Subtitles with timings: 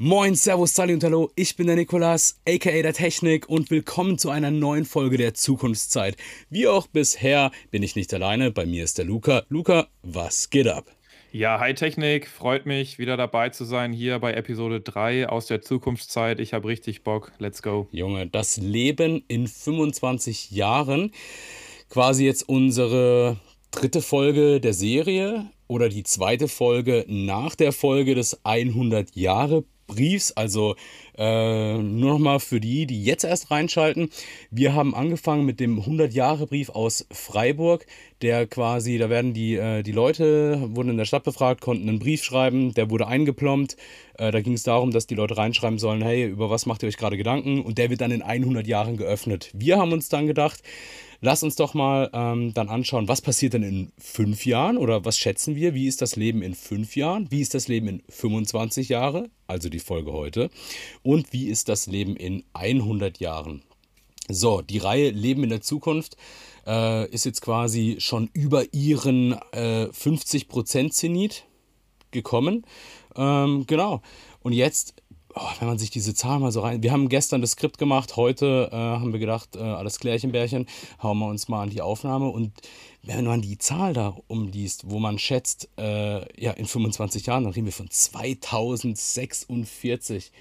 [0.00, 4.30] Moin, Servus, Sali und Hallo, ich bin der Nikolas, aka der Technik und willkommen zu
[4.30, 6.16] einer neuen Folge der Zukunftszeit.
[6.50, 9.42] Wie auch bisher bin ich nicht alleine, bei mir ist der Luca.
[9.48, 10.84] Luca, was geht ab?
[11.32, 15.62] Ja, hi Technik, freut mich wieder dabei zu sein hier bei Episode 3 aus der
[15.62, 16.38] Zukunftszeit.
[16.38, 17.88] Ich habe richtig Bock, let's go.
[17.90, 21.10] Junge, das Leben in 25 Jahren,
[21.90, 23.40] quasi jetzt unsere
[23.72, 30.30] dritte Folge der Serie oder die zweite Folge nach der Folge des 100 Jahre Briefs.
[30.32, 30.76] Also
[31.16, 34.10] äh, nur noch mal für die, die jetzt erst reinschalten.
[34.52, 37.86] Wir haben angefangen mit dem 100-Jahre-Brief aus Freiburg,
[38.22, 41.98] der quasi, da werden die, äh, die Leute, wurden in der Stadt befragt, konnten einen
[41.98, 43.76] Brief schreiben, der wurde eingeplombt.
[44.16, 46.88] Äh, da ging es darum, dass die Leute reinschreiben sollen, hey, über was macht ihr
[46.88, 47.62] euch gerade Gedanken?
[47.62, 49.50] Und der wird dann in 100 Jahren geöffnet.
[49.54, 50.62] Wir haben uns dann gedacht,
[51.20, 55.18] Lass uns doch mal ähm, dann anschauen, was passiert denn in fünf Jahren oder was
[55.18, 55.74] schätzen wir?
[55.74, 57.28] Wie ist das Leben in fünf Jahren?
[57.30, 59.28] Wie ist das Leben in 25 Jahre?
[59.48, 60.48] Also die Folge heute.
[61.02, 63.62] Und wie ist das Leben in 100 Jahren?
[64.28, 66.16] So, die Reihe Leben in der Zukunft
[66.66, 71.46] äh, ist jetzt quasi schon über ihren äh, 50% Zenit
[72.12, 72.64] gekommen.
[73.16, 74.02] Ähm, genau.
[74.40, 74.94] Und jetzt
[75.34, 76.82] oh, wenn man sich diese Zahlen mal so rein.
[76.82, 80.66] Wir haben gestern das Skript gemacht, heute äh, haben wir gedacht, äh, alles Klärchenbärchen,
[81.02, 82.28] hauen wir uns mal an die Aufnahme.
[82.28, 82.52] Und
[83.02, 87.52] wenn man die Zahl da umliest, wo man schätzt, äh, ja, in 25 Jahren, dann
[87.52, 90.32] reden wir von 2046.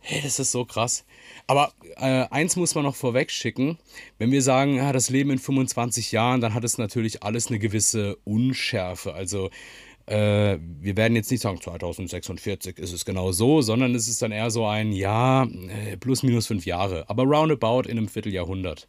[0.00, 1.04] Hey, das ist so krass.
[1.48, 3.76] Aber äh, eins muss man noch vorweg schicken.
[4.18, 7.58] Wenn wir sagen, ja, das Leben in 25 Jahren, dann hat es natürlich alles eine
[7.58, 9.14] gewisse Unschärfe.
[9.14, 9.50] Also
[10.06, 14.32] äh, wir werden jetzt nicht sagen, 2046 ist es genau so, sondern es ist dann
[14.32, 18.88] eher so ein, ja, äh, plus minus fünf Jahre, aber roundabout in einem Vierteljahrhundert.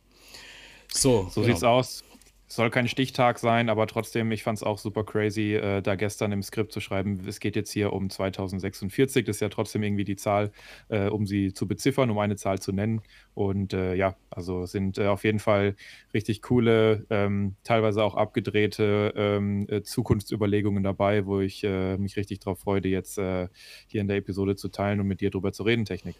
[0.93, 1.53] So, so genau.
[1.53, 2.03] sieht's aus.
[2.49, 6.31] Soll kein Stichtag sein, aber trotzdem, ich fand es auch super crazy, äh, da gestern
[6.31, 9.25] im Skript zu schreiben, es geht jetzt hier um 2046.
[9.25, 10.53] Das ist ja trotzdem irgendwie die Zahl,
[10.87, 13.01] äh, um sie zu beziffern, um eine Zahl zu nennen.
[13.33, 15.75] Und äh, ja, also sind äh, auf jeden Fall
[16.13, 22.39] richtig coole, ähm, teilweise auch abgedrehte ähm, äh, Zukunftsüberlegungen dabei, wo ich äh, mich richtig
[22.39, 25.83] darauf freue, jetzt hier in der Episode zu teilen und mit dir drüber zu reden,
[25.83, 26.15] Technik.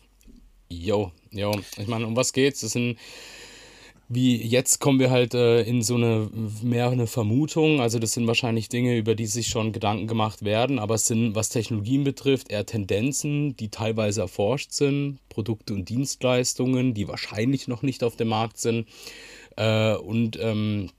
[0.69, 1.51] Jo, jo.
[1.77, 2.61] Ich meine, um was geht's?
[2.61, 2.97] Das sind
[4.09, 6.29] wie jetzt kommen wir halt äh, in so eine
[6.61, 7.81] mehr eine Vermutung.
[7.81, 11.35] Also das sind wahrscheinlich Dinge, über die sich schon Gedanken gemacht werden, aber es sind,
[11.35, 17.81] was Technologien betrifft, eher Tendenzen, die teilweise erforscht sind, Produkte und Dienstleistungen, die wahrscheinlich noch
[17.81, 18.87] nicht auf dem Markt sind
[19.57, 20.89] äh, und ähm,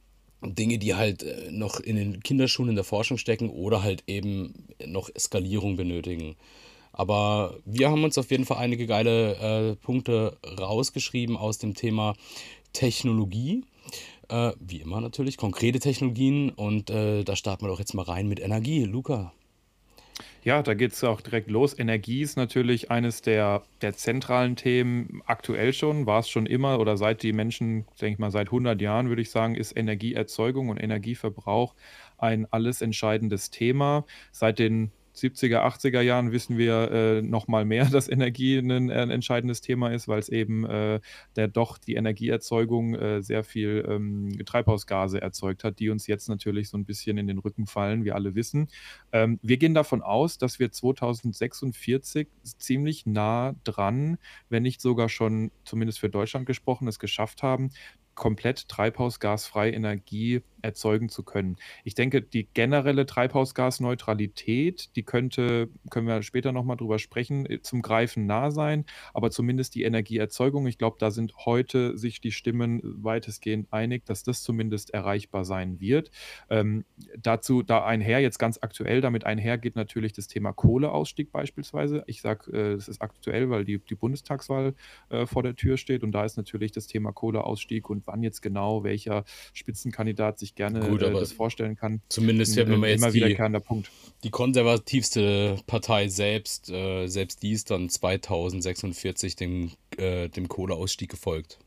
[0.43, 4.69] Dinge, die halt äh, noch in den Kinderschuhen in der Forschung stecken oder halt eben
[4.85, 6.37] noch Eskalierung benötigen.
[6.93, 12.15] Aber wir haben uns auf jeden Fall einige geile äh, Punkte rausgeschrieben aus dem Thema
[12.73, 13.65] Technologie.
[14.29, 16.51] Äh, wie immer natürlich, konkrete Technologien.
[16.51, 18.85] Und äh, da starten wir doch jetzt mal rein mit Energie.
[18.85, 19.33] Luca.
[20.45, 21.79] Ja, da geht es auch direkt los.
[21.79, 26.97] Energie ist natürlich eines der, der zentralen Themen aktuell schon, war es schon immer oder
[26.97, 30.79] seit die Menschen, denke ich mal, seit 100 Jahren würde ich sagen, ist Energieerzeugung und
[30.79, 31.75] Energieverbrauch
[32.19, 34.05] ein alles entscheidendes Thema.
[34.31, 39.11] Seit den 70er, 80er Jahren wissen wir äh, noch mal mehr, dass Energie ein, ein
[39.11, 41.01] entscheidendes Thema ist, weil es eben äh,
[41.37, 46.69] der doch die Energieerzeugung äh, sehr viel ähm, Treibhausgase erzeugt hat, die uns jetzt natürlich
[46.69, 48.69] so ein bisschen in den Rücken fallen, wir alle wissen.
[49.13, 54.19] Ähm, wir gehen davon aus, dass wir 2046 ziemlich nah dran,
[54.49, 57.71] wenn nicht sogar schon zumindest für Deutschland gesprochen, es geschafft haben,
[58.19, 61.57] komplett treibhausgasfreie Energie erzeugen zu können.
[61.85, 67.83] Ich denke, die generelle Treibhausgasneutralität, die könnte, können wir später nochmal drüber sprechen, äh, zum
[67.83, 72.81] Greifen nah sein, aber zumindest die Energieerzeugung, ich glaube, da sind heute sich die Stimmen
[72.83, 76.11] weitestgehend einig, dass das zumindest erreichbar sein wird.
[76.51, 76.85] Ähm,
[77.17, 82.05] dazu, da einher, jetzt ganz aktuell, damit einher geht natürlich das Thema Kohleausstieg beispielsweise.
[82.07, 84.75] Ich sage, äh, das ist aktuell, weil die, die Bundestagswahl
[85.11, 88.43] äh, vor der Tür steht und da ist natürlich das Thema Kohleausstieg und wann jetzt
[88.43, 92.01] genau welcher Spitzenkandidat sich sich gerne Gut, äh, das vorstellen kann.
[92.09, 93.91] Zumindest wenn man jetzt die, Punkt.
[94.25, 101.59] die konservativste Partei selbst, äh, selbst die ist dann 2046 dem, äh, dem Kohleausstieg gefolgt.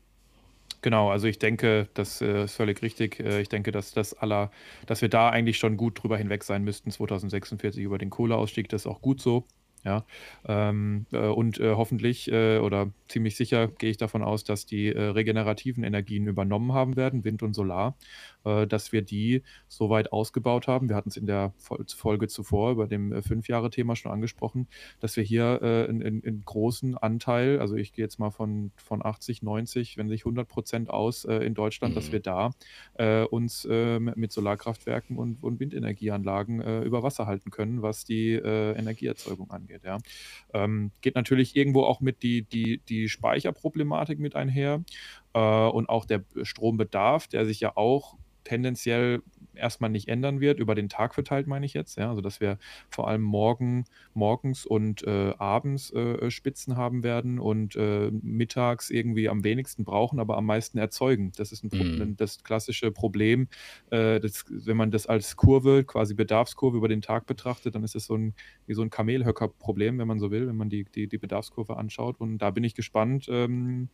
[0.82, 3.20] Genau, also ich denke, das äh, ist völlig richtig.
[3.20, 4.50] Äh, ich denke, dass das aller,
[4.86, 8.68] dass wir da eigentlich schon gut drüber hinweg sein müssten, 2046 über den Kohleausstieg.
[8.68, 9.44] Das ist auch gut so.
[9.84, 10.04] Ja,
[10.46, 14.88] ähm, äh, und äh, hoffentlich äh, oder ziemlich sicher gehe ich davon aus, dass die
[14.88, 17.96] äh, regenerativen Energien übernommen haben werden, Wind und Solar.
[18.44, 20.88] Äh, dass wir die so weit ausgebaut haben.
[20.88, 24.68] Wir hatten es in der Folge zuvor über dem äh, Fünf-Jahre-Thema schon angesprochen,
[25.00, 29.42] dass wir hier äh, einen großen Anteil, also ich gehe jetzt mal von, von 80,
[29.42, 31.96] 90, wenn sich 100 Prozent aus in Deutschland, mhm.
[31.96, 32.50] dass wir da
[33.30, 39.82] uns mit Solarkraftwerken und, und Windenergieanlagen über Wasser halten können, was die Energieerzeugung angeht.
[39.84, 39.98] Ja.
[40.52, 44.82] Ähm, geht natürlich irgendwo auch mit die, die, die Speicherproblematik mit einher
[45.34, 49.22] äh, und auch der Strombedarf, der sich ja auch tendenziell
[49.54, 52.58] erstmal nicht ändern wird, über den Tag verteilt meine ich jetzt, ja, also dass wir
[52.90, 53.84] vor allem morgen,
[54.14, 60.20] morgens und äh, abends äh, Spitzen haben werden und äh, mittags irgendwie am wenigsten brauchen,
[60.20, 61.32] aber am meisten erzeugen.
[61.36, 62.16] Das ist ein mhm.
[62.16, 63.48] das klassische Problem,
[63.90, 67.94] äh, das, wenn man das als Kurve, quasi Bedarfskurve über den Tag betrachtet, dann ist
[67.94, 68.34] es so ein,
[68.66, 72.20] wie so ein Kamelhöcker-Problem, wenn man so will, wenn man die, die, die Bedarfskurve anschaut.
[72.20, 73.88] Und da bin ich gespannt, ähm,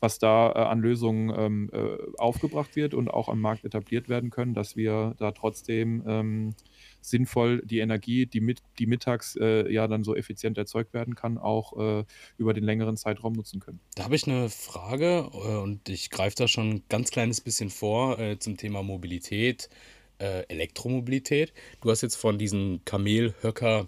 [0.00, 4.30] was da äh, an Lösungen ähm, äh, aufgebracht wird und auch am Markt etabliert werden
[4.30, 6.54] können, dass wir wir da trotzdem ähm,
[7.00, 11.38] sinnvoll die Energie, die, mit, die mittags äh, ja dann so effizient erzeugt werden kann,
[11.38, 12.04] auch äh,
[12.38, 13.80] über den längeren Zeitraum nutzen können.
[13.94, 17.70] Da habe ich eine Frage äh, und ich greife da schon ein ganz kleines bisschen
[17.70, 19.68] vor äh, zum Thema Mobilität,
[20.18, 21.52] äh, Elektromobilität.
[21.80, 23.86] Du hast jetzt von diesen Kamelhöcker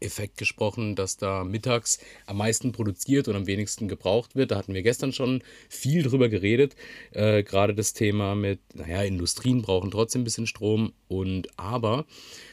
[0.00, 4.50] Effekt gesprochen, dass da mittags am meisten produziert und am wenigsten gebraucht wird.
[4.50, 6.76] Da hatten wir gestern schon viel drüber geredet.
[7.12, 12.04] Äh, Gerade das Thema mit, naja, Industrien brauchen trotzdem ein bisschen Strom und aber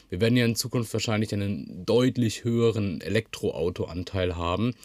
[0.10, 4.76] wir werden ja in Zukunft wahrscheinlich einen deutlich höheren Elektroautoanteil haben.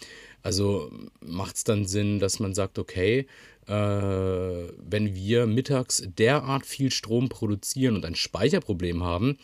[0.43, 0.91] Also
[1.21, 3.27] macht es dann Sinn, dass man sagt, okay,
[3.67, 9.39] äh, wenn wir mittags derart viel Strom produzieren und ein Speicherproblem haben,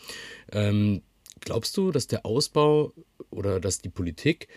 [0.51, 1.01] ähm,
[1.45, 2.91] Glaubst du, dass der Ausbau
[3.29, 4.47] oder dass die Politik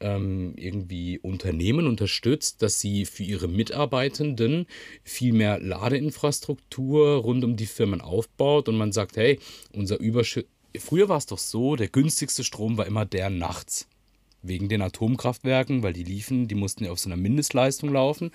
[0.00, 4.66] ähm, irgendwie Unternehmen unterstützt, dass sie für ihre Mitarbeitenden
[5.04, 9.38] viel mehr Ladeinfrastruktur rund um die Firmen aufbaut und man sagt, hey,
[9.72, 10.44] unser Überschuss.
[10.78, 13.88] Früher war es doch so, der günstigste Strom war immer der nachts
[14.42, 18.30] wegen den Atomkraftwerken, weil die liefen, die mussten ja auf so einer Mindestleistung laufen.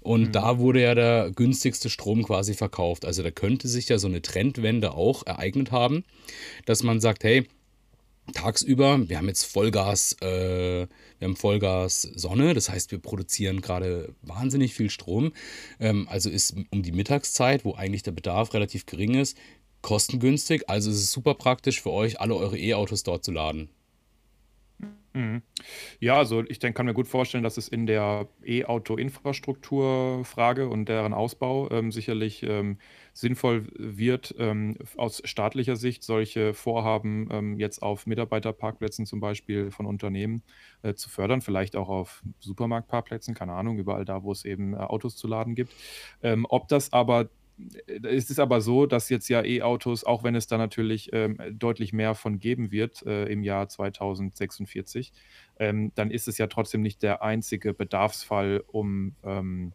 [0.00, 0.32] Und mhm.
[0.32, 3.04] da wurde ja der günstigste Strom quasi verkauft.
[3.04, 6.04] Also da könnte sich ja so eine Trendwende auch ereignet haben,
[6.66, 7.46] dass man sagt, hey,
[8.32, 10.86] tagsüber, wir haben jetzt Vollgas, äh,
[11.18, 15.32] wir haben Vollgas Sonne, das heißt, wir produzieren gerade wahnsinnig viel Strom.
[15.78, 19.36] Ähm, also ist um die Mittagszeit, wo eigentlich der Bedarf relativ gering ist,
[19.82, 20.68] kostengünstig.
[20.68, 23.68] Also ist es super praktisch für euch, alle eure E-Autos dort zu laden.
[25.12, 25.42] Mhm.
[25.98, 31.12] Ja, also ich denke, kann mir gut vorstellen, dass es in der E-Auto-Infrastrukturfrage und deren
[31.14, 32.78] Ausbau ähm, sicherlich ähm,
[33.12, 39.86] sinnvoll wird, ähm, aus staatlicher Sicht solche Vorhaben ähm, jetzt auf Mitarbeiterparkplätzen zum Beispiel von
[39.86, 40.44] Unternehmen
[40.82, 44.76] äh, zu fördern, vielleicht auch auf Supermarktparkplätzen, keine Ahnung, überall da, wo es eben äh,
[44.78, 45.74] Autos zu laden gibt.
[46.22, 47.30] Ähm, ob das aber
[47.86, 51.92] es ist aber so, dass jetzt ja E-Autos, auch wenn es da natürlich ähm, deutlich
[51.92, 55.12] mehr von geben wird äh, im Jahr 2046,
[55.58, 59.72] ähm, dann ist es ja trotzdem nicht der einzige Bedarfsfall, um ähm,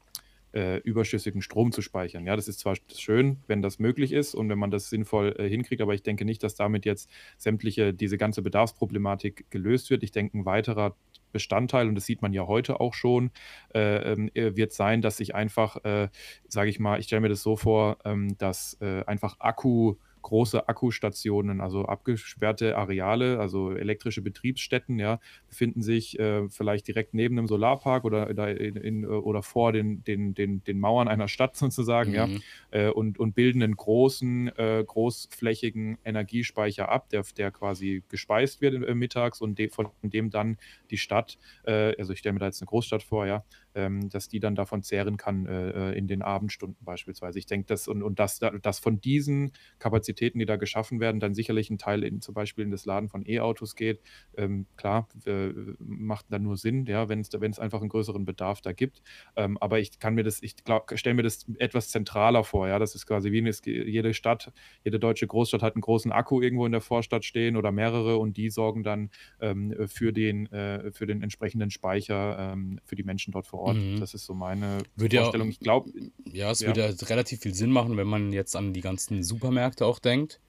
[0.56, 2.26] äh, überschüssigen Strom zu speichern.
[2.26, 5.50] Ja, das ist zwar schön, wenn das möglich ist und wenn man das sinnvoll äh,
[5.50, 10.04] hinkriegt, aber ich denke nicht, dass damit jetzt sämtliche, diese ganze Bedarfsproblematik gelöst wird.
[10.04, 10.96] Ich denke, ein weiterer
[11.34, 13.32] Bestandteil, und das sieht man ja heute auch schon,
[13.74, 16.08] äh, ähm, äh, wird sein, dass sich einfach, äh,
[16.48, 19.96] sage ich mal, ich stelle mir das so vor, ähm, dass äh, einfach Akku
[20.26, 27.38] große Akkustationen, also abgesperrte Areale, also elektrische Betriebsstätten, ja, befinden sich äh, vielleicht direkt neben
[27.38, 28.28] einem Solarpark oder,
[28.60, 32.16] in, in, oder vor den, den, den, den Mauern einer Stadt sozusagen, mhm.
[32.16, 32.28] ja,
[32.72, 38.84] äh, und, und bilden einen großen, äh, großflächigen Energiespeicher ab, der, der quasi gespeist wird
[38.84, 40.58] äh, mittags und de, von dem dann
[40.90, 43.44] die Stadt, äh, also ich stelle mir da jetzt eine Großstadt vor, ja,
[43.76, 47.38] ähm, dass die dann davon zehren kann äh, in den Abendstunden beispielsweise.
[47.40, 51.34] Ich denke, dass und, und dass, dass von diesen Kapazitäten, die da geschaffen werden, dann
[51.34, 54.02] sicherlich ein Teil in, zum Beispiel in das Laden von E-Autos geht.
[54.38, 58.26] Ähm, klar, äh, macht dann nur Sinn, ja, wenn es wenn es einfach einen größeren
[58.26, 59.02] Bedarf da gibt.
[59.36, 60.56] Ähm, aber ich kann mir das, ich
[60.96, 62.80] stelle mir das etwas zentraler vor, ja.
[62.80, 64.52] Das ist quasi wie eine, jede Stadt,
[64.84, 68.38] jede deutsche Großstadt hat einen großen Akku irgendwo in der Vorstadt stehen oder mehrere und
[68.38, 73.32] die sorgen dann ähm, für, den, äh, für den entsprechenden Speicher ähm, für die Menschen
[73.34, 73.65] dort vor Ort.
[73.66, 73.78] Ort.
[73.78, 74.00] Mhm.
[74.00, 75.48] Das ist so meine würde Vorstellung.
[75.48, 75.92] Ja, ich glaube.
[76.32, 76.68] Ja, es ja.
[76.68, 80.40] würde ja relativ viel Sinn machen, wenn man jetzt an die ganzen Supermärkte auch denkt.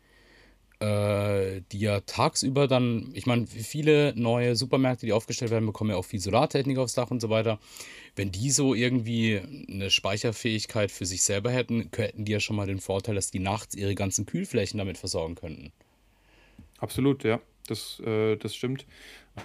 [0.78, 5.96] Äh, die ja tagsüber dann, ich meine, viele neue Supermärkte, die aufgestellt werden, bekommen ja
[5.96, 7.58] auch viel Solartechnik aufs Dach und so weiter.
[8.14, 12.66] Wenn die so irgendwie eine Speicherfähigkeit für sich selber hätten, hätten die ja schon mal
[12.66, 15.72] den Vorteil, dass die nachts ihre ganzen Kühlflächen damit versorgen könnten.
[16.78, 17.40] Absolut, ja.
[17.68, 18.84] Das, äh, das stimmt.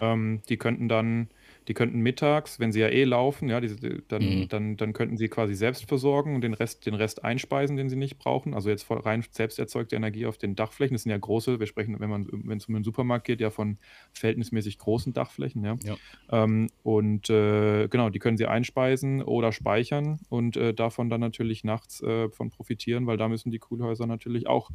[0.02, 1.30] Ähm, die könnten dann
[1.68, 3.78] die könnten mittags, wenn sie ja eh laufen, ja, diese
[4.08, 4.50] dann Mhm.
[4.50, 7.96] dann dann könnten sie quasi selbst versorgen und den Rest den Rest einspeisen, den sie
[7.96, 8.54] nicht brauchen.
[8.54, 10.96] Also, jetzt rein selbst erzeugte Energie auf den Dachflächen.
[10.96, 13.78] Das sind ja große wir sprechen, wenn man wenn's um den Supermarkt geht, ja von
[14.14, 15.78] verhältnismäßig großen Dachflächen, ja.
[15.82, 15.98] Ja.
[16.32, 21.64] Ähm, und, äh, genau, die können sie einspeisen oder speichern und, äh, davon dann natürlich
[21.64, 24.72] nachts, äh, von profitieren, weil da müssen die Kühlhäuser natürlich auch,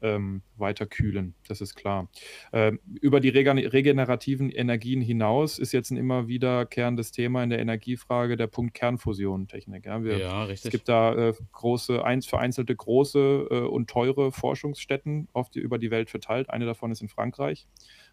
[0.00, 1.34] ähm, weiter kühlen.
[1.48, 2.10] Das ist klar.
[2.52, 8.38] Ähm, über die regenerativen Energien hinaus ist jetzt 'n immer wiederkehrendes Thema in der Energiefrage
[8.38, 10.02] der Punkt Kernfusionentechnik, ja.
[10.02, 10.70] Wir Ja, es richtig.
[10.70, 16.08] gibt da, äh, große eins vereinzelte große, äh, und teure Forschungsstätten die über die Welt
[16.08, 16.48] verteilt.
[16.48, 17.66] Eine davon ist in Frankreich.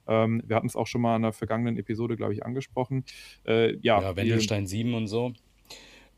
[0.08, 3.06] Ähm, wir hatten's auch schon mal in 'ner vergangenen Episode, glaube ich, angesprochen.
[3.46, 5.32] Äh, ja, Ja, Wendelstein 7 und so.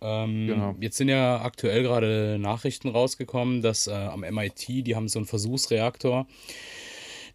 [0.01, 0.75] Ähm, Genau.
[0.79, 5.25] jetzt sind ja aktuell gerade Nachrichten rausgekommen, dass äh, am MIT, die haben so einen
[5.25, 6.25] Versuchsreaktor,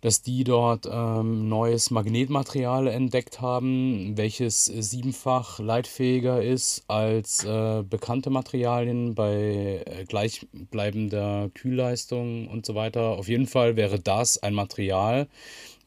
[0.05, 8.29] dass die dort ähm, neues Magnetmaterial entdeckt haben, welches siebenfach leitfähiger ist als äh, bekannte
[8.29, 13.17] Materialien bei äh, gleichbleibender Kühlleistung und so weiter.
[13.17, 15.27] Auf jeden Fall wäre das ein Material,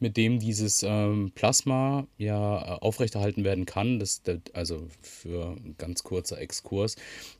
[0.00, 4.00] mit dem dieses ähm, Plasma ja äh, aufrechterhalten werden kann.
[4.00, 4.22] Das,
[4.52, 6.96] also für ein ganz kurzer Exkurs.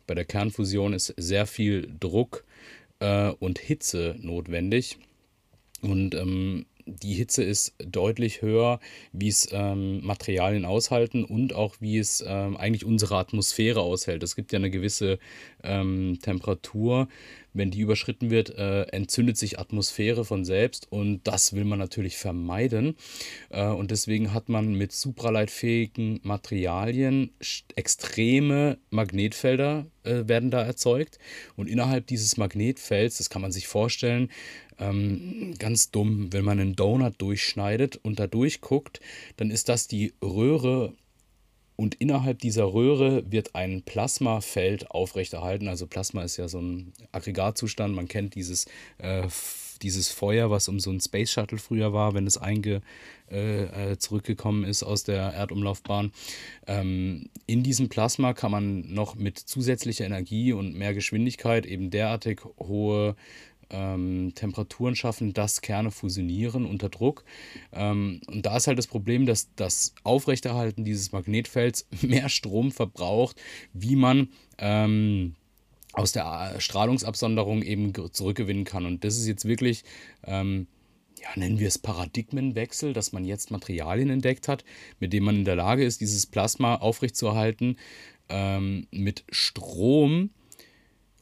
[0.06, 2.44] Bei der Kernfusion ist sehr viel Druck
[3.00, 4.96] äh, und Hitze notwendig.
[5.80, 8.80] Und ähm, die Hitze ist deutlich höher,
[9.12, 14.22] wie es ähm, Materialien aushalten und auch wie es ähm, eigentlich unsere Atmosphäre aushält.
[14.22, 15.18] Es gibt ja eine gewisse
[15.62, 17.08] ähm, Temperatur.
[17.52, 22.16] Wenn die überschritten wird, äh, entzündet sich Atmosphäre von selbst und das will man natürlich
[22.16, 22.96] vermeiden.
[23.50, 27.30] Äh, und deswegen hat man mit supraleitfähigen Materialien
[27.74, 31.18] extreme Magnetfelder äh, werden da erzeugt.
[31.56, 34.30] Und innerhalb dieses Magnetfelds, das kann man sich vorstellen,
[34.78, 39.00] ähm, ganz dumm, wenn man einen Donut durchschneidet und da durchguckt,
[39.36, 40.94] dann ist das die Röhre
[41.80, 45.68] und innerhalb dieser Röhre wird ein Plasmafeld aufrechterhalten.
[45.68, 47.94] Also Plasma ist ja so ein Aggregatzustand.
[47.94, 48.66] Man kennt dieses,
[48.98, 49.28] äh,
[49.82, 52.82] dieses Feuer, was um so ein Space Shuttle früher war, wenn es einge,
[53.30, 56.10] äh, äh, zurückgekommen ist aus der Erdumlaufbahn.
[56.66, 62.40] Ähm, in diesem Plasma kann man noch mit zusätzlicher Energie und mehr Geschwindigkeit eben derartig
[62.58, 63.14] hohe
[63.70, 67.24] ähm, Temperaturen schaffen, dass Kerne fusionieren unter Druck.
[67.72, 73.40] Ähm, und da ist halt das Problem, dass das Aufrechterhalten dieses Magnetfelds mehr Strom verbraucht,
[73.72, 75.34] wie man ähm,
[75.92, 78.86] aus der A- Strahlungsabsonderung eben ge- zurückgewinnen kann.
[78.86, 79.84] Und das ist jetzt wirklich,
[80.24, 80.66] ähm,
[81.20, 84.64] ja, nennen wir es Paradigmenwechsel, dass man jetzt Materialien entdeckt hat,
[85.00, 87.76] mit denen man in der Lage ist, dieses Plasma aufrechtzuerhalten,
[88.28, 90.30] ähm, mit Strom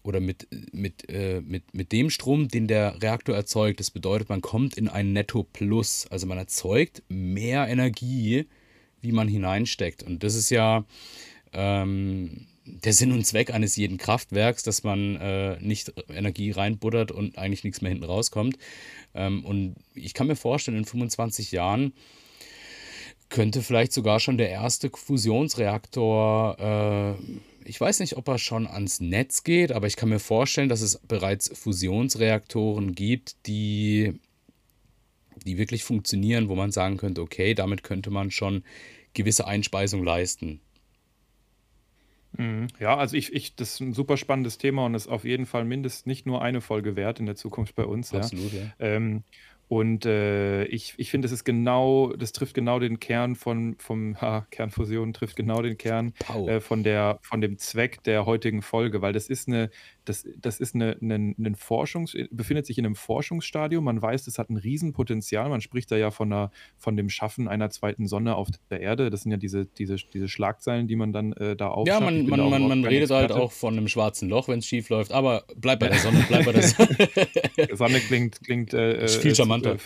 [0.06, 3.80] oder mit, mit, äh, mit, mit dem Strom, den der Reaktor erzeugt.
[3.80, 6.06] Das bedeutet, man kommt in ein Netto-Plus.
[6.10, 8.46] Also man erzeugt mehr Energie,
[9.00, 10.02] wie man hineinsteckt.
[10.02, 10.84] Und das ist ja
[11.52, 17.38] ähm, der Sinn und Zweck eines jeden Kraftwerks, dass man äh, nicht Energie reinbuttert und
[17.38, 18.56] eigentlich nichts mehr hinten rauskommt.
[19.14, 21.92] Ähm, und ich kann mir vorstellen, in 25 Jahren
[23.28, 27.22] könnte vielleicht sogar schon der erste Fusionsreaktor, äh,
[27.66, 30.80] ich weiß nicht, ob er schon ans Netz geht, aber ich kann mir vorstellen, dass
[30.82, 34.20] es bereits Fusionsreaktoren gibt, die,
[35.44, 38.64] die wirklich funktionieren, wo man sagen könnte, okay, damit könnte man schon
[39.14, 40.60] gewisse Einspeisung leisten.
[42.36, 42.66] Mhm.
[42.78, 45.64] Ja, also ich ich das ist 'n super spannendes Thema und ist auf jeden Fall
[45.64, 48.18] mindestens nicht nur eine Folge wert in der Zukunft bei uns, ja.
[48.18, 48.72] Absolut, ja.
[48.78, 49.24] Ähm,
[49.68, 54.16] und, äh, ich ich finde, das ist genau das trifft genau den Kern von vom
[54.20, 59.02] ha, Kernfusion trifft genau den Kern, äh, von der von dem Zweck der heutigen Folge,
[59.02, 59.70] weil das ist 'ne
[60.06, 63.84] das das ist 'ne 'nen 'nen Forschungs befindet sich in 'nem Forschungsstadium.
[63.84, 65.48] Man weiß, das hat 'n Riesenpotenzial.
[65.50, 69.10] Man spricht da ja von 'ner von dem Schaffen einer zweiten Sonne auf der Erde.
[69.10, 72.16] Das sind ja diese diese diese Schlagzeilen, die man dann, äh, da Ja, aufschnappt.
[72.16, 74.88] Ich man, man, man, man redet halt auch von einem schwarzen Loch, wenn es schief
[74.88, 76.96] läuft, aber bleib bei der Sonne, bleib bei der Sonne.
[77.72, 79.74] Sonne klingt klingt, äh, viel äh, charmanter.
[79.74, 79.78] äh,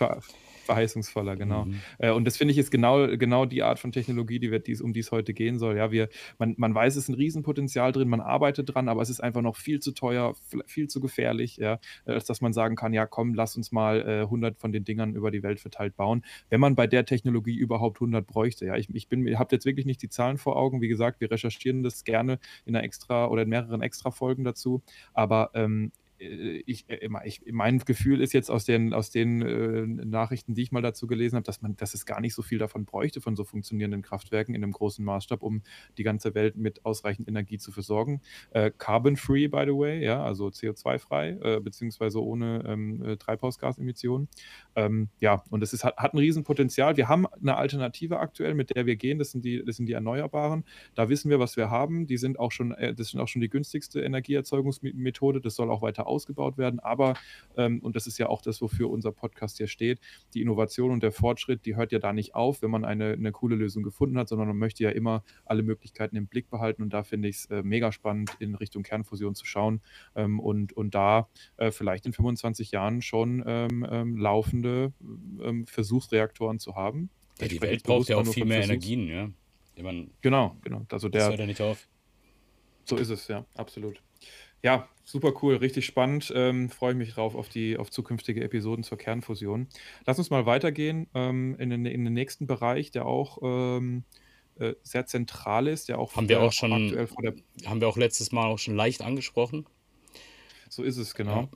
[0.70, 1.66] verheißungsvoller, genau.
[1.66, 1.84] Mhm.
[1.98, 4.80] Äh, und das finde ich ist genau genau die Art von Technologie, die wir dies
[4.80, 5.76] um die es heute gehen soll.
[5.76, 6.08] Ja, wir
[6.38, 9.42] man man weiß, es ist 'n Riesenpotenzial drin, man arbeitet dran, aber es ist einfach
[9.42, 10.34] noch viel zu teuer,
[10.66, 14.00] viel zu gefährlich, ja, äh, als dass man sagen kann: „Ja, komm, lass uns mal,
[14.08, 17.56] äh, 100 von den Dingern über die Welt verteilt bauen.“ Wenn man bei der Technologie
[17.56, 18.76] überhaupt 100 bräuchte, ja.
[18.76, 20.80] Ich ich bin habe jetzt wirklich nicht die Zahlen vor Augen.
[20.80, 24.82] Wie gesagt, wir recherchieren das gerne in 'ner extra oder in mehreren Extrafolgen dazu.
[25.14, 29.86] Aber, ähm, äh, ich, äh, ich, mein Gefühl ist jetzt aus den, aus den äh,
[29.86, 32.58] Nachrichten, die ich mal dazu gelesen habe, dass man, dass es gar nicht so viel
[32.58, 35.62] davon bräuchte, von so funktionierenden Kraftwerken in einem großen Maßstab, um
[35.96, 38.20] die ganze Welt mit ausreichend Energie zu versorgen.
[38.50, 44.28] Äh, Carbon-free, by the way, ja, also CO2-frei, äh, beziehungsweise ohne ähm, äh, Treibhausgasemissionen.
[44.76, 46.96] Ähm, ja, und es hat, hat ein Riesenpotenzial.
[46.96, 49.18] Wir haben eine Alternative aktuell, mit der wir gehen.
[49.18, 50.64] Das sind die, das sind die Erneuerbaren.
[50.94, 52.06] Da wissen wir, was wir haben.
[52.06, 55.40] Die sind auch schon, das sind auch schon die günstigste Energieerzeugungsmethode.
[55.40, 56.80] Das soll auch weiter ausgebaut werden.
[56.80, 57.14] Aber,
[57.56, 60.00] ähm, und das ist ja auch das, wofür unser Podcast hier steht,
[60.34, 63.32] die Innovation und der Fortschritt, die hört ja da nicht auf, wenn man eine, eine
[63.32, 66.82] coole Lösung gefunden hat, sondern man möchte ja immer alle Möglichkeiten im Blick behalten.
[66.82, 69.80] Und da finde ich es äh, mega spannend, in Richtung Kernfusion zu schauen
[70.14, 74.92] ähm, und, und da äh, vielleicht in 25 Jahren schon ähm, ähm, laufende
[75.42, 77.10] ähm, Versuchsreaktoren zu haben.
[77.40, 79.30] Ja, die Welt braucht ja auch viel mehr Versuchs Energien, ja.
[79.82, 80.84] Meine, genau, genau.
[80.90, 81.88] Also der, das hört ja nicht auf.
[82.84, 84.02] So ist es, ja, absolut.
[84.62, 86.32] Ja, super cool, richtig spannend.
[86.34, 89.68] Ähm, freue mich drauf auf die auf zukünftige Episoden zur Kernfusion.
[90.06, 94.04] Lass uns mal weitergehen ähm, in, den, in den nächsten Bereich, der auch ähm,
[94.58, 96.72] äh, sehr zentral ist, der auch haben wir auch schon
[97.66, 99.66] haben wir auch letztes Mal auch schon leicht angesprochen.
[100.68, 101.48] So ist es genau.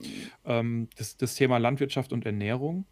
[0.43, 0.59] Ja.
[0.59, 2.85] Ähm, das, das Thema Landwirtschaft und Ernährung.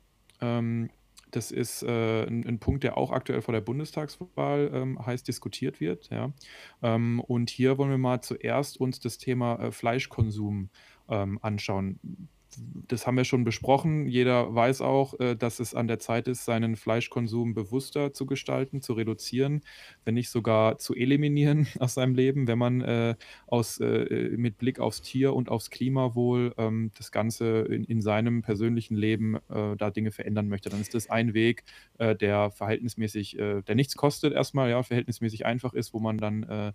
[1.35, 5.79] Das ist äh, ein, ein, Punkt, der auch aktuell vor der Bundestagswahl ähm, heiß diskutiert
[5.79, 6.09] wird.
[6.09, 6.31] Ja.
[6.81, 10.69] Ähm, und hier wollen wir mal zuerst uns das Thema äh, Fleischkonsum
[11.09, 12.29] ähm, anschauen
[12.87, 14.07] das haben wir schon besprochen.
[14.07, 18.81] Jeder weiß auch, äh, dass es an der Zeit ist, seinen Fleischkonsum bewusster zu gestalten,
[18.81, 19.61] zu reduzieren,
[20.05, 23.15] wenn nicht sogar zu eliminieren aus seinem Leben, wenn man äh,
[23.47, 28.41] aus, äh, mit Blick aufs Tier und aufs Klimawohl ähm, das Ganze in, in seinem
[28.41, 30.69] persönlichen Leben äh, da Dinge verändern möchte.
[30.69, 31.63] Dann ist das ein Weg,
[31.97, 36.43] äh, der verhältnismäßig, äh, der nichts kostet erstmal, ja, verhältnismäßig einfach ist, wo man dann
[36.43, 36.73] einen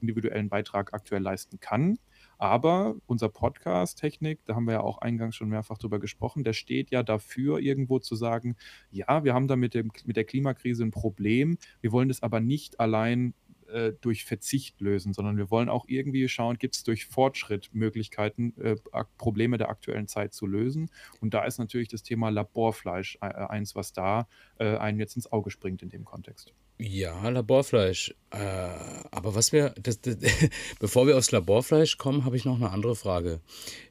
[0.00, 1.98] individuellen Beitrag aktuell leisten kann.
[2.40, 6.54] Aber unser Podcast Technik, da haben wir ja auch eingangs schon mehrfach drüber gesprochen, der
[6.54, 8.56] steht ja dafür, irgendwo zu sagen,
[8.90, 12.40] ja, wir haben da mit, dem, mit der Klimakrise ein Problem, wir wollen das aber
[12.40, 13.34] nicht allein
[13.68, 18.54] äh, durch Verzicht lösen, sondern wir wollen auch irgendwie schauen, gibt es durch Fortschritt Möglichkeiten,
[18.58, 18.76] äh,
[19.18, 20.88] Probleme der aktuellen Zeit zu lösen.
[21.20, 24.26] Und da ist natürlich das Thema Laborfleisch äh, eins, was da
[24.58, 26.54] äh, einem jetzt ins Auge springt in dem Kontext.
[26.80, 28.14] Ja, Laborfleisch.
[28.30, 30.16] Äh, aber was wir, das, das,
[30.80, 33.40] bevor wir aufs Laborfleisch kommen, habe ich noch eine andere Frage.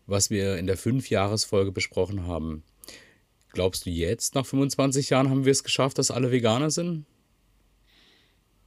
[0.07, 2.63] Was wir in der Fünf-Jahres-Folge besprochen haben.
[3.51, 7.05] Glaubst du jetzt, nach 25 Jahren, haben wir es geschafft, dass alle Veganer sind?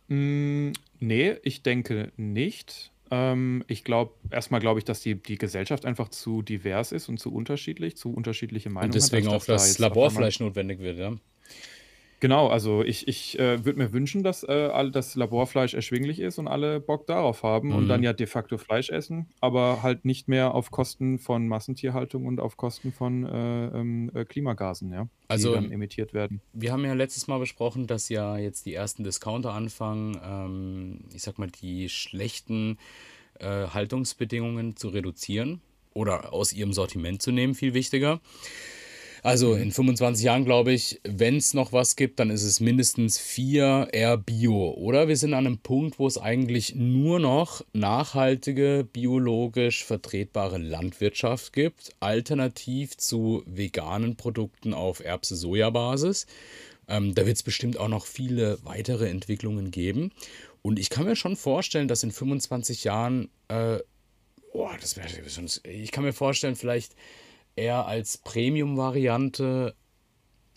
[0.06, 2.92] Mm, nee, ich denke nicht.
[3.10, 7.18] Ähm, ich glaube, erstmal glaube ich, dass die, die Gesellschaft einfach zu divers ist und
[7.18, 11.12] zu unterschiedlich, zu unterschiedliche Meinungen Und deswegen hat, auch das da Laborfleisch notwendig wird, ja.
[12.22, 16.38] Genau, also ich, ich äh, würde mir wünschen, dass äh, all das Laborfleisch erschwinglich ist
[16.38, 18.04] und alle Bock darauf haben und dann mhm.
[18.04, 22.56] ja de facto Fleisch essen, aber halt nicht mehr auf Kosten von Massentierhaltung und auf
[22.56, 26.40] Kosten von äh, ähm, äh, Klimagasen, ja, die Also dann emittiert werden.
[26.52, 31.22] wir haben ja letztes Mal besprochen, dass ja jetzt die ersten Discounter anfangen, ähm, ich
[31.22, 32.78] sag mal, die schlechten
[33.40, 35.61] äh, Haltungsbedingungen zu reduzieren
[35.92, 38.20] oder aus ihrem Sortiment zu nehmen, viel wichtiger.
[39.24, 43.18] Also in 25 Jahren glaube ich, wenn es noch was gibt, dann ist es mindestens
[43.18, 44.72] vier eher Bio.
[44.72, 51.52] Oder wir sind an einem Punkt, wo es eigentlich nur noch nachhaltige, biologisch vertretbare Landwirtschaft
[51.52, 56.26] gibt, alternativ zu veganen Produkten auf Erbse-Soja-Basis.
[56.88, 60.11] Ähm, da wird es bestimmt auch noch viele weitere Entwicklungen geben.
[60.62, 63.78] Und ich kann mir schon vorstellen, dass in 25 Jahren, äh,
[64.52, 65.08] oh, das wäre,
[65.62, 66.96] ich kann mir vorstellen, vielleicht
[67.56, 69.74] eher als Premium-Variante,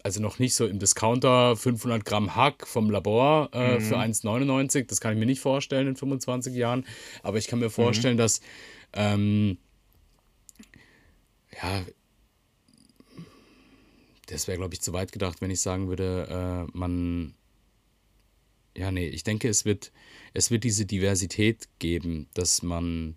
[0.03, 3.81] also noch nicht so im Discounter 500 Gramm Hack vom Labor äh, mhm.
[3.81, 4.87] für 1,99.
[4.87, 6.85] Das kann ich mir nicht vorstellen in 25 Jahren.
[7.23, 8.19] Aber ich kann mir vorstellen, mhm.
[8.19, 8.41] dass
[8.93, 9.57] ähm,
[11.61, 11.85] ja,
[14.27, 17.35] das wäre, glaube ich, zu weit gedacht, wenn ich sagen würde, äh, man.
[18.77, 19.93] Ja, nee, ich denke, es wird,
[20.33, 23.15] es wird diese Diversität geben, dass man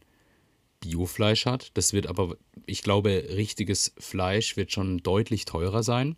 [0.81, 1.71] Biofleisch hat.
[1.75, 2.37] Das wird aber,
[2.67, 6.17] ich glaube, richtiges Fleisch wird schon deutlich teurer sein.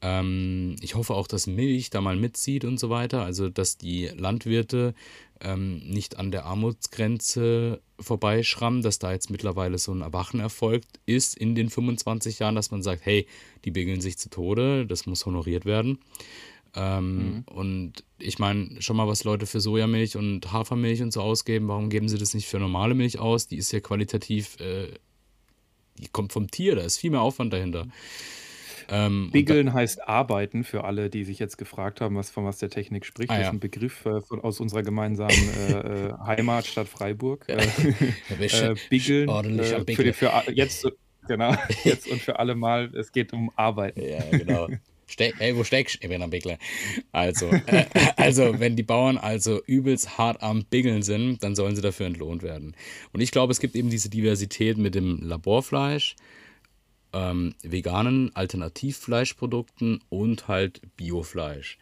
[0.00, 3.24] Ähm, ich hoffe auch, dass Milch da mal mitzieht und so weiter.
[3.24, 4.94] Also, dass die Landwirte
[5.40, 11.36] ähm, nicht an der Armutsgrenze vorbeischrammen, dass da jetzt mittlerweile so ein Erwachen erfolgt ist
[11.36, 13.26] in den 25 Jahren, dass man sagt, hey,
[13.64, 15.98] die begeln sich zu Tode, das muss honoriert werden.
[16.74, 17.44] Ähm, mhm.
[17.46, 21.90] Und ich meine, schon mal, was Leute für Sojamilch und Hafermilch und so ausgeben, warum
[21.90, 23.46] geben sie das nicht für normale Milch aus?
[23.46, 24.88] Die ist ja qualitativ, äh,
[25.98, 27.86] die kommt vom Tier, da ist viel mehr Aufwand dahinter.
[28.90, 32.70] Ähm, Biggeln heißt arbeiten für alle, die sich jetzt gefragt haben, was, von was der
[32.70, 33.30] Technik spricht.
[33.30, 37.44] Ah, das ist ein Begriff äh, von, aus unserer gemeinsamen äh, äh Heimatstadt Freiburg.
[37.48, 37.66] Äh,
[38.38, 39.28] äh, Biggeln.
[39.28, 40.90] Ordentlich äh, für, für, jetzt,
[41.26, 41.54] genau,
[41.84, 44.00] jetzt und für alle Mal, es geht um Arbeiten.
[44.00, 44.68] Ja, genau.
[45.08, 45.98] Ste ey, wo steckst du?
[46.02, 46.58] Ich bin am Biggeln.
[47.12, 51.82] Also, äh, also, wenn die Bauern also übelst hart am Biggeln sind, dann sollen sie
[51.82, 52.76] dafür entlohnt werden.
[53.12, 56.14] Und ich glaube, es gibt eben diese Diversität mit dem Laborfleisch,
[57.14, 61.78] ähm, veganen Alternativfleischprodukten und halt Biofleisch.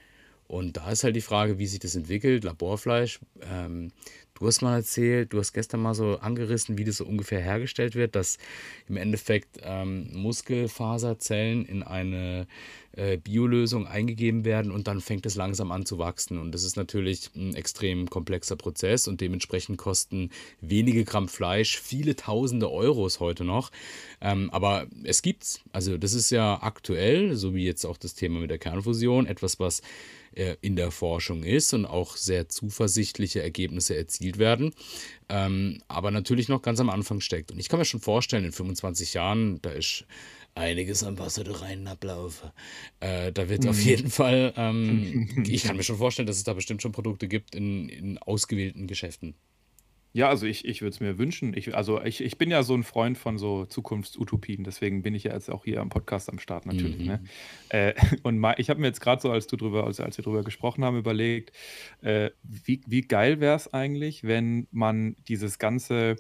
[0.47, 2.45] Und da ist halt die Frage, wie sich das entwickelt.
[2.45, 3.91] Laborfleisch, ähm,
[4.39, 7.95] du hast mal erzählt, du hast gestern mal so angerissen, wie das so ungefähr hergestellt
[7.95, 8.39] wird, dass
[8.89, 12.47] im Endeffekt ähm, Muskelfaserzellen in eine
[12.93, 16.39] äh, Biolösung eingegeben werden und dann fängt es langsam an zu wachsen.
[16.39, 22.17] Und das ist natürlich ein extrem komplexer Prozess und dementsprechend kosten wenige Gramm Fleisch viele
[22.17, 23.71] tausende Euros heute noch.
[24.21, 25.61] Ähm, aber es gibt's.
[25.73, 29.61] Also das ist ja aktuell, so wie jetzt auch das Thema mit der Kernfusion, etwas,
[29.61, 29.83] was
[30.37, 34.73] äh, in der Forschung ist und auch sehr zuversichtliche Ergebnisse erzielt werden,
[35.29, 37.53] ähm, aber natürlich noch ganz am Anfang steckt.
[37.53, 40.05] Und ich kann mir schon vorstellen, in 25 Jahren, da ist
[40.55, 42.53] einiges am Wasser da rein ablaufe.
[43.01, 43.71] Äh, da wird mhm.
[43.71, 47.29] auf jeden Fall, ähm, ich kann mir schon vorstellen, dass es da bestimmt schon Produkte
[47.29, 49.35] gibt in, in ausgewählten Geschäften.
[50.17, 51.55] Ja, also ich, ich würde es mir wünschen.
[51.55, 55.25] Ich, also ich, ich bin ja so ein Freund von so Zukunftsutopien, deswegen bin ich
[55.25, 57.05] ja jetzt auch hier am Podcast am Start natürlich.
[57.05, 57.19] Ne?
[57.19, 57.29] Mhm.
[57.79, 57.93] Ne?
[57.93, 60.25] Äh, und mal, ich habe mir jetzt gerade so, als du drüber, als, als wir
[60.25, 61.53] drüber gesprochen haben, überlegt,
[62.01, 66.17] äh, wie, wie geil wäre es eigentlich, wenn man dieses ganze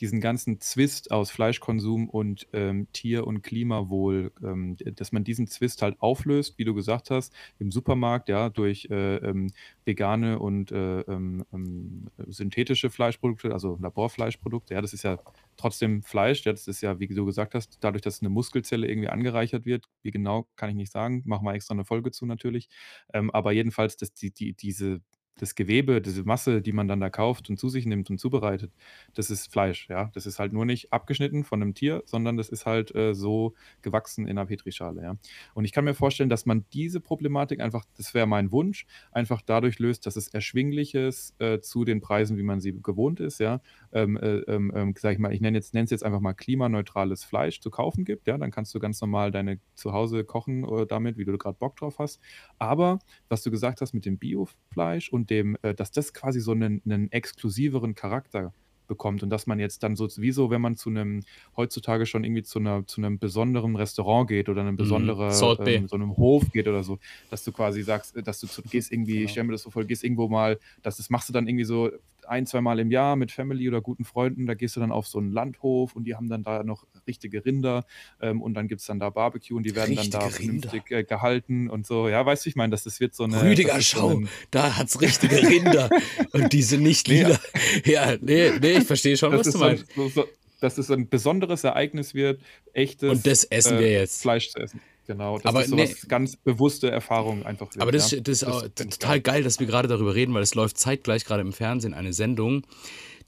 [0.00, 5.82] diesen ganzen Zwist aus Fleischkonsum und ähm, Tier- und Klimawohl, ähm, dass man diesen Zwist
[5.82, 9.52] halt auflöst, wie du gesagt hast, im Supermarkt, ja, durch äh, ähm,
[9.84, 14.74] vegane und äh, ähm, ähm, synthetische Fleischprodukte, also Laborfleischprodukte.
[14.74, 15.18] Ja, das ist ja
[15.56, 16.44] trotzdem Fleisch.
[16.46, 19.86] Ja, das ist ja, wie du gesagt hast, dadurch, dass eine Muskelzelle irgendwie angereichert wird.
[20.02, 21.22] Wie genau, kann ich nicht sagen.
[21.26, 22.68] Machen wir extra eine Folge zu natürlich.
[23.12, 25.02] Ähm, aber jedenfalls, dass die, die, diese
[25.40, 28.72] das Gewebe, diese Masse, die man dann da kauft und zu sich nimmt und zubereitet,
[29.14, 30.10] das ist Fleisch, ja.
[30.14, 33.54] Das ist halt nur nicht abgeschnitten von einem Tier, sondern das ist halt äh, so
[33.82, 35.16] gewachsen in einer Petrischale, ja.
[35.54, 39.42] Und ich kann mir vorstellen, dass man diese Problematik einfach, das wäre mein Wunsch, einfach
[39.42, 43.40] dadurch löst, dass es erschwinglich ist äh, zu den Preisen, wie man sie gewohnt ist,
[43.40, 43.60] ja.
[43.92, 46.32] Ähm, äh, ähm, ähm sag ich mal, ich nenne jetzt, nenne es jetzt einfach mal
[46.32, 48.38] klimaneutrales Fleisch zu kaufen gibt, ja.
[48.38, 51.76] Dann kannst du ganz normal deine zu Hause kochen äh, damit, wie du gerade Bock
[51.76, 52.20] drauf hast.
[52.58, 52.98] Aber
[53.28, 56.82] was du gesagt hast mit dem Biofleisch und dem, äh, dass das quasi so einen,
[56.84, 58.52] einen exklusiveren Charakter
[58.90, 61.22] bekommt und dass man jetzt dann so, wie so, wenn man zu einem,
[61.56, 64.78] heutzutage schon irgendwie zu, einer, zu einem besonderen Restaurant geht oder einem mhm.
[64.78, 65.30] besonderen,
[65.64, 66.98] ähm, so einem Hof geht oder so,
[67.30, 69.24] dass du quasi sagst, äh, dass du zu, gehst irgendwie, genau.
[69.24, 71.64] ich stelle mir das so vor, gehst irgendwo mal, das, das machst du dann irgendwie
[71.64, 71.90] so
[72.30, 75.06] ein, zwei Mal im Jahr mit Family oder guten Freunden, da gehst du dann auf
[75.06, 77.84] so einen Landhof und die haben dann da noch richtige Rinder
[78.20, 80.90] ähm, und dann gibt es dann da Barbecue und die werden richtige dann da vernünftig
[80.90, 82.08] äh, gehalten und so.
[82.08, 83.42] Ja, weißt du, ich meine, das, das wird so eine.
[83.42, 85.90] Rüdiger, schau, so ein, da hat es richtige Rinder
[86.32, 87.38] und die sind nicht lila.
[87.84, 89.86] ja, nee, nee, ich verstehe schon, das was du meinst.
[89.94, 90.24] So, so,
[90.60, 92.40] dass es ein besonderes Ereignis wird,
[92.72, 94.22] echtes und das essen wir äh, jetzt.
[94.22, 94.80] Fleisch zu essen.
[95.06, 97.68] Genau, das aber ist so nee, ganz bewusste Erfahrung einfach.
[97.74, 98.20] Wird, aber das, ja?
[98.20, 101.40] das ist das total geil, dass wir gerade darüber reden, weil es läuft zeitgleich gerade
[101.40, 102.66] im Fernsehen eine Sendung,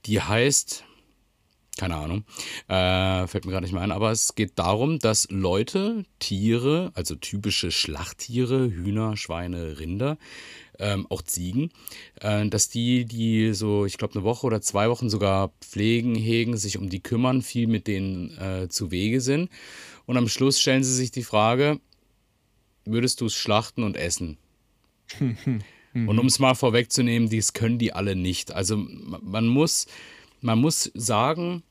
[0.07, 0.85] die heißt,
[1.79, 2.25] keine Ahnung,
[2.69, 7.15] äh, fällt mir gerade nicht mehr ein, aber es geht darum, dass Leute Tiere, also
[7.15, 10.19] typische Schlachttiere, Hühner, Schweine, Rinder,
[10.79, 11.71] ähm, auch Ziegen,
[12.21, 16.57] äh, dass die, die so, ich glaube, eine Woche oder zwei Wochen sogar pflegen, hegen,
[16.57, 19.51] sich um die kümmern, viel mit denen äh, zu Wege sind
[20.07, 21.81] und am Schluss stellen sie sich die Frage,
[22.85, 24.39] würdest du es schlachten und essen?
[25.95, 28.53] und um es mal vorwegzunehmen, dies können die alle nicht.
[28.53, 29.87] Also man muss,
[30.41, 31.63] man muss sagen,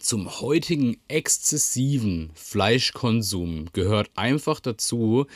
[0.00, 5.26] zum heutigen exzessiven Fleischkonsum gehört einfach dazu,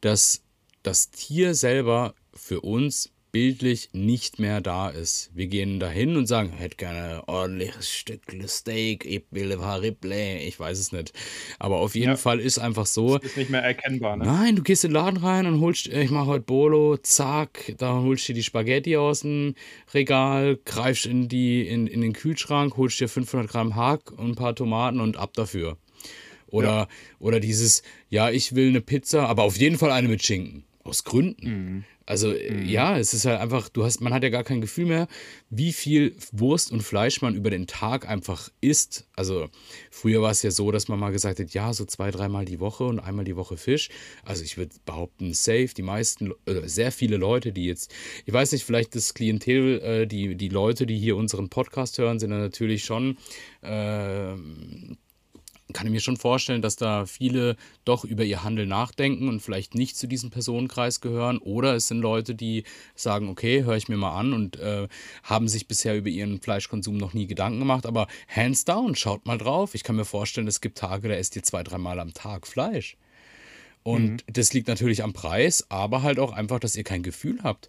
[0.00, 0.42] dass
[0.82, 5.30] das Tier selber für uns bildlich nicht mehr da ist.
[5.34, 9.82] Wir gehen dahin und sagen, hätte gerne ein ordentliches Stück Steak, ich will ein paar
[9.82, 11.12] Ripley, ich weiß es nicht.
[11.58, 12.16] Aber auf jeden ja.
[12.16, 13.18] Fall ist einfach so.
[13.18, 14.24] Das ist nicht mehr erkennbar, ne?
[14.24, 18.00] Nein, du gehst in den Laden rein und holst, ich mache heute Bolo, zack, da
[18.00, 19.54] holst du dir die Spaghetti aus dem
[19.92, 24.34] Regal, greifst in, die, in, in den Kühlschrank, holst dir 500 Gramm Hack und ein
[24.34, 25.76] paar Tomaten und ab dafür.
[26.46, 26.88] Oder, ja.
[27.18, 30.64] oder dieses, ja, ich will eine Pizza, aber auf jeden Fall eine mit Schinken.
[30.82, 31.48] Aus Gründen.
[31.48, 31.84] Mhm.
[32.08, 32.66] Also äh, mhm.
[32.66, 35.08] ja, es ist halt einfach, du hast, man hat ja gar kein Gefühl mehr,
[35.50, 39.06] wie viel Wurst und Fleisch man über den Tag einfach isst.
[39.14, 39.50] Also
[39.90, 42.60] früher war es ja so, dass man mal gesagt hat, ja, so zwei, dreimal die
[42.60, 43.90] Woche und einmal die Woche Fisch.
[44.24, 47.92] Also ich würde behaupten, safe, die meisten, oder sehr viele Leute, die jetzt,
[48.24, 52.18] ich weiß nicht, vielleicht das Klientel, äh, die, die Leute, die hier unseren Podcast hören,
[52.18, 53.18] sind dann natürlich schon
[53.60, 54.34] äh,
[55.72, 59.74] kann ich mir schon vorstellen, dass da viele doch über ihr Handeln nachdenken und vielleicht
[59.74, 61.38] nicht zu diesem Personenkreis gehören.
[61.38, 64.88] Oder es sind Leute, die sagen, okay, höre ich mir mal an und äh,
[65.22, 67.84] haben sich bisher über ihren Fleischkonsum noch nie Gedanken gemacht.
[67.84, 69.74] Aber hands down, schaut mal drauf.
[69.74, 72.96] Ich kann mir vorstellen, es gibt Tage, da esst ihr zwei, dreimal am Tag Fleisch.
[73.82, 74.32] Und mhm.
[74.32, 77.68] das liegt natürlich am Preis, aber halt auch einfach, dass ihr kein Gefühl habt.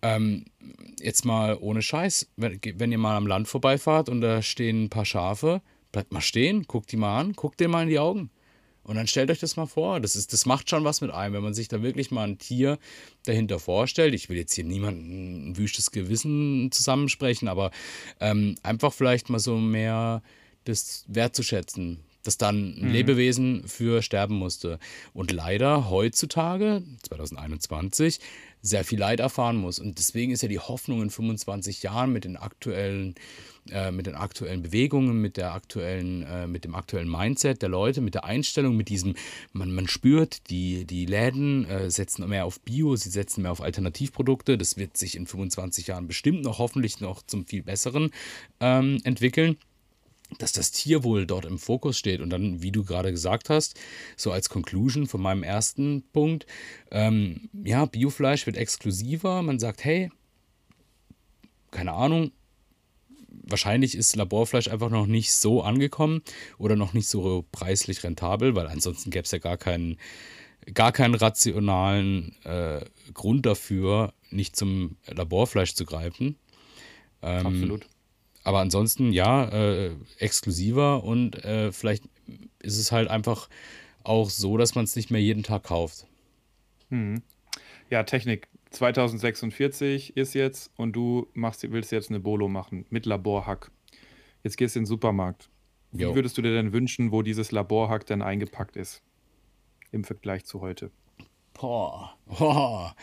[0.00, 0.44] Ähm,
[1.00, 4.90] jetzt mal ohne Scheiß, wenn, wenn ihr mal am Land vorbeifahrt und da stehen ein
[4.90, 5.60] paar Schafe,
[5.92, 8.30] Bleibt mal stehen, guckt die mal an, guckt dir mal in die Augen.
[8.88, 10.00] Und dann stellt euch das mal vor.
[10.00, 12.38] Das, ist, das macht schon was mit einem, wenn man sich da wirklich mal ein
[12.38, 12.78] Tier
[13.26, 14.14] dahinter vorstellt.
[14.14, 17.70] Ich will jetzt hier niemandem ein wüstes Gewissen zusammensprechen, aber
[18.18, 20.22] ähm, einfach vielleicht mal so mehr
[20.64, 22.92] das wertzuschätzen, dass dann ein mhm.
[22.92, 24.78] Lebewesen für sterben musste.
[25.12, 28.20] Und leider heutzutage, 2021,
[28.62, 29.78] sehr viel Leid erfahren muss.
[29.78, 33.14] Und deswegen ist ja die Hoffnung in 25 Jahren mit den aktuellen,
[33.72, 38.00] äh, mit den aktuellen Bewegungen, mit der aktuellen, äh, mit dem aktuellen Mindset der Leute,
[38.00, 39.14] mit der Einstellung, mit diesem,
[39.52, 43.60] man, man spürt, die, die Läden äh, setzen mehr auf Bio, sie setzen mehr auf
[43.60, 44.58] Alternativprodukte.
[44.58, 48.10] Das wird sich in 25 Jahren bestimmt noch hoffentlich noch zum viel Besseren
[48.60, 49.56] ähm, entwickeln
[50.36, 53.80] dass das Tierwohl dort im Fokus steht und dann, wie du gerade gesagt hast,
[54.16, 56.46] so als Conclusion von meinem ersten Punkt,
[56.90, 59.42] ähm, ja, Biofleisch wird exklusiver.
[59.42, 60.10] Man sagt, hey,
[61.70, 62.32] keine Ahnung,
[63.28, 66.22] wahrscheinlich ist Laborfleisch einfach noch nicht so angekommen
[66.58, 69.98] oder noch nicht so preislich rentabel, weil ansonsten gäbe es ja gar keinen,
[70.74, 76.36] gar keinen rationalen äh, Grund dafür, nicht zum Laborfleisch zu greifen.
[77.22, 77.86] Ähm, Absolut.
[78.44, 82.04] Aber ansonsten ja, äh, exklusiver und äh, vielleicht
[82.60, 83.48] ist es halt einfach
[84.04, 86.06] auch so, dass man es nicht mehr jeden Tag kauft.
[86.88, 87.22] Hm.
[87.90, 93.70] Ja, Technik 2046 ist jetzt und du machst, willst jetzt eine Bolo machen mit Laborhack.
[94.42, 95.48] Jetzt gehst du in den Supermarkt.
[95.90, 96.14] Wie jo.
[96.14, 99.02] würdest du dir denn wünschen, wo dieses Laborhack dann eingepackt ist?
[99.90, 100.90] Im Vergleich zu heute.
[101.54, 102.16] Boah.
[102.26, 102.94] Boah.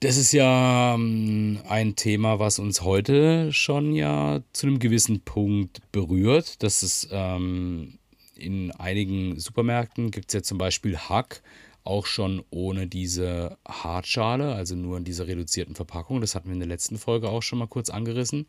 [0.00, 5.80] Das ist ja ähm, ein Thema, was uns heute schon ja zu einem gewissen Punkt
[5.92, 6.62] berührt.
[6.62, 7.98] Das ist ähm,
[8.34, 11.42] in einigen Supermärkten gibt es ja zum Beispiel Hack
[11.86, 16.20] auch schon ohne diese Hartschale, also nur in dieser reduzierten Verpackung.
[16.20, 18.46] Das hatten wir in der letzten Folge auch schon mal kurz angerissen.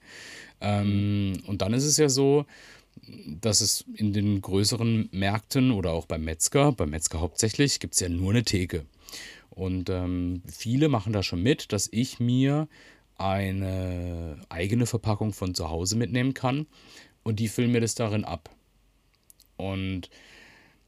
[0.62, 2.46] Ähm, und dann ist es ja so,
[3.28, 8.00] dass es in den größeren Märkten oder auch beim Metzger, beim Metzger hauptsächlich, gibt es
[8.00, 8.86] ja nur eine Theke.
[9.50, 12.68] Und ähm, viele machen da schon mit, dass ich mir
[13.18, 16.68] eine eigene Verpackung von zu Hause mitnehmen kann
[17.24, 18.50] und die füllen mir das darin ab.
[19.58, 20.10] Und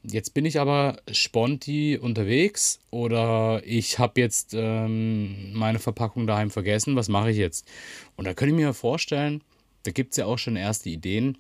[0.04, 6.96] jetzt bin ich aber sponti unterwegs oder ich habe jetzt ähm, meine Verpackung daheim vergessen.
[6.96, 7.68] Was mache ich jetzt?
[8.16, 9.42] Und da könnte ich mir vorstellen,
[9.84, 11.38] da gibt es ja auch schon erste Ideen,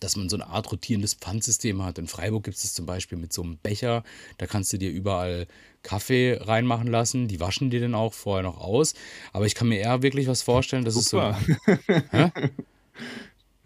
[0.00, 1.98] dass man so eine Art rotierendes Pfandsystem hat.
[1.98, 4.02] In Freiburg gibt es das zum Beispiel mit so einem Becher.
[4.38, 5.46] Da kannst du dir überall
[5.82, 7.28] Kaffee reinmachen lassen.
[7.28, 8.94] Die waschen dir dann auch vorher noch aus.
[9.32, 11.38] Aber ich kann mir eher wirklich was vorstellen, dass Super.
[11.38, 12.30] es so.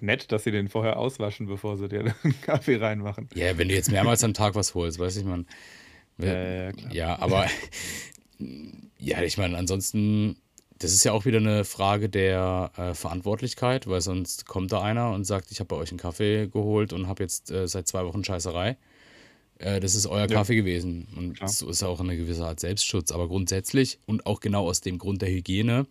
[0.01, 3.29] Nett, dass sie den vorher auswaschen, bevor sie dir einen Kaffee reinmachen.
[3.35, 5.47] Ja, wenn du jetzt mehrmals am Tag was holst, weiß ich man.
[6.19, 7.47] Ja, ja, ja, aber
[8.99, 10.37] ja, ich meine, ansonsten
[10.79, 15.13] das ist ja auch wieder eine Frage der äh, Verantwortlichkeit, weil sonst kommt da einer
[15.13, 18.05] und sagt, ich habe bei euch einen Kaffee geholt und habe jetzt äh, seit zwei
[18.05, 18.77] Wochen Scheißerei.
[19.59, 20.27] Äh, das ist euer ja.
[20.27, 21.09] Kaffee gewesen.
[21.17, 21.49] Und Klar.
[21.49, 23.11] so ist auch eine gewisse Art Selbstschutz.
[23.11, 25.87] Aber grundsätzlich und auch genau aus dem Grund der Hygiene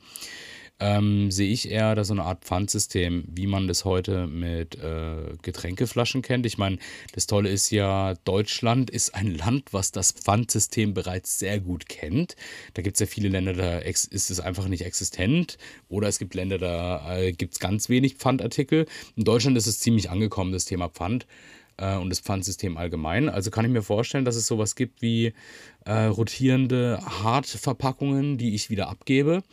[0.79, 5.35] ähm, sehe ich eher da so eine Art Pfandsystem, wie man das heute mit äh,
[5.41, 6.45] Getränkeflaschen kennt.
[6.45, 6.77] Ich meine,
[7.13, 12.35] das Tolle ist ja, Deutschland ist ein Land, was das Pfandsystem bereits sehr gut kennt.
[12.75, 15.57] Da gibt es ja viele Länder, da ist es einfach nicht existent.
[15.89, 18.85] Oder es gibt Länder, da äh, gibt es ganz wenig Pfandartikel.
[19.15, 21.25] In Deutschland ist es ziemlich angekommen, das Thema Pfand
[21.77, 23.29] äh, und das Pfandsystem allgemein.
[23.29, 25.33] Also kann ich mir vorstellen, dass es sowas gibt wie
[25.85, 29.43] äh, rotierende Hartverpackungen, die ich wieder abgebe.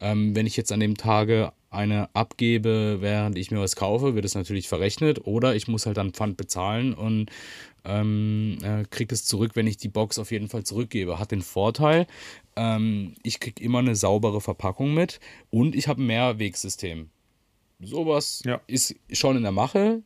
[0.00, 4.24] Ähm, wenn ich jetzt an dem Tage eine abgebe, während ich mir was kaufe, wird
[4.24, 7.30] es natürlich verrechnet oder ich muss halt dann Pfand bezahlen und
[7.84, 11.18] ähm, äh, kriege es zurück, wenn ich die Box auf jeden Fall zurückgebe.
[11.18, 12.06] Hat den Vorteil,
[12.56, 17.10] ähm, ich kriege immer eine saubere Verpackung mit und ich habe ein Mehrwegsystem.
[17.80, 18.60] Sowas ja.
[18.66, 20.02] ist schon in der Mache,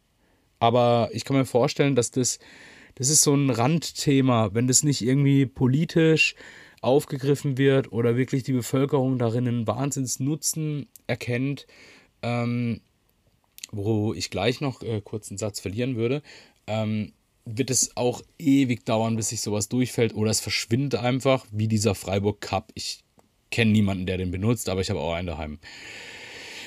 [0.60, 2.38] aber ich kann mir vorstellen, dass das,
[2.94, 6.36] das ist so ein Randthema, wenn das nicht irgendwie politisch
[6.84, 11.66] aufgegriffen wird oder wirklich die Bevölkerung darin einen Wahnsinnsnutzen erkennt,
[12.22, 12.80] ähm,
[13.72, 16.22] wo ich gleich noch äh, kurz einen Satz verlieren würde,
[16.66, 17.12] ähm,
[17.44, 21.94] wird es auch ewig dauern, bis sich sowas durchfällt oder es verschwindet einfach, wie dieser
[21.94, 22.70] Freiburg Cup.
[22.74, 23.04] Ich
[23.50, 25.58] kenne niemanden, der den benutzt, aber ich habe auch einen daheim.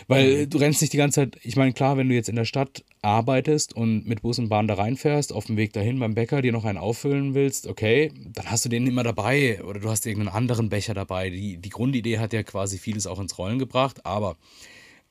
[0.08, 0.50] Weil mhm.
[0.50, 2.84] du rennst nicht die ganze Zeit, ich meine, klar, wenn du jetzt in der Stadt
[3.02, 6.54] arbeitest und mit Bus und Bahn da reinfährst, auf dem Weg dahin beim Bäcker dir
[6.54, 10.36] noch einen auffüllen willst, okay, dann hast du den immer dabei oder du hast irgendeinen
[10.36, 11.30] anderen Becher dabei.
[11.30, 14.38] Die, die Grundidee hat ja quasi vieles auch ins Rollen gebracht, aber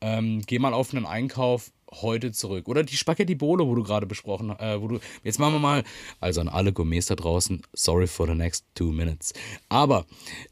[0.00, 2.68] ähm, geh mal auf einen Einkauf heute zurück.
[2.68, 5.60] Oder die Spaghetti Bolo, wo du gerade besprochen hast, äh, wo du, jetzt machen wir
[5.60, 5.84] mal,
[6.20, 9.32] also an alle Gourmets da draußen, sorry for the next two minutes.
[9.68, 10.06] Aber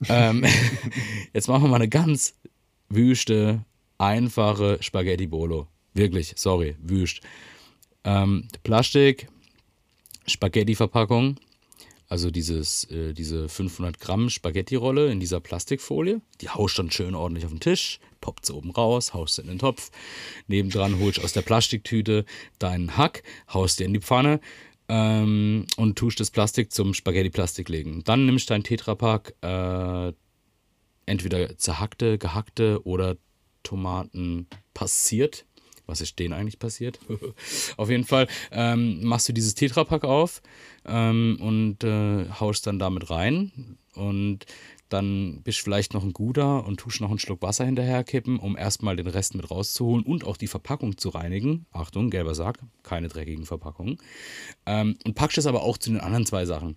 [0.09, 0.45] ähm,
[1.33, 2.35] jetzt machen wir mal eine ganz
[2.89, 3.65] wüste,
[3.99, 5.69] einfache Spaghetti Bolo.
[5.95, 7.21] Wirklich, sorry, wüst.
[8.05, 9.29] Ähm, Plastik,
[10.27, 11.37] Spaghetti-Verpackung,
[12.09, 16.21] also dieses, äh, diese 500 Gramm Spaghetti-Rolle in dieser Plastikfolie.
[16.41, 19.49] Die haust dann schön ordentlich auf den Tisch, poppt sie oben raus, haust sie in
[19.49, 19.91] den Topf.
[20.47, 22.25] Nebendran holst du aus der Plastiktüte
[22.59, 24.41] deinen Hack, haust dir in die Pfanne
[24.89, 28.03] ähm, und tust das Plastik zum Spaghetti-Plastik legen.
[28.05, 30.13] Dann nimmst du dein Tetrapack, äh,
[31.07, 33.17] entweder zerhackte, gehackte oder
[33.65, 35.45] Tomaten passiert.
[35.87, 37.01] Was ist denen eigentlich passiert?
[37.77, 40.41] auf jeden Fall ähm, machst du dieses Tetrapack auf
[40.87, 43.77] ähm, und äh, haust dann damit rein.
[43.95, 44.47] Und
[44.95, 48.57] dann bist du vielleicht noch ein guter und tust noch einen Schluck Wasser hinterherkippen, um
[48.57, 51.67] erstmal den Rest mit rauszuholen und auch die Verpackung zu reinigen.
[51.73, 53.99] Achtung, gelber Sack, keine dreckigen Verpackungen.
[54.67, 56.77] Ähm, und packst es aber auch zu den anderen zwei Sachen.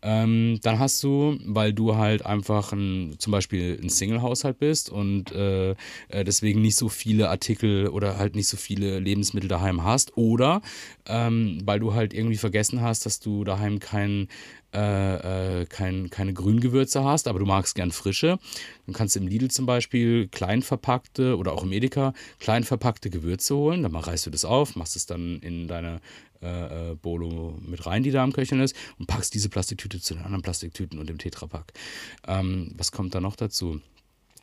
[0.00, 5.32] Ähm, dann hast du, weil du halt einfach ein, zum Beispiel ein Single-Haushalt bist und
[5.32, 10.16] äh, äh, deswegen nicht so viele Artikel oder halt nicht so viele Lebensmittel daheim hast
[10.16, 10.62] oder
[11.06, 14.28] ähm, weil du halt irgendwie vergessen hast, dass du daheim kein,
[14.74, 18.38] äh, äh, kein, keine Grüngewürze hast, aber du magst gern frische,
[18.86, 23.10] dann kannst du im Lidl zum Beispiel klein verpackte oder auch im Edeka klein verpackte
[23.10, 23.82] Gewürze holen.
[23.82, 26.00] Dann reißt du das auf, machst es dann in deine
[26.42, 30.14] äh, äh, Bolo mit rein, die da am Köcheln ist, und packst diese Plastiktüte zu
[30.14, 31.72] den anderen Plastiktüten und dem Tetrapack.
[32.26, 33.80] Ähm, was kommt da noch dazu?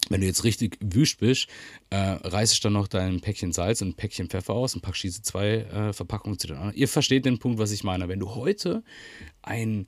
[0.09, 1.47] Wenn du jetzt richtig wüst bist,
[1.89, 5.21] äh, reißt dann noch dein Päckchen Salz und ein Päckchen Pfeffer aus und packst diese
[5.21, 6.75] zwei äh, Verpackungen zu den anderen.
[6.75, 8.07] Ihr versteht den Punkt, was ich meine.
[8.07, 8.83] Wenn du heute
[9.41, 9.87] ein,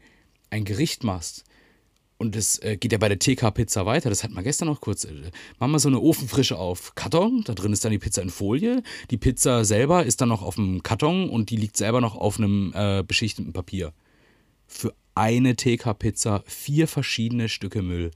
[0.49, 1.45] ein Gericht machst,
[2.17, 4.09] und das äh, geht ja bei der TK-Pizza weiter.
[4.09, 5.05] Das hatten wir gestern noch kurz.
[5.05, 5.29] Äh,
[5.59, 7.43] machen wir so eine Ofenfrische auf Karton.
[7.45, 8.81] Da drin ist dann die Pizza in Folie.
[9.11, 12.39] Die Pizza selber ist dann noch auf dem Karton und die liegt selber noch auf
[12.39, 13.93] einem äh, beschichteten Papier.
[14.65, 18.09] Für eine TK-Pizza vier verschiedene Stücke Müll.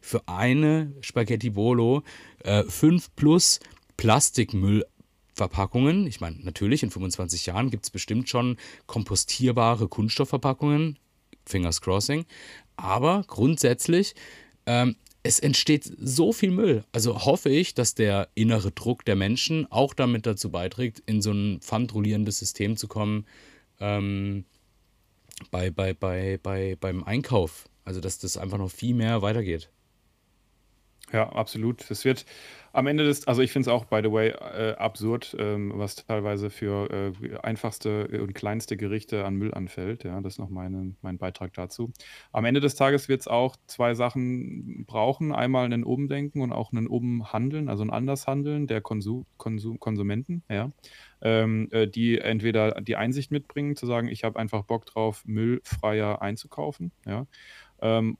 [0.00, 2.02] Für eine Spaghetti Bolo
[2.40, 3.60] äh, fünf plus
[3.96, 6.08] Plastikmüllverpackungen.
[6.08, 10.98] Ich meine, natürlich, in 25 Jahren gibt es bestimmt schon kompostierbare Kunststoffverpackungen.
[11.46, 12.24] Fingers crossing.
[12.76, 14.14] Aber grundsätzlich,
[14.66, 16.84] ähm, es entsteht so viel Müll.
[16.92, 21.32] Also hoffe ich, dass der innere Druck der Menschen auch damit dazu beiträgt, in so
[21.32, 23.24] ein pfandrollierendes System zu kommen
[23.80, 24.44] ähm,
[25.50, 27.68] bei, bei, bei, bei, beim Einkauf.
[27.84, 29.70] Also dass das einfach noch viel mehr weitergeht.
[31.14, 31.88] Ja, absolut.
[31.92, 32.26] Es wird
[32.72, 35.94] am Ende des, also ich finde es auch, by the way, äh, absurd, ähm, was
[35.94, 40.02] teilweise für äh, einfachste und kleinste Gerichte an Müll anfällt.
[40.02, 41.92] Ja, das ist noch meine, mein Beitrag dazu.
[42.32, 45.30] Am Ende des Tages wird es auch zwei Sachen brauchen.
[45.32, 50.72] Einmal ein Umdenken und auch ein Umhandeln, also ein Andershandeln der Konsum, Konsum, Konsumenten, ja.
[51.22, 56.20] Ähm, äh, die entweder die Einsicht mitbringen, zu sagen, ich habe einfach Bock drauf, müllfreier
[56.20, 57.28] einzukaufen, ja.
[57.80, 58.18] Ähm,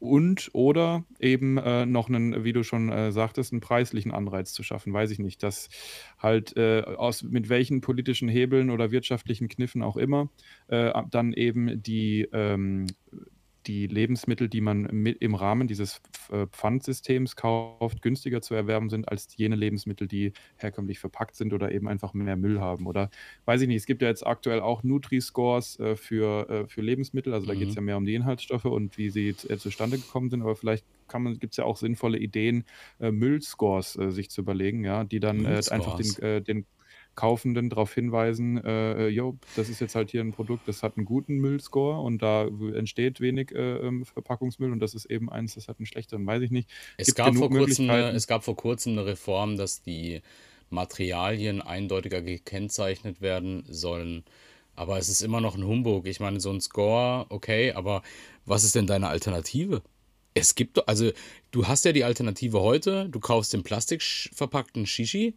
[0.00, 4.62] und oder eben äh, noch einen, wie du schon äh, sagtest, einen preislichen Anreiz zu
[4.62, 5.68] schaffen, weiß ich nicht, dass
[6.18, 10.30] halt äh, aus mit welchen politischen Hebeln oder wirtschaftlichen Kniffen auch immer
[10.68, 12.86] äh, dann eben die ähm,
[13.66, 19.28] die Lebensmittel, die man im Rahmen dieses äh, Pfandsystems kauft, günstiger zu erwerben sind als
[19.36, 22.86] jene Lebensmittel, die herkömmlich verpackt sind oder eben einfach mehr Müll haben.
[22.86, 23.10] Oder
[23.44, 27.34] weiß ich nicht, es gibt ja jetzt aktuell auch Nutri-Scores äh, für, äh, für Lebensmittel,
[27.34, 27.76] also da geht es mhm.
[27.76, 30.84] ja mehr um die Inhaltsstoffe und wie sie äh, zustande gekommen sind, aber vielleicht
[31.40, 32.64] gibt es ja auch sinnvolle Ideen,
[33.00, 36.66] äh, Müllscores äh, sich zu überlegen, ja, die dann einfach den, den
[37.20, 41.04] Kaufenden darauf hinweisen, äh, jo, das ist jetzt halt hier ein Produkt, das hat einen
[41.04, 45.68] guten Müllscore und da entsteht wenig äh, ähm, Verpackungsmüll und das ist eben eins, das
[45.68, 46.70] hat einen schlechteren, weiß ich nicht.
[46.96, 50.22] Es gab, vor kurzem eine, es gab vor kurzem eine Reform, dass die
[50.70, 54.24] Materialien eindeutiger gekennzeichnet werden sollen.
[54.74, 56.06] Aber es ist immer noch ein Humbug.
[56.06, 58.00] Ich meine, so ein Score, okay, aber
[58.46, 59.82] was ist denn deine Alternative?
[60.32, 61.10] Es gibt, also
[61.50, 65.34] du hast ja die Alternative heute, du kaufst den plastikverpackten Shishi,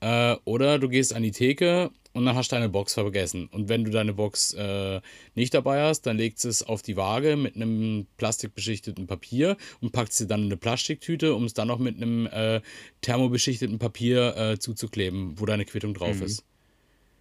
[0.00, 3.48] äh, oder du gehst an die Theke und dann hast du deine Box vergessen.
[3.48, 5.00] Und wenn du deine Box äh,
[5.34, 9.90] nicht dabei hast, dann legst du es auf die Waage mit einem plastikbeschichteten Papier und
[9.90, 12.60] packst sie dann in eine Plastiktüte, um es dann noch mit einem äh,
[13.00, 16.22] thermobeschichteten Papier äh, zuzukleben, wo deine Quittung drauf mhm.
[16.22, 16.44] ist.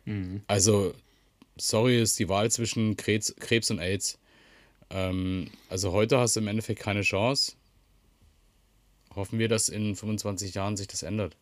[0.06, 0.42] Mhm.
[0.46, 0.94] Also,
[1.58, 4.20] sorry, ist die Wahl zwischen Krebs, Krebs und AIDS.
[4.92, 7.54] Ähm, also heute hast du im Endeffekt keine Chance.
[9.16, 11.36] Hoffen wir, dass in 25 Jahren sich das ändert.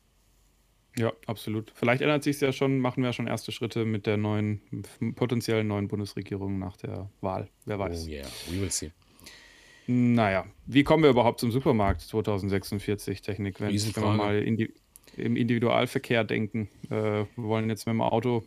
[0.97, 1.71] Ja, absolut.
[1.73, 4.61] Vielleicht ändert sich es ja schon, machen wir schon erste Schritte mit der neuen,
[5.15, 7.47] potenziellen neuen Bundesregierung nach der Wahl.
[7.65, 8.07] Wer Oh weiß.
[8.07, 8.91] yeah, we will see.
[9.87, 14.73] Naja, wie kommen wir überhaupt zum Supermarkt 2046, Technik, wenn, wenn wir mal indi
[15.17, 16.69] im Individualverkehr denken?
[16.89, 18.43] Äh, wir wollen jetzt mit dem Auto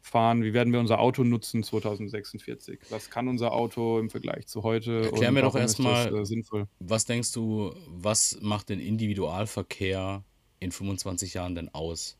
[0.00, 0.44] fahren.
[0.44, 2.78] Wie werden wir unser Auto nutzen 2046?
[2.90, 6.66] Was kann unser Auto im Vergleich zu heute Erklär mir doch erstmal, äh, sinnvoll?
[6.78, 10.22] was denkst du, was macht den Individualverkehr
[10.64, 12.18] in 25 Jahren denn aus?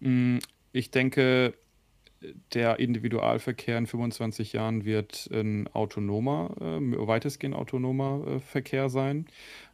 [0.00, 0.38] Mm,
[0.72, 1.54] Ich denke,
[2.54, 9.26] der Individualverkehr in 25 Jahren wird ein autonomer, ähm, weitestgehend autonomer äh, Verkehr sein.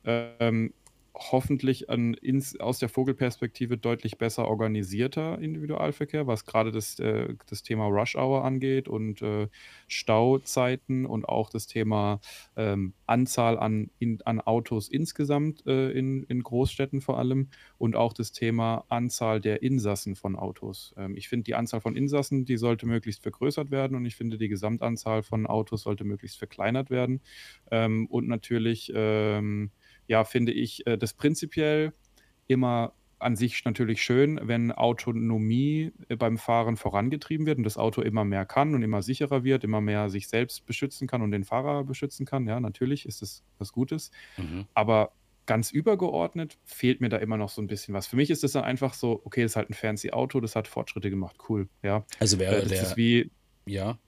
[0.04, 0.74] Ähm,
[1.18, 7.62] hoffentlich ein ins, aus der Vogelperspektive deutlich besser organisierter Individualverkehr, was gerade das, äh, das
[7.62, 9.48] Thema Rush Hour angeht und äh,
[9.88, 12.20] Stauzeiten und auch das Thema
[12.56, 17.48] ähm, Anzahl an, in, an Autos insgesamt äh, in, in Großstädten vor allem
[17.78, 20.94] und auch das Thema Anzahl der Insassen von Autos.
[20.96, 24.38] Ähm, ich finde, die Anzahl von Insassen, die sollte möglichst vergrößert werden und ich finde,
[24.38, 27.20] die Gesamtanzahl von Autos sollte möglichst verkleinert werden.
[27.70, 29.70] Ähm, und natürlich, ähm,
[30.08, 31.92] ja, finde ich äh, das prinzipiell
[32.48, 38.00] immer an sich natürlich schön, wenn Autonomie äh, beim Fahren vorangetrieben wird und das Auto
[38.00, 41.44] immer mehr kann und immer sicherer wird, immer mehr sich selbst beschützen kann und den
[41.44, 42.46] Fahrer beschützen kann.
[42.46, 44.10] Ja, natürlich ist das was Gutes.
[44.36, 44.66] Mhm.
[44.74, 45.12] Aber
[45.46, 48.06] ganz übergeordnet fehlt mir da immer noch so ein bisschen was.
[48.06, 50.54] Für mich ist das dann einfach so, okay, das ist halt ein fancy Auto, das
[50.54, 52.04] hat Fortschritte gemacht, cool, ja.
[52.20, 53.30] Also Äh, wäre das ist der, wie,
[53.66, 53.98] ja,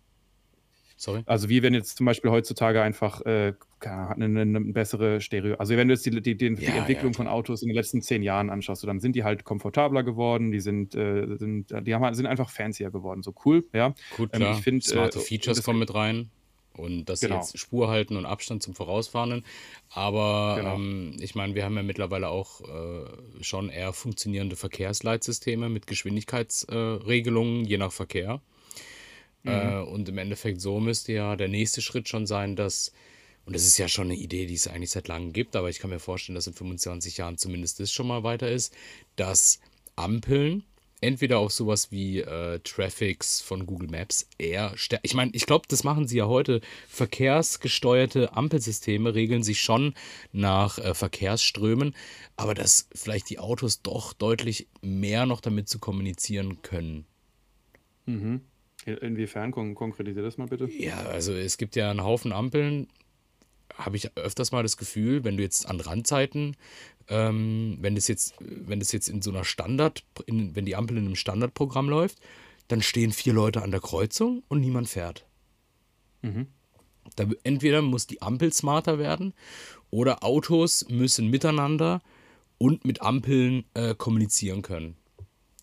[1.01, 1.22] sorry.
[1.26, 5.88] also wie wenn jetzt zum Beispiel heutzutage einfach äh, eine, eine bessere Stereo, also wenn
[5.88, 7.26] du jetzt die, die, die, die Ja, ja, Entwicklung von.
[7.26, 10.61] Autos in den letzten zehn Jahren anschaust, so, dann sind die halt komfortabler geworden, die
[10.61, 13.94] sind, äh, sind, die haben, sind einfach fancier geworden, so cool, ja.
[14.16, 16.30] Gut, Ähm, ich finde, äh, smarte und Features kommen mit rein
[16.74, 19.44] und dass sie genau, jetzt Spur halten und Abstand zum Vorausfahrenden.
[19.90, 20.74] Aber genau.
[20.76, 27.64] ähm, ich meine, wir haben ja mittlerweile auch äh, schon eher funktionierende Verkehrsleitsysteme mit Geschwindigkeitsregelungen,
[27.64, 28.40] äh, je nach Verkehr.
[29.43, 29.51] Mhm.
[29.51, 32.93] Äh, und im Endeffekt so müsste ja der nächste Schritt schon sein, dass,
[33.47, 35.78] und das ist ja schon eine Idee, die es eigentlich seit langem gibt, aber ich
[35.78, 38.74] kann mir vorstellen, dass in 25 Jahren zumindest das schon mal weiter ist,
[39.16, 39.61] dass
[39.97, 40.64] Ampeln
[41.01, 45.05] entweder auf sowas wie äh, Traffics von Google Maps eher stärker.
[45.05, 46.61] Ich meine, ich glaube, das machen sie ja heute.
[46.88, 49.95] Verkehrsgesteuerte Ampelsysteme regeln sich schon
[50.32, 51.95] nach äh, Verkehrsströmen,
[52.36, 57.07] aber dass vielleicht die Autos doch deutlich mehr noch damit zu kommunizieren können.
[58.07, 58.43] Mhm.
[58.87, 59.51] In- Inwiefern?
[59.51, 60.70] Kon konkretisier das mal bitte.
[60.70, 62.89] Ja, also es gibt ja einen Haufen Ampeln,
[63.74, 66.57] habe ich öfters mal das Gefühl, wenn du jetzt an Randzeiten,
[67.09, 70.97] ähm, wenn das jetzt, wenn das jetzt in so einer Standard, in, wenn die Ampel
[70.97, 72.18] in einem Standardprogramm läuft,
[72.68, 75.26] dann stehen vier Leute an der Kreuzung und niemand fährt.
[76.22, 76.47] Mhm.
[77.16, 79.35] Da, entweder muss die Ampel smarter werden
[79.91, 82.01] oder Autos müssen miteinander
[82.59, 84.97] und mit Ampeln äh, kommunizieren können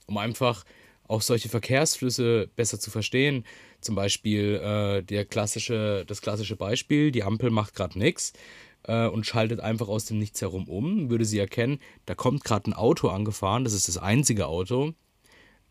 [0.07, 0.63] um einfach
[1.07, 3.45] auch solche Verkehrsflüsse besser zu verstehen.
[3.81, 8.33] Zum Beispiel äh, der klassische, das klassische Beispiel, die Ampel macht gerade nichts
[8.83, 12.69] äh, und schaltet einfach aus dem Nichts herum um, würde sie erkennen, da kommt gerade
[12.69, 14.93] ein Auto angefahren, das ist das einzige Auto.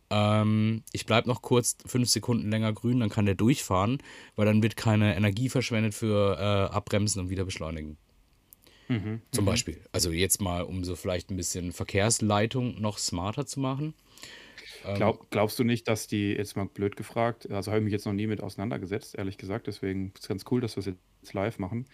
[0.09, 3.99] Ähm, ich bleibe noch kurz fünf Sekunden länger grün, dann kann der durchfahren,
[4.37, 7.97] weil dann wird keine Energie verschwendet für äh, Abbremsen und wieder beschleunigen.
[8.89, 9.21] Mhm.
[9.33, 9.47] Zum Mhm.
[9.47, 9.81] Beispiel.
[9.91, 13.95] Also jetzt mal, um so vielleicht ein bisschen Verkehrsleitung noch smarter zu machen.
[14.85, 17.93] Ähm, Glaub, glaubst du nicht, dass die, jetzt mal blöd gefragt, also habe ich mich
[17.93, 20.87] jetzt noch nie mit auseinandergesetzt, ehrlich gesagt, deswegen ist es ganz cool, dass wir es
[20.87, 21.87] jetzt live machen.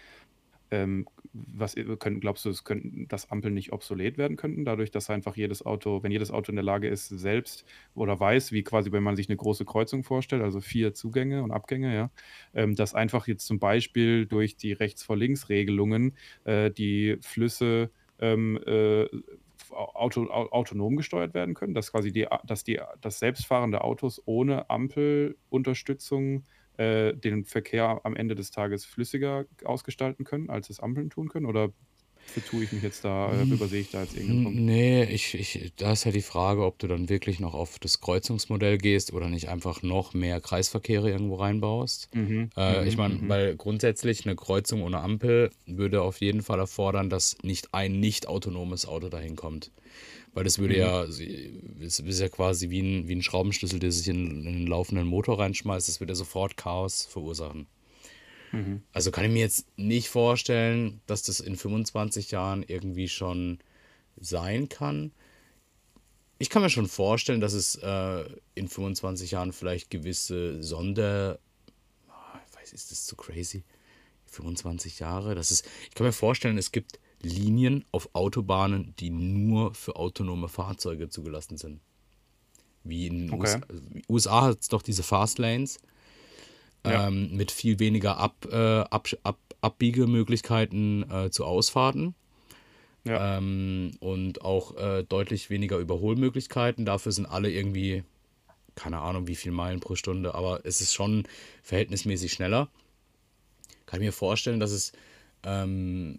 [0.70, 5.10] Ähm, was können, glaubst du, es könnten, dass Ampeln nicht obsolet werden könnten, dadurch, dass
[5.10, 7.64] einfach jedes Auto, wenn jedes Auto in der Lage ist, selbst
[7.94, 11.50] oder weiß, wie quasi, wenn man sich eine große Kreuzung vorstellt, also vier Zugänge und
[11.52, 12.10] Abgänge, ja,
[12.54, 19.06] ähm, dass einfach jetzt zum Beispiel durch die Rechts-vor-Links-Regelungen äh, die Flüsse ähm, äh,
[19.72, 24.70] auto, au- autonom gesteuert werden können, dass quasi die, dass die, dass selbstfahrende Autos ohne
[24.70, 26.46] Ampelunterstützung
[26.76, 31.46] äh, den Verkehr am Ende des Tages flüssiger ausgestalten können, als es Ampeln tun können?
[31.46, 31.72] Oder
[32.26, 34.64] vertue ich mich jetzt da, äh, Hm, übersehe ich da jetzt irgendeinen Punkt?
[34.66, 38.00] Nee, ich, ich, da ist halt die Frage, ob du dann wirklich noch auf das
[38.00, 42.08] Kreuzungsmodell gehst oder nicht einfach noch mehr Kreisverkehre irgendwo reinbaust.
[42.14, 46.42] Mhm, Äh, ich mhm, meine, mhm, weil grundsätzlich eine Kreuzung ohne Ampel würde auf jeden
[46.42, 49.70] Fall erfordern, dass nicht ein nicht autonomes Auto dahin kommt.
[50.34, 51.20] Weil das würde mhm, ja, es
[52.00, 55.38] ist ja quasi wie ein, wie ein Schraubenschlüssel, der sich in, in einen laufenden Motor
[55.40, 55.88] reinschmeißt.
[55.88, 57.66] Das würde ja sofort Chaos verursachen.
[58.52, 58.82] Mhm.
[58.92, 63.58] Also kann ich mir jetzt nicht vorstellen, dass das in 25 Jahren irgendwie schon
[64.20, 65.12] sein kann.
[66.38, 68.24] Ich kann mir schon vorstellen, dass es äh,
[68.54, 71.38] in 25 Jahren vielleicht gewisse Sonder...
[72.08, 73.64] Ah, Ich weiß, ist das zu crazy?
[74.26, 75.34] 25 Jahre?
[75.34, 80.48] Das ist, ich kann mir vorstellen, es gibt Linien auf Autobahnen, die nur für autonome
[80.48, 81.80] Fahrzeuge zugelassen sind.
[82.84, 83.40] Wie in den Okay.
[83.40, 83.60] USA,
[84.08, 85.78] USA hat es doch diese Fast Lanes
[86.84, 87.08] Ja.
[87.08, 92.14] ähm, mit viel weniger Ab, äh, Ab, Ab, Abbiegemöglichkeiten äh, zu Ausfahrten
[93.04, 93.38] Ja.
[93.38, 96.84] ähm, und auch äh, deutlich weniger Überholmöglichkeiten.
[96.84, 98.02] Dafür sind alle irgendwie,
[98.74, 101.24] keine Ahnung, wie viel Meilen pro Stunde, aber es ist schon
[101.62, 102.68] verhältnismäßig schneller.
[103.86, 104.92] Kann ich mir vorstellen, dass es
[105.44, 106.16] ähm,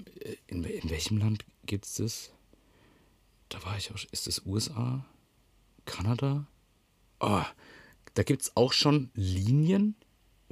[0.47, 2.31] in, in welchem Land gibt es das?
[3.49, 3.97] Da war ich auch.
[4.11, 5.05] Ist das USA?
[5.85, 6.45] Kanada?
[7.19, 7.41] Oh,
[8.13, 9.95] da gibt es auch schon Linien.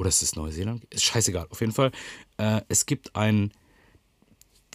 [0.02, 0.84] Oder ist das Neuseeland?
[0.90, 1.46] Ist scheißegal.
[1.52, 1.92] Auf jeden Fall.
[2.38, 3.52] Äh, es gibt ein.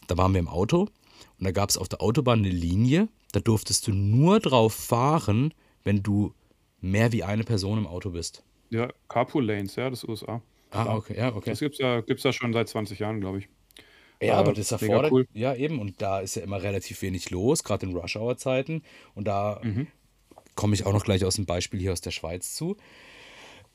[0.07, 3.09] Da waren wir im Auto und da gab es auf der Autobahn eine Linie.
[3.33, 5.53] Da durftest du nur drauf fahren,
[5.83, 6.33] wenn du
[6.81, 8.45] mehr wie eine Person im Auto bist.
[8.71, 10.41] Ja, Carpool Lanes, ja, das ist USA.
[10.71, 11.51] Ah, okay, ja, okay.
[11.51, 13.49] Das gibt's ja, gibt's ja schon seit 20 Jahren, glaube ich.
[14.23, 15.27] Ja, Äh, aber das mega erfordert, cool.
[15.33, 18.85] ja eben, und da ist ja immer relativ wenig los, gerade in Rush-Hour-Zeiten.
[19.17, 19.89] Und da Mhm.
[20.55, 22.77] komme ich auch noch gleich aus dem Beispiel hier aus der Schweiz zu.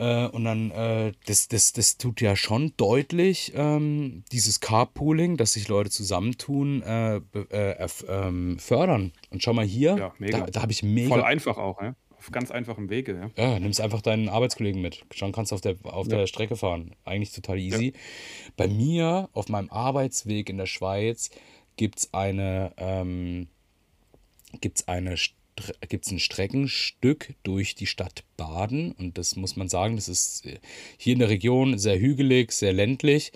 [0.02, 5.54] Äh, und dann, äh, das, das, das tut ja schon deutlich, ähm, dieses Carpooling, dass
[5.54, 9.12] sich Leute zusammentun, äh, äh, ähm, fördern.
[9.30, 10.40] Und schau mal hier, Ja, mega.
[10.40, 11.22] da, da habe ich Voll mega.
[11.24, 11.96] einfach auch, ja.
[12.18, 13.52] Auf ganz einfachem Wege, ja.
[13.52, 15.06] Ja, nimmst einfach deinen Arbeitskollegen mit.
[15.14, 16.18] Schon kannst du auf der, auf Ja.
[16.18, 16.96] der Strecke fahren.
[17.06, 17.76] Eigentlich total Ja.
[17.76, 17.94] easy.
[18.58, 21.30] Bei mir auf meinem Arbeitsweg in der Schweiz
[21.78, 23.50] gibt es eine, ähm,
[24.62, 25.16] gibt's eine
[25.60, 28.92] Stre gibt's ein Streckenstück durch die Stadt Baden.
[28.94, 30.60] Und das muss man sagen, das ist äh,
[30.98, 33.32] hier in der Region sehr hügelig, sehr ländlich.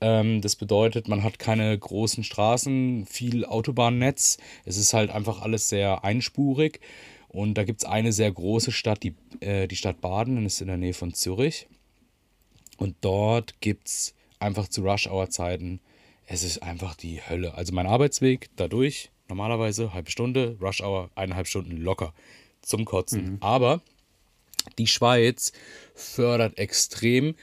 [0.00, 4.38] Ähm, das bedeutet, man hat keine großen Straßen, viel Autobahnnetz.
[4.64, 6.80] Es ist halt einfach alles sehr einspurig.
[7.28, 10.60] Und da gibt es eine sehr große Stadt, die, äh, die Stadt Baden, das ist
[10.62, 11.68] in der Nähe von Zürich.
[12.76, 15.80] Und dort gibt es einfach zu Rush-Hour-Zeiten,
[16.26, 17.54] es ist einfach die Hölle.
[17.54, 22.12] Also mein Arbeitsweg dadurch, normalerweise halbe Stunde, Rush-Hour eineinhalb Stunden locker
[22.60, 23.38] zum Kotzen.
[23.40, 23.80] Aber
[24.78, 25.52] die Schweiz
[25.94, 27.34] fördert extrem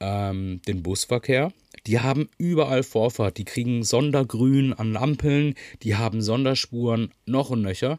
[0.00, 1.52] ähm, den Busverkehr.
[1.86, 3.38] Die haben überall Vorfahrt.
[3.38, 7.98] Die kriegen Sondergrün an Ampeln, die haben Sonderspuren noch und nöcher.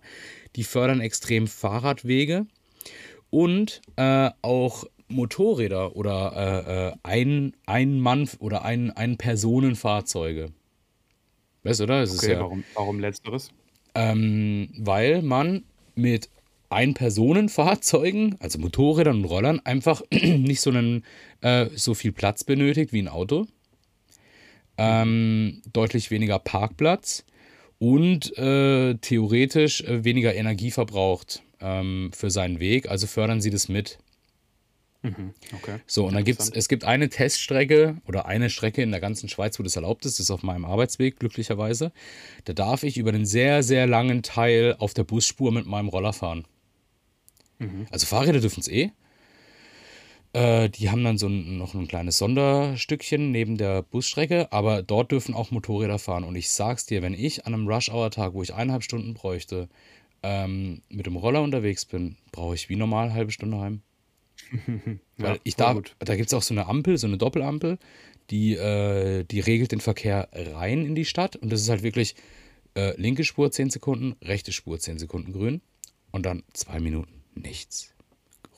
[0.55, 2.45] Die fördern extrem Fahrradwege
[3.29, 10.51] und äh, auch Motorräder oder äh, äh, ein, ein Mann oder ein, ein Personenfahrzeuge.
[11.63, 12.01] Weißt du, oder?
[12.01, 13.49] Es ist Okay, ja, warum, warum letzteres?
[13.95, 15.63] ähm, weil man
[15.95, 16.29] mit
[16.69, 21.03] Ein-Personen-Fahrzeugen, also Motorrädern und Rollern, einfach nicht so, einen,
[21.41, 23.47] äh, so viel Platz benötigt wie ein Auto.
[24.77, 27.25] Ähm, deutlich weniger Parkplatz
[27.79, 32.89] und äh, theoretisch äh, weniger Energie verbraucht ähm, für seinen Weg.
[32.89, 33.97] Also fördern sie das mit.
[35.01, 35.33] Mhm.
[35.55, 35.79] Okay.
[35.87, 36.57] So, und dann Interessant.
[36.57, 40.19] es gibt eine Teststrecke oder eine Strecke in der ganzen Schweiz, wo das erlaubt ist.
[40.19, 41.91] Das ist auf meinem Arbeitsweg, glücklicherweise.
[42.43, 46.11] Da darf ich über einen sehr, sehr langen Teil auf der Busspur mit meinem Roller
[46.11, 46.45] fahren.
[47.59, 47.87] Mhm.
[47.91, 48.91] Also Fahrräder dürfen es eh.
[50.33, 55.11] Äh, die haben dann so ein, noch ein kleines Sonderstückchen neben der Busstrecke, aber dort
[55.11, 56.23] dürfen auch Motorräder fahren.
[56.23, 59.69] Und ich sag's dir, wenn ich an einem Rush-Hour-Tag, wo ich eineinhalb Stunden bräuchte,
[60.23, 63.81] ähm, mit dem Roller unterwegs bin, brauche ich wie normal eine halbe Stunde heim.
[65.17, 65.95] Ja, Weil ich voll da, gut.
[65.99, 67.77] da gibt es auch so eine Ampel, so eine Doppelampel,
[68.29, 71.35] die, äh, die regelt den Verkehr rein in die Stadt.
[71.35, 72.15] Und das ist halt wirklich
[72.75, 75.61] äh, linke Spur 10 Sekunden, rechte Spur 10 Sekunden grün
[76.11, 77.93] und dann zwei Minuten nichts.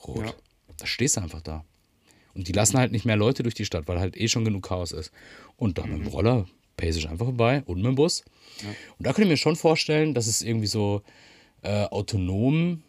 [0.06, 0.26] Rot.
[0.26, 0.34] Ja.
[0.78, 1.64] Da stehst du einfach da.
[2.34, 4.66] Und die lassen halt nicht mehr Leute durch die Stadt, weil halt eh schon genug
[4.66, 5.12] Chaos ist.
[5.56, 8.24] Und dann mit dem Roller pace ich einfach vorbei und mit dem Bus.
[8.62, 8.68] Ja.
[8.98, 11.02] Und da könnte ich mir schon vorstellen, dass es irgendwie so
[11.62, 12.82] äh, autonom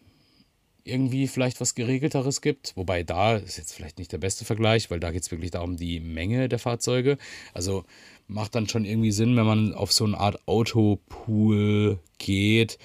[0.84, 2.76] irgendwie vielleicht was geregelteres gibt.
[2.76, 5.76] Wobei da ist jetzt vielleicht nicht der beste Vergleich, weil da geht es wirklich darum,
[5.76, 7.16] die Menge der Fahrzeuge.
[7.54, 7.84] Also
[8.28, 12.78] macht dann schon irgendwie Sinn, wenn man auf so eine Art Autopool geht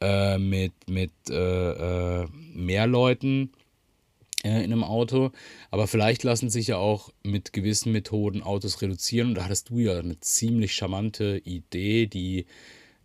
[0.00, 3.52] äh, mit, mit äh, äh, mehr Leuten
[4.44, 5.30] äh, in einem Auto.
[5.70, 9.28] Aber vielleicht lassen sich ja auch mit gewissen Methoden Autos reduzieren.
[9.28, 12.46] Und da hattest du ja eine ziemlich charmante Idee, die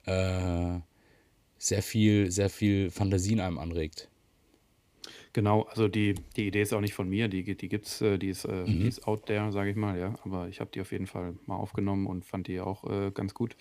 [0.06, 0.80] äh,
[1.58, 4.10] sehr viel, sehr viel Fantasie in einem anregt.
[5.38, 8.30] Genau, also die, die Idee ist auch nicht von mir, die, die gibt's, äh, die
[8.30, 8.88] ist, äh, die Mhm.
[8.88, 10.16] ist out there, sage ich mal, ja.
[10.24, 13.36] Aber ich habe die auf jeden Fall mal aufgenommen und fand die auch äh, ganz
[13.36, 13.56] gut.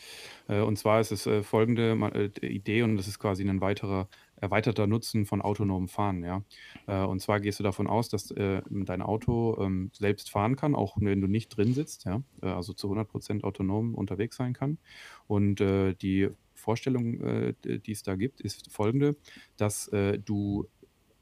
[0.49, 3.61] Äh, und zwar ist es äh, folgende ma- äh, Idee und das ist quasi ein
[3.61, 6.45] weiterer, erweiterter Nutzen von autonomem Fahren, ja.
[6.87, 10.75] Äh, und zwar gehst du davon aus, dass äh, dein Auto ähm, selbst fahren kann,
[10.75, 12.23] auch wenn du nicht drin sitzt, ja.
[12.41, 14.79] Äh, also zu 100% autonom unterwegs sein kann.
[15.27, 19.17] Und äh, die Vorstellung, äh, die es da gibt, ist folgende,
[19.57, 20.69] dass äh, du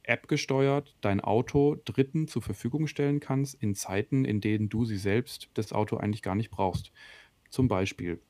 [0.04, 4.98] App gesteuert dein Auto Dritten zur Verfügung stellen kannst in Zeiten, in denen du sie
[4.98, 6.92] selbst, das Auto eigentlich gar nicht brauchst.
[7.50, 8.20] Zum Beispiel,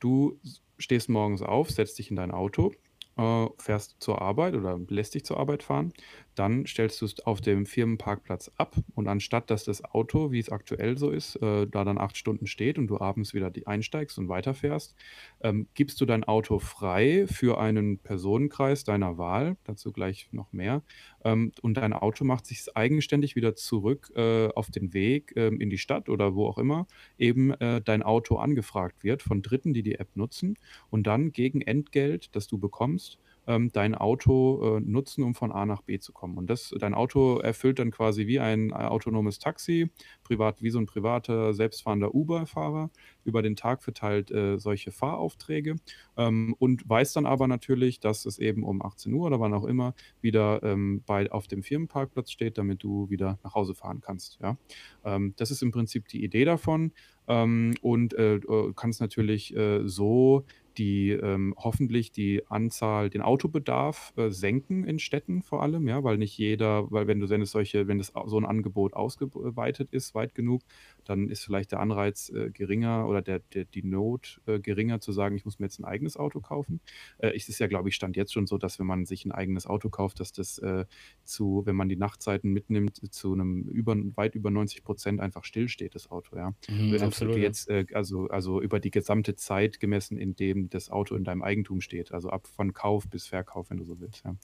[0.00, 0.40] du
[0.78, 2.72] stehst morgens auf, setzt dich in dein Auto
[3.16, 5.92] äh, fährst zur Arbeit oder lässt dich zur Arbeit fahren.
[6.34, 10.48] Dann stellst du es auf dem Firmenparkplatz ab und anstatt dass das Auto, wie es
[10.48, 14.18] aktuell so ist, äh, da dann acht Stunden steht und du abends wieder die einsteigst
[14.18, 14.94] und weiterfährst,
[15.42, 20.82] ähm, gibst du dein Auto frei für einen Personenkreis deiner Wahl, dazu gleich noch mehr.
[21.24, 25.68] Ähm, und dein Auto macht sich eigenständig wieder zurück äh, auf den Weg ähm, in
[25.68, 26.86] die Stadt oder wo auch immer
[27.18, 30.56] eben äh, dein Auto angefragt wird von Dritten, die die App nutzen
[30.90, 33.11] und dann gegen Entgelt, das du bekommst,
[33.46, 36.36] ähm, dein Auto äh, nutzen, um von A nach B zu kommen.
[36.38, 39.90] Und das, dein Auto erfüllt dann quasi wie ein äh, autonomes Taxi,
[40.22, 42.90] privat wie so ein privater, selbstfahrender Uber-Fahrer,
[43.24, 45.76] über den Tag verteilt äh, solche Fahraufträge
[46.16, 49.64] ähm, und weiß dann aber natürlich, dass es eben um 18 Uhr oder wann auch
[49.64, 54.38] immer wieder ähm, bei, auf dem Firmenparkplatz steht, damit du wieder nach Hause fahren kannst.
[54.40, 54.56] Ja?
[55.04, 56.92] Ähm, das ist im Prinzip die Idee davon.
[57.28, 58.40] Ähm, und äh,
[58.74, 60.44] kannst natürlich äh, so
[60.78, 66.18] die ähm, hoffentlich die Anzahl, den Autobedarf äh, senken in Städten vor allem, ja, weil
[66.18, 70.14] nicht jeder, weil wenn du wenn es solche, wenn das so ein Angebot ausgeweitet ist,
[70.14, 70.62] weit genug,
[71.04, 75.12] dann ist vielleicht der Anreiz äh, geringer oder der, der, die Not äh, geringer zu
[75.12, 76.80] sagen, ich muss mir jetzt ein eigenes Auto kaufen.
[77.18, 79.32] Äh, es ist ja, glaube ich, stand jetzt schon so, dass wenn man sich ein
[79.32, 80.84] eigenes Auto kauft, dass das äh,
[81.24, 85.94] zu, wenn man die Nachtzeiten mitnimmt, zu einem über, weit über 90 Prozent einfach stillsteht,
[85.94, 86.54] das Auto, ja.
[86.68, 91.14] Mhm, absolut, jetzt, äh, also, also über die gesamte Zeit gemessen, in dem das Auto
[91.16, 94.36] in deinem Eigentum steht, also ab von Kauf bis Verkauf, wenn du so willst, ja.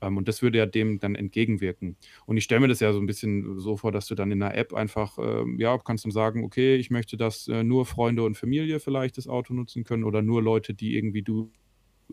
[0.00, 1.96] Ähm, und das würde ja dem dann entgegenwirken.
[2.26, 4.42] Und ich stelle mir das ja so ein bisschen so vor, dass du dann in
[4.42, 8.22] einer App einfach, ähm, ja, kannst dann sagen, okay, ich möchte, dass äh, nur Freunde
[8.24, 11.50] und Familie vielleicht das Auto nutzen können oder nur Leute, die irgendwie du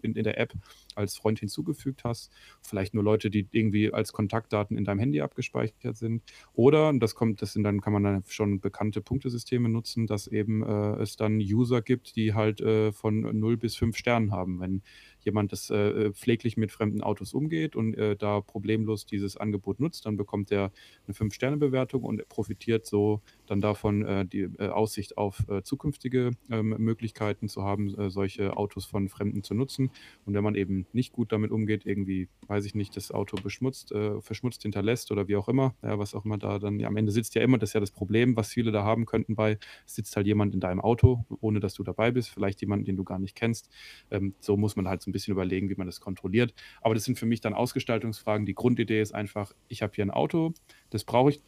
[0.02, 0.54] in, in der App
[0.96, 2.32] als Freund hinzugefügt hast.
[2.62, 6.24] Vielleicht nur Leute, die irgendwie als Kontaktdaten in deinem Handy abgespeichert sind.
[6.54, 10.64] Oder, das kommt, das sind dann, kann man dann schon bekannte Punktesysteme nutzen, dass eben
[10.64, 14.60] äh, es dann User gibt, die halt äh, von 0 bis 5 Sternen haben.
[14.60, 14.82] Wenn
[15.26, 19.80] jemand das äh, äh, pfleglich mit fremden Autos umgeht und äh, da problemlos dieses Angebot
[19.80, 20.72] nutzt, dann bekommt er
[21.08, 26.76] eine 5-Sterne-Bewertung und profitiert so dann davon, äh, die äh, Aussicht auf äh, zukünftige ähm,
[26.78, 29.90] Möglichkeiten zu haben, solche Autos von Fremden zu nutzen.
[30.26, 33.94] Und wenn man eben nicht gut damit umgeht, irgendwie, weiß ich nicht, das Auto beschmutzt,
[34.20, 37.12] verschmutzt hinterlässt oder wie auch immer, ja, was auch immer da dann, ja, am Ende
[37.12, 40.16] sitzt ja immer, das ist ja das Problem, was viele da haben könnten bei, sitzt
[40.16, 43.20] halt jemand in deinem Auto, ohne dass du dabei bist, vielleicht jemand, den du gar
[43.20, 43.70] nicht kennst.
[44.12, 46.54] Ähm, so muss man halt so ein bisschen überlegen, wie man das kontrolliert.
[46.82, 48.46] Aber das sind für mich dann Ausgestaltungsfragen.
[48.46, 50.54] Die Grundidee ist einfach, ich habe hier ein Auto,
[50.90, 51.42] das brauche ich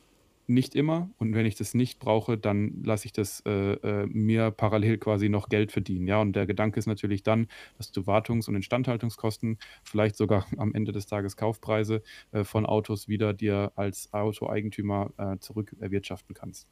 [0.48, 1.10] nicht immer.
[1.18, 5.30] Und wenn ich das nicht brauche, dann lasse ich das äh, äh, mir parallel quasi
[5.30, 6.08] noch Geld verdienen.
[6.08, 7.48] Ja, und der Gedanke ist natürlich dann,
[7.78, 12.02] dass du Wartungs- und Instandhaltungskosten, vielleicht sogar am Ende des Tages Kaufpreise
[12.32, 16.68] äh, von Autos wieder dir als Autoeigentümer äh, zurück erwirtschaften kannst.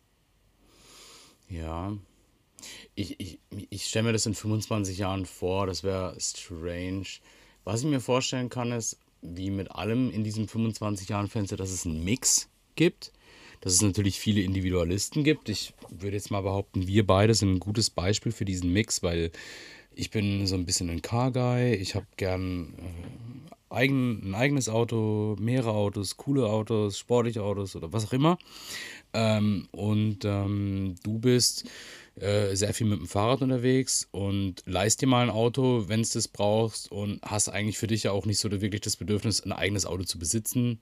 [1.48, 1.94] Ja,
[2.96, 3.40] ich, ich,
[3.70, 7.08] ich stelle mir das in 25 Jahren vor, das wäre strange.
[7.64, 11.72] Was ich mir vorstellen kann, ist, wie mit allem in diesem 25 Jahren Fenster, dass
[11.72, 13.12] es einen Mix gibt.
[13.62, 15.50] Dass es natürlich viele Individualisten gibt.
[15.50, 19.32] Ich würde jetzt mal behaupten, wir beide sind ein gutes Beispiel für diesen Mix, weil
[19.96, 21.74] ich bin so ein bisschen ein Car-Guy.
[21.76, 27.92] Ich habe gern äh, eigen, ein eigenes Auto, mehrere Autos, coole Autos, sportliche Autos oder
[27.92, 28.38] was auch immer.
[29.14, 31.68] Ähm, und ähm, du bist
[32.20, 36.12] äh, sehr viel mit dem Fahrrad unterwegs und leist dir mal ein Auto, wenn es
[36.12, 39.52] das brauchst und hast eigentlich für dich ja auch nicht so wirklich das Bedürfnis, ein
[39.52, 40.80] eigenes Auto zu besitzen,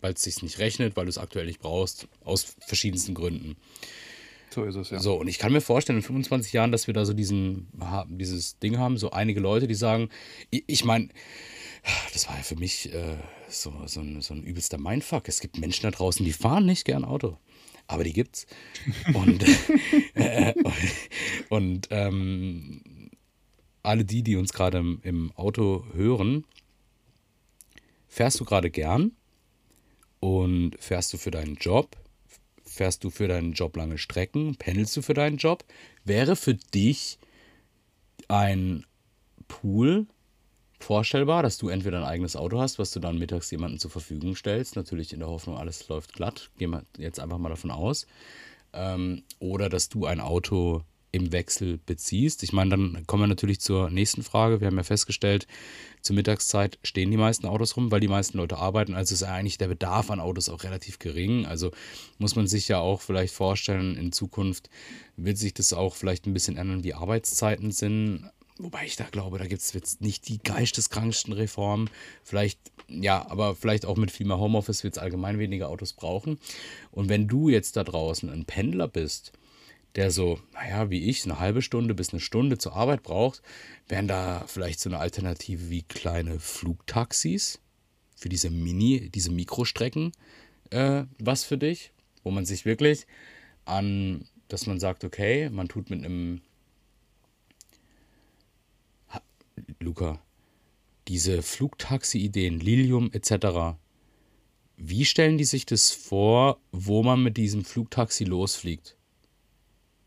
[0.00, 3.56] weil es sich nicht rechnet, weil du es aktuell nicht brauchst, aus verschiedensten Gründen.
[4.50, 5.00] So ist es, ja.
[5.00, 7.68] So, und ich kann mir vorstellen, in 25 Jahren, dass wir da so diesen,
[8.08, 10.08] dieses Ding haben, so einige Leute, die sagen,
[10.50, 11.08] ich, ich meine,
[12.12, 13.16] das war ja für mich äh,
[13.48, 15.28] so, so, ein, so ein übelster Mindfuck.
[15.28, 17.38] Es gibt Menschen da draußen, die fahren nicht gern Auto
[17.86, 18.46] aber die gibt's.
[19.14, 19.44] Und,
[20.14, 20.54] äh,
[21.48, 23.10] und ähm,
[23.82, 26.44] alle die, die uns gerade im, im Auto hören,
[28.08, 29.12] fährst du gerade gern?
[30.20, 31.96] Und fährst du für deinen Job,
[32.64, 35.64] fährst du für deinen Job lange Strecken, pendelst du für deinen Job,
[36.04, 37.18] wäre für dich
[38.28, 38.84] ein
[39.46, 40.06] Pool
[40.78, 44.36] vorstellbar, dass du entweder ein eigenes Auto hast, was du dann mittags jemandem zur Verfügung
[44.36, 48.06] stellst, natürlich in der Hoffnung, alles läuft glatt, gehen wir jetzt einfach mal davon aus,
[48.72, 50.82] ähm, oder dass du ein Auto
[51.16, 52.42] im Wechsel beziehst.
[52.42, 54.60] Ich meine, dann kommen wir natürlich zur nächsten Frage.
[54.60, 55.46] Wir haben ja festgestellt,
[56.02, 58.94] zur Mittagszeit stehen die meisten Autos rum, weil die meisten Leute arbeiten.
[58.94, 61.46] Also ist eigentlich der Bedarf an Autos auch relativ gering.
[61.46, 61.70] Also
[62.18, 64.68] muss man sich ja auch vielleicht vorstellen, in Zukunft
[65.16, 68.30] wird sich das auch vielleicht ein bisschen ändern, wie Arbeitszeiten sind.
[68.58, 71.90] Wobei ich da glaube, da gibt es jetzt nicht die geisteskranksten Reformen.
[72.22, 76.38] Vielleicht, ja, aber vielleicht auch mit viel mehr Homeoffice wird es allgemein weniger Autos brauchen.
[76.90, 79.32] Und wenn du jetzt da draußen ein Pendler bist,
[79.94, 83.42] der so, naja, wie ich, eine halbe Stunde bis eine Stunde zur Arbeit braucht,
[83.88, 87.60] wären da vielleicht so eine Alternative wie kleine Flugtaxis
[88.14, 90.12] für diese Mini, diese Mikrostrecken
[90.70, 91.92] äh, was für dich,
[92.22, 93.06] wo man sich wirklich
[93.64, 96.40] an, dass man sagt, okay, man tut mit einem
[99.86, 100.20] Luca,
[101.08, 103.78] diese Flugtaxi-Ideen, Lilium etc.,
[104.76, 108.98] wie stellen die sich das vor, wo man mit diesem Flugtaxi losfliegt?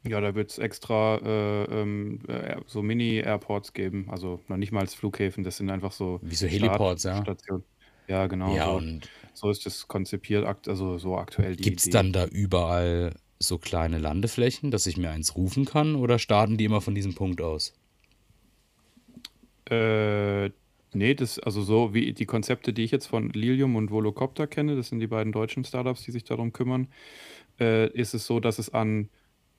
[0.04, 4.08] Ja, da wird es extra äh, ähm, äh, so Mini-Airports geben.
[4.10, 7.22] Also noch nicht mal als Flughäfen, das sind einfach so Wie so Heliports, ja.
[7.24, 7.66] Startstationen.
[8.08, 8.56] Ja, genau.
[8.56, 12.26] Ja, So, und so ist es konzipiert, also so aktuell die gibt es dann da
[12.26, 16.96] überall so kleine Landeflächen, dass ich mir eins rufen kann oder starten die immer von
[16.96, 17.74] diesem Punkt aus?
[19.70, 20.51] Äh,
[20.93, 24.76] nee, das, also so wie die Konzepte, die ich jetzt von Lilium und Volocopter kenne,
[24.76, 26.88] das sind die beiden deutschen Startups, die sich darum kümmern,
[27.59, 29.09] äh, ist es so, dass es an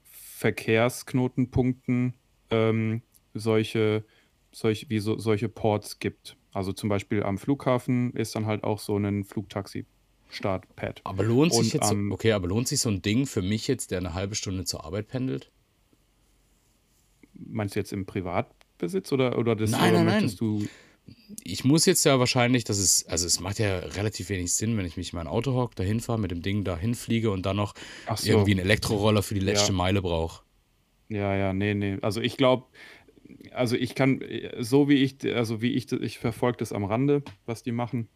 [0.03, 2.15] Verkehrsknotenpunkten
[2.51, 3.03] ähm,
[3.35, 4.05] solche,
[4.53, 6.37] solch, wie so, solche Ports gibt.
[6.53, 11.03] Also zum Beispiel am Flughafen ist dann halt auch so ein Flugtaxi-Startpad.
[11.05, 13.43] Aber lohnt sich Und jetzt so, am, okay, aber lohnt sich so ein Ding für
[13.43, 15.53] mich jetzt, der eine halbe Stunde zur Arbeit pendelt?
[17.47, 18.07] meinst du jetzt im
[18.81, 20.23] Privatbesitz oder, oder, das, Nein, oder nein, nein.
[20.23, 20.67] möchtest du
[21.45, 24.87] Ich muss jetzt ja wahrscheinlich, das ist, also es macht ja relativ wenig Sinn, wenn
[24.87, 27.57] ich mich in mein Auto hocke, dahin fahre, mit dem Ding dahin fliege und dann
[27.57, 27.75] noch
[28.17, 29.77] so, irgendwie einen Elektroroller für die letzte ja.
[29.77, 30.43] Meile brauche.
[31.09, 31.99] Ja, ja, nee, nee.
[32.03, 32.67] Also ich glaube,
[33.53, 34.23] also ich kann,
[34.59, 38.09] so wie ich, also wie ich, ich verfolge das am Rande, was die machen.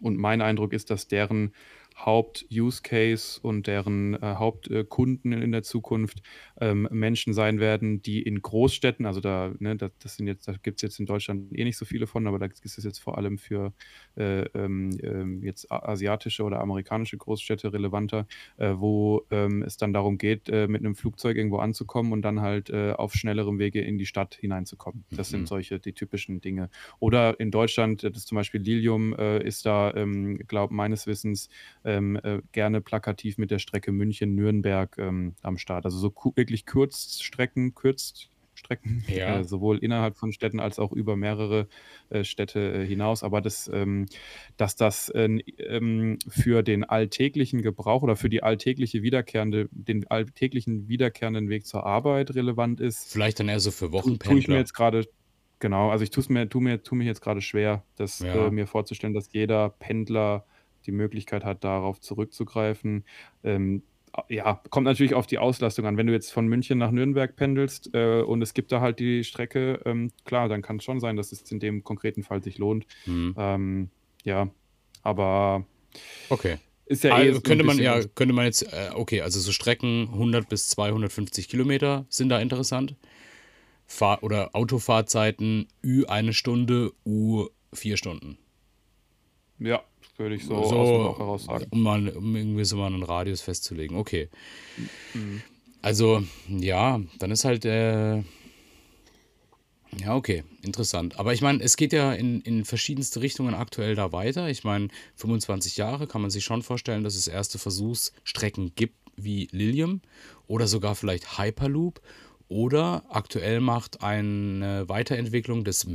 [0.00, 1.52] Und mein Eindruck ist, dass deren
[1.96, 6.22] Haupt-Use-Case und deren äh, Hauptkunden in der Zukunft
[6.62, 10.54] ähm, Menschen sein werden, die in Großstädten, also da, ne, das, das sind jetzt, da
[10.62, 12.98] gibt es jetzt in Deutschland eh nicht so viele von, aber da ist es jetzt
[13.00, 13.72] vor allem für
[14.16, 20.18] äh, ähm, ähm, jetzt asiatische oder amerikanische Großstädte relevanter, äh, wo ähm, es dann darum
[20.18, 23.98] geht, äh, mit einem Flugzeug irgendwo anzukommen und dann halt äh, auf schnellerem Wege in
[23.98, 25.04] die Stadt hineinzukommen.
[25.14, 25.46] Das sind Mhm.
[25.48, 26.70] solche, die typischen Dinge.
[26.98, 31.06] Oder in Deutschland, äh, das ist zum Beispiel Lilium, äh, ist da, ähm, glaube meines
[31.06, 31.48] Wissens,
[31.84, 35.84] ähm, äh, gerne plakativ mit der Strecke München-Nürnberg ähm, am Start.
[35.84, 39.40] Also so ku- wirklich Kurzstrecken, Kurzstrecken, Ja.
[39.40, 41.68] äh, sowohl innerhalb von Städten als auch über mehrere
[42.10, 43.22] äh, Städte äh, hinaus.
[43.22, 44.06] Aber das, ähm,
[44.56, 45.26] dass das äh,
[45.58, 51.84] ähm, für den alltäglichen Gebrauch oder für die alltägliche wiederkehrende, den alltäglichen wiederkehrenden Weg zur
[51.86, 54.58] Arbeit relevant ist, Vielleicht dann eher so für tu, tue ich mir Wochenpendler.
[54.58, 55.04] jetzt gerade,
[55.58, 58.50] genau, also ich tue mir, tu mir, tu mir jetzt gerade schwer, das äh, Ja.
[58.50, 60.46] mir vorzustellen, dass jeder Pendler
[60.86, 63.06] die Möglichkeit hat, darauf zurückzugreifen.
[63.44, 63.84] Ähm,
[64.28, 65.96] ja, kommt natürlich auf die Auslastung an.
[65.96, 69.24] Wenn du jetzt von München nach Nürnberg pendelst äh, und es gibt da halt die
[69.24, 72.58] Strecke, ähm, klar, dann kann es schon sein, dass es in dem konkreten Fall sich
[72.58, 72.86] lohnt.
[73.04, 73.34] Hm.
[73.36, 73.90] Ähm,
[74.24, 74.48] ja,
[75.02, 75.66] aber
[76.28, 76.58] Okay.
[76.86, 80.08] ist ja eh Also könnte man ja, könnte man jetzt, äh, okay, also so Strecken
[80.12, 82.96] 100 bis 250 Kilometer sind da interessant.
[83.86, 88.38] Fahr oder Autofahrzeiten Ü eine Stunde, U vier Stunden.
[89.58, 89.82] Ja,
[90.22, 91.66] würde ich so, aus dem Bauch So, heraus sagen.
[91.70, 93.96] um mal um irgendwie so mal einen Radius festzulegen.
[93.96, 94.28] Okay.
[95.14, 95.42] Mhm.
[95.82, 98.18] Also, ja, dann ist halt, äh,
[99.98, 101.18] ja, okay, interessant.
[101.18, 104.48] Aber ich meine, es geht ja in, in verschiedenste Richtungen aktuell da weiter.
[104.48, 109.48] Ich meine, 25 Jahre kann man sich schon vorstellen, dass es erste Versuchsstrecken gibt wie
[109.50, 110.00] Lilium
[110.46, 112.00] oder sogar vielleicht Hyperloop.
[112.48, 115.86] Oder aktuell macht eine Weiterentwicklung des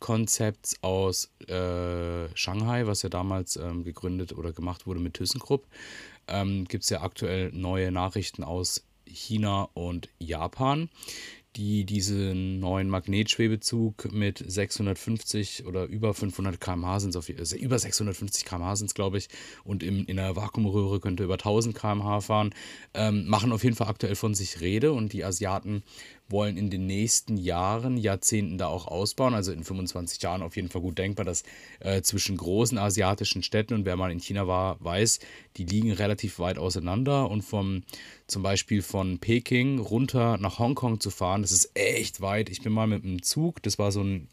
[0.00, 5.66] Maglev-Konzepts aus äh, Shanghai, was ja damals ähm, gegründet oder gemacht wurde mit ThyssenKrupp,
[6.28, 10.88] ähm, gibt es ja aktuell neue Nachrichten aus China und Japan,
[11.56, 18.76] die diesen neuen Magnetschwebezug mit 650 oder über 500 km/h sind, also über 650 km/h
[18.76, 19.28] sind es, glaube ich,
[19.64, 22.54] und im, in einer Vakuumröhre könnte über 1000 km/h fahren,
[22.94, 25.82] ähm, machen auf jeden Fall aktuell von sich Rede und die Asiaten
[26.30, 29.34] wollen in den nächsten Jahren, Jahrzehnten da auch ausbauen.
[29.34, 31.42] Also in 25 Jahren auf jeden Fall gut denkbar, dass
[31.80, 35.20] äh, zwischen großen asiatischen Städten und wer mal in China war, weiß,
[35.56, 37.82] die liegen relativ weit auseinander und vom
[38.26, 42.48] zum Beispiel von Peking runter nach Hongkong zu fahren, das ist echt weit.
[42.48, 44.28] Ich bin mal mit einem Zug, das war so ein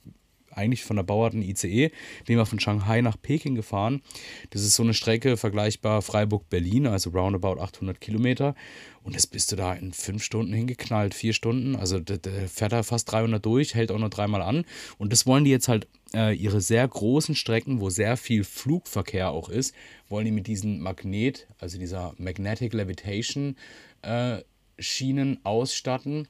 [0.58, 1.92] eigentlich von der Bauarten ICE,
[2.26, 4.02] bin mal von Shanghai nach Peking gefahren.
[4.50, 8.56] Das ist so eine Strecke vergleichbar Freiburg-Berlin, also roundabout 800 Kilometer.
[9.04, 11.78] Und das bist du da in fünf Stunden hingeknallt, vier Stunden.
[11.78, 14.66] Also der, der fährt da fast 300 durch, hält auch nur dreimal an.
[14.98, 19.32] Und das wollen die jetzt halt, äh, ihre sehr großen Strecken, wo sehr viel Flugverkehr
[19.32, 19.74] auch ist,
[20.10, 23.56] wollen die mit diesen Magnet, also dieser Magnetic Levitation
[24.02, 24.40] äh,
[24.80, 26.28] Schienen ausstatten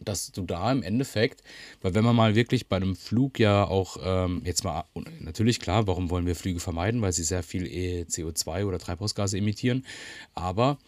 [0.00, 1.42] dass du da im Endeffekt,
[1.80, 4.84] weil wenn man mal wirklich bei einem Flug ja auch, ähm, jetzt mal,
[5.20, 9.38] natürlich klar, warum wollen wir Flüge vermeiden, weil sie sehr viel eh CO2 oder Treibhausgase
[9.38, 9.84] emittieren,
[10.34, 10.78] aber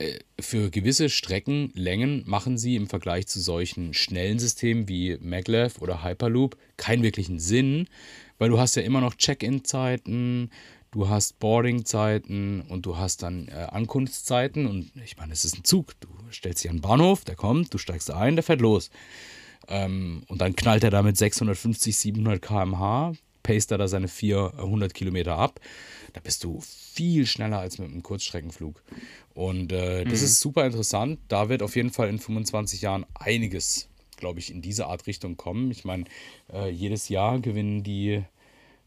[0.00, 6.02] äh, für gewisse Streckenlängen machen sie im Vergleich zu solchen schnellen Systemen wie Maglev oder
[6.02, 7.86] Hyperloop keinen wirklichen Sinn,
[8.38, 10.50] weil du hast ja immer noch Check-in-Zeiten,
[10.90, 15.64] du hast Boarding-Zeiten und du hast dann äh, Ankunftszeiten und ich meine, es ist ein
[15.64, 15.98] Zug.
[16.00, 18.90] Du stellst dich an den Bahnhof, der kommt, du steigst ein, der fährt los.
[19.68, 23.12] Ähm, und dann knallt er da mit 650, 700 km/h,
[23.42, 25.60] paced er da seine 400 Kilometer ab.
[26.12, 28.82] Da bist du viel schneller als mit einem Kurzstreckenflug.
[29.34, 30.24] Und äh, das mhm.
[30.26, 31.18] ist super interessant.
[31.28, 35.36] Da wird auf jeden Fall in 25 Jahren einiges, glaube ich, in diese Art Richtung
[35.36, 35.70] kommen.
[35.70, 36.04] Ich meine,
[36.52, 38.22] äh, jedes Jahr gewinnen die,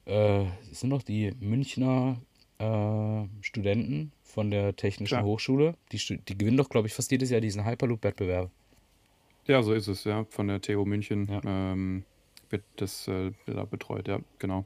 [0.05, 2.17] äh, sind noch die Münchner
[2.59, 5.23] äh, Studenten von der Technischen Klar.
[5.23, 5.75] Hochschule.
[5.91, 8.49] Die, die gewinnen doch, glaube ich, fast jedes Jahr diesen Hyperloop-Wettbewerb.
[9.45, 11.27] Ja, so ist es, ja, von der TU München.
[11.29, 11.41] Ja.
[11.45, 12.03] Ähm,
[12.75, 14.65] das äh, da betreut, ja, genau.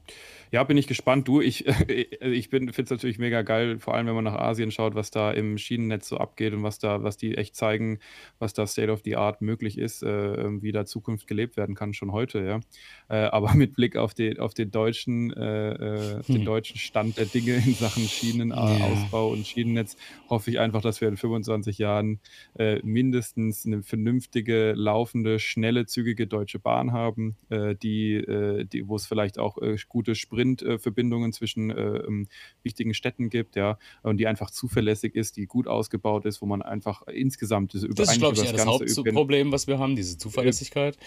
[0.50, 1.28] Ja, bin ich gespannt.
[1.28, 4.94] Du, ich, ich finde es natürlich mega geil, vor allem wenn man nach Asien schaut,
[4.94, 7.98] was da im Schienennetz so abgeht und was da, was die echt zeigen,
[8.38, 11.94] was da State of the Art möglich ist, äh, wie da Zukunft gelebt werden kann,
[11.94, 12.60] schon heute, ja.
[13.08, 16.44] Äh, aber mit Blick auf den, auf den deutschen, äh, äh den hm.
[16.44, 19.34] deutschen Stand der Dinge in Sachen Schienenausbau ja.
[19.34, 19.96] und Schienennetz,
[20.28, 22.20] hoffe ich einfach, dass wir in 25 Jahren
[22.58, 28.96] äh, mindestens eine vernünftige, laufende, schnelle, zügige Deutsche Bahn haben, äh, die, äh, die, wo
[28.96, 32.28] es vielleicht auch äh, gute Sprintverbindungen zwischen äh, ähm,
[32.62, 36.62] wichtigen Städten gibt, ja, und die einfach zuverlässig ist, die gut ausgebaut ist, wo man
[36.62, 40.98] einfach insgesamt das, das ist, glaube ich, ja das Hauptproblem, was wir haben, diese Zuverlässigkeit.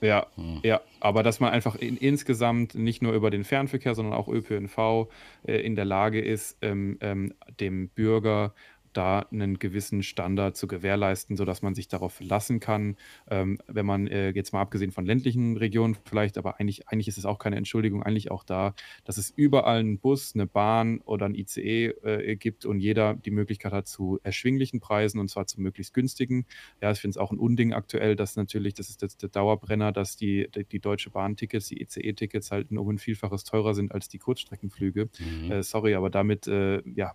[0.00, 0.60] Ja, hm.
[0.62, 5.08] ja, aber dass man einfach in, insgesamt nicht nur über den Fernverkehr, sondern auch ÖPNV
[5.46, 8.54] äh, in der Lage ist, ähm, ähm, dem Bürger
[8.92, 12.96] da einen gewissen Standard zu gewährleisten, sodass man sich darauf verlassen kann.
[13.28, 17.18] Ähm, wenn man äh, jetzt mal abgesehen von ländlichen Regionen vielleicht, aber eigentlich, eigentlich ist
[17.18, 18.74] es auch keine Entschuldigung, eigentlich auch da,
[19.04, 23.30] dass es überall einen Bus, eine Bahn oder ein ICE äh, gibt und jeder die
[23.30, 26.46] Möglichkeit hat zu erschwinglichen Preisen und zwar zu möglichst günstigen.
[26.80, 30.16] Ja, ich finde es auch ein Unding aktuell, dass natürlich, das ist der Dauerbrenner, dass
[30.16, 34.18] die, die, die Deutsche Bahn-Tickets, die ICE-Tickets halt um ein Vielfaches teurer sind als die
[34.18, 35.08] Kurzstreckenflüge.
[35.18, 35.50] Mhm.
[35.50, 37.14] Äh, sorry, aber damit äh, ja,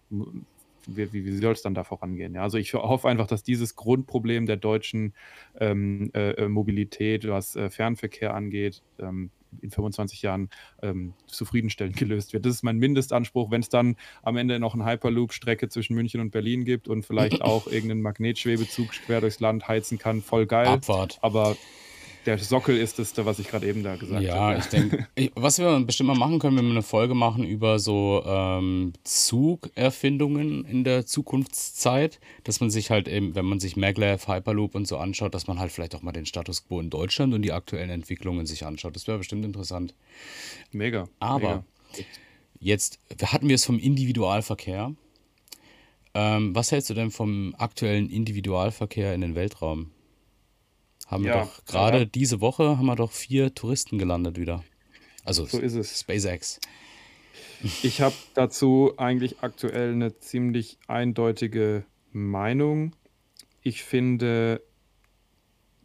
[0.88, 2.36] wie, wie, soll es dann da vorangehen?
[2.36, 5.14] Ja, also ich hoffe einfach, dass dieses Grundproblem der deutschen
[5.60, 9.32] ähm, äh, äh Mobilität, was äh, Fernverkehr angeht, ähm,
[9.62, 10.50] in 25 Jahren
[10.82, 12.46] ähm, zufriedenstellend gelöst wird.
[12.46, 13.52] Das ist mein Mindestanspruch.
[13.52, 17.42] Wenn es dann am Ende noch eine Hyperloop-Strecke zwischen München und Berlin gibt und vielleicht
[17.42, 20.68] auch irgendeinen Magnetschwebezug quer durchs Land heizen kann, voll geil.
[20.68, 21.20] Abfahrt.
[21.22, 21.56] Aber
[22.26, 24.54] der Sockel ist es, was ich gerade eben da gesagt ja, habe.
[24.54, 27.80] Ja, ich denke, was wir bestimmt mal machen können, wenn wir eine Folge machen über
[27.80, 34.28] so ähm, Zugerfindungen in der Zukunftszeit, dass man sich halt eben, wenn man sich Maglev,
[34.28, 37.34] Hyperloop und so anschaut, dass man halt vielleicht auch mal den Status quo in Deutschland
[37.34, 38.96] und die aktuellen Entwicklungen sich anschaut.
[38.96, 39.94] Das wäre bestimmt interessant.
[40.72, 41.08] Mega.
[41.20, 41.64] Aber
[41.94, 42.06] mega.
[42.60, 44.94] jetzt hatten wir es vom Individualverkehr.
[46.14, 49.92] Ähm, was hältst du denn vom aktuellen Individualverkehr in den Weltraum?
[51.06, 52.06] Haben wir doch gerade ja.
[52.06, 54.64] diese Woche haben wir doch vier Touristen gelandet wieder.
[55.24, 56.00] Also so ist es.
[56.00, 56.60] SpaceX.
[57.84, 62.96] Ich habe dazu eigentlich aktuell eine ziemlich eindeutige Meinung.
[63.62, 64.62] Ich finde,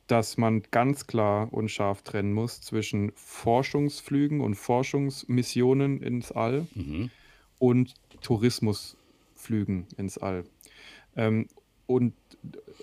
[0.07, 7.11] dass man ganz klar und scharf trennen muss zwischen Forschungsflügen und Forschungsmissionen ins All mhm.
[7.59, 10.45] und Tourismusflügen ins All.
[11.17, 11.47] Ähm,
[11.91, 12.15] und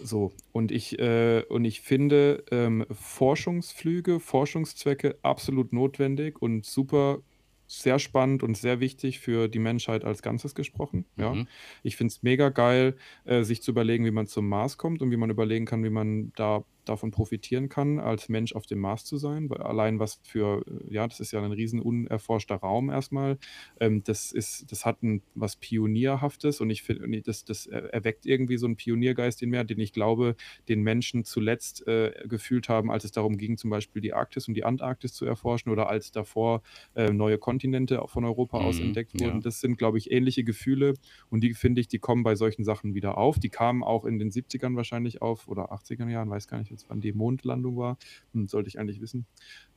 [0.04, 7.20] so, und ich, äh, und ich finde ähm, Forschungsflüge, Forschungszwecke absolut notwendig und super
[7.68, 11.06] sehr spannend und sehr wichtig für die Menschheit als Ganzes gesprochen.
[11.16, 11.34] Ja.
[11.34, 11.48] Mhm.
[11.84, 15.10] Ich finde es mega geil, äh, sich zu überlegen, wie man zum Mars kommt und
[15.10, 19.06] wie man überlegen kann, wie man da davon profitieren kann, als Mensch auf dem Mars
[19.06, 19.50] zu sein.
[19.50, 23.38] Weil allein was für, äh, ja, das ist ja ein riesen unerforschter Raum erstmal.
[23.80, 28.58] Ähm, das ist, das hat ein, was Pionierhaftes und ich finde, das, das erweckt irgendwie
[28.58, 30.36] so einen Pioniergeist in mir, den ich glaube,
[30.68, 34.54] den Menschen zuletzt äh, gefühlt haben, als es darum ging, zum Beispiel die Arktis und
[34.54, 36.62] die Antarktis zu erforschen oder als davor
[36.96, 39.36] äh, neue Kontinente von Europa aus mhm, entdeckt wurden.
[39.36, 39.42] Ja.
[39.42, 40.94] Das sind, glaube ich, ähnliche Gefühle
[41.30, 43.40] und die finde ich, die kommen bei solchen Sachen wieder auf.
[43.40, 46.90] Die kamen auch in den 70ern wahrscheinlich auf oder 80er Jahren, weiß gar nicht, jetzt
[46.90, 47.98] wann die Mondlandung war.
[48.34, 49.26] Hm, sollte ich eigentlich wissen.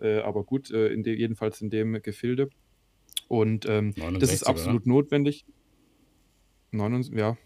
[0.00, 2.50] Äh, aber gut, äh, in de, jedenfalls in dem Gefilde.
[3.28, 4.88] Und ähm, das ist absolut oder?
[4.88, 5.44] notwendig.
[6.72, 7.36] 69, ja,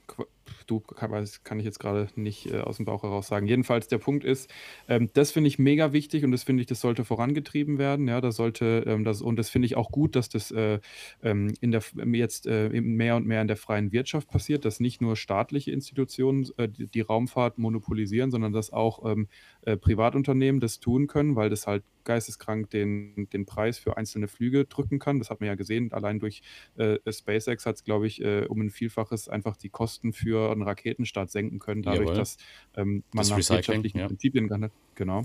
[0.67, 3.47] du kann, ich jetzt gerade nicht äh, aus dem Bauch heraus sagen.
[3.47, 4.51] Jedenfalls der Punkt ist,
[4.89, 8.09] ähm, das finde ich mega wichtig und das finde ich, das sollte vorangetrieben werden.
[8.09, 10.81] Ja, das sollte ähm, das und das finde ich auch gut, dass das äh,
[11.23, 11.83] ähm, in der
[12.13, 16.47] jetzt äh, mehr und mehr in der freien Wirtschaft passiert, dass nicht nur staatliche Institutionen
[16.57, 19.29] äh, die, die, Raumfahrt monopolisieren, sondern dass auch ähm,
[19.63, 24.67] äh, Privatunternehmen das tun können, weil das halt geisteskrank den, den Preis für einzelne Flüge
[24.67, 25.19] drücken kann.
[25.19, 25.91] Das hat man ja gesehen.
[25.93, 26.43] Allein durch
[26.77, 30.63] äh, SpaceX hat es, glaube ich, um ein Vielfaches einfach die Kosten für für einen
[30.63, 32.15] Raketenstart senken können, dadurch, Jawohl.
[32.17, 32.37] dass
[32.77, 34.07] ähm, man Das nach wirtschaftlichen ja.
[34.07, 35.23] Prinzipien gehandelt Genau.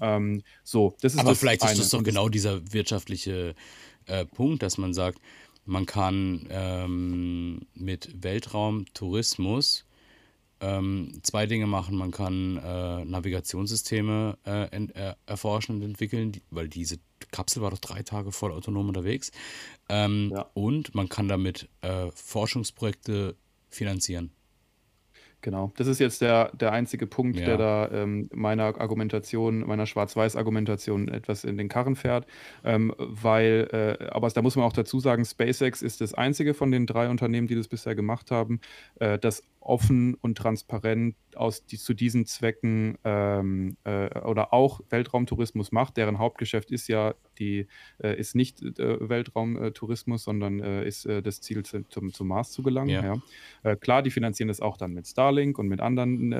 [0.00, 1.78] Ähm, so, das ist Aber das vielleicht ist eine.
[1.78, 3.54] das doch Und genau dieser wirtschaftliche
[4.06, 5.20] äh, Punkt, dass man sagt,
[5.64, 9.84] man kann ähm, mit Weltraumtourismus
[10.60, 11.96] ähm, zwei Dinge machen.
[11.96, 16.98] Man kann äh, Navigationssysteme äh, ent, äh, erforschen und entwickeln, die, weil diese
[17.30, 19.32] Kapsel war doch drei Tage voll autonom unterwegs.
[19.88, 20.46] Ähm, Ja.
[20.54, 23.34] Und man kann damit äh, Forschungsprojekte
[23.70, 24.30] finanzieren.
[25.42, 27.46] Genau, das ist jetzt der, der einzige Punkt, Ja.
[27.46, 32.26] der da ähm, meiner Argumentation, meiner Schwarz-Weiß-Argumentation etwas in den Karren fährt.
[32.64, 33.68] Ähm, weil,
[34.00, 37.08] äh, aber da muss man auch dazu sagen, SpaceX ist das einzige von den drei
[37.08, 38.60] Unternehmen, die das bisher gemacht haben,
[38.98, 45.70] äh, das offen und transparent aus die, zu diesen Zwecken ähm, äh, oder auch Weltraumtourismus
[45.70, 45.96] macht.
[45.96, 47.66] Deren Hauptgeschäft ist ja die,
[48.02, 52.50] äh, ist nicht äh, Weltraumtourismus, sondern äh, ist äh, das Ziel zu, zum, zum Mars
[52.52, 52.88] zu gelangen.
[52.90, 53.04] Ja.
[53.04, 53.22] Ja.
[53.62, 56.30] Äh, klar, die finanzieren das auch dann mit Starlink und mit anderen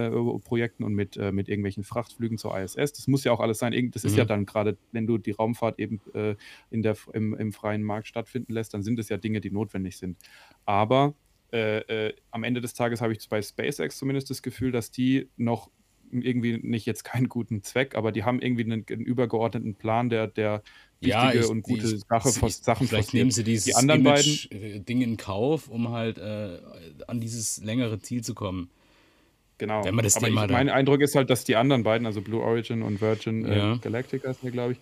[0.45, 2.93] Projekten und mit, mit irgendwelchen Frachtflügen zur ISS.
[2.93, 3.73] Das muss ja auch alles sein.
[3.73, 4.19] Irgend- Das ist Mhm.
[4.19, 6.01] ja dann gerade, wenn du die Raumfahrt eben
[6.71, 9.97] in der, im, im freien Markt stattfinden lässt, dann sind es ja Dinge, die notwendig
[9.97, 10.17] sind.
[10.65, 11.15] Aber
[11.53, 11.79] äh,
[12.09, 15.71] äh, am Ende des Tages habe ich bei SpaceX zumindest das Gefühl, dass die noch
[16.11, 20.27] irgendwie nicht jetzt keinen guten Zweck, aber die haben irgendwie einen, einen übergeordneten Plan, der,
[20.29, 20.63] der
[21.01, 25.03] wichtige ich- und gute ich- Sache, ich- Sachen Vielleicht nehmen sie dieses Die anderen Image-Ding
[25.03, 26.59] in Kauf, um halt äh,
[27.07, 28.71] an dieses längere Ziel zu kommen.
[29.59, 29.83] Genau.
[29.85, 32.21] Wenn man das Aber Thema ich, mein Eindruck ist halt, dass die anderen beiden, also
[32.21, 33.75] Blue Origin und Virgin Ja.
[33.75, 34.79] äh, Galactic heißt der, glaube ich,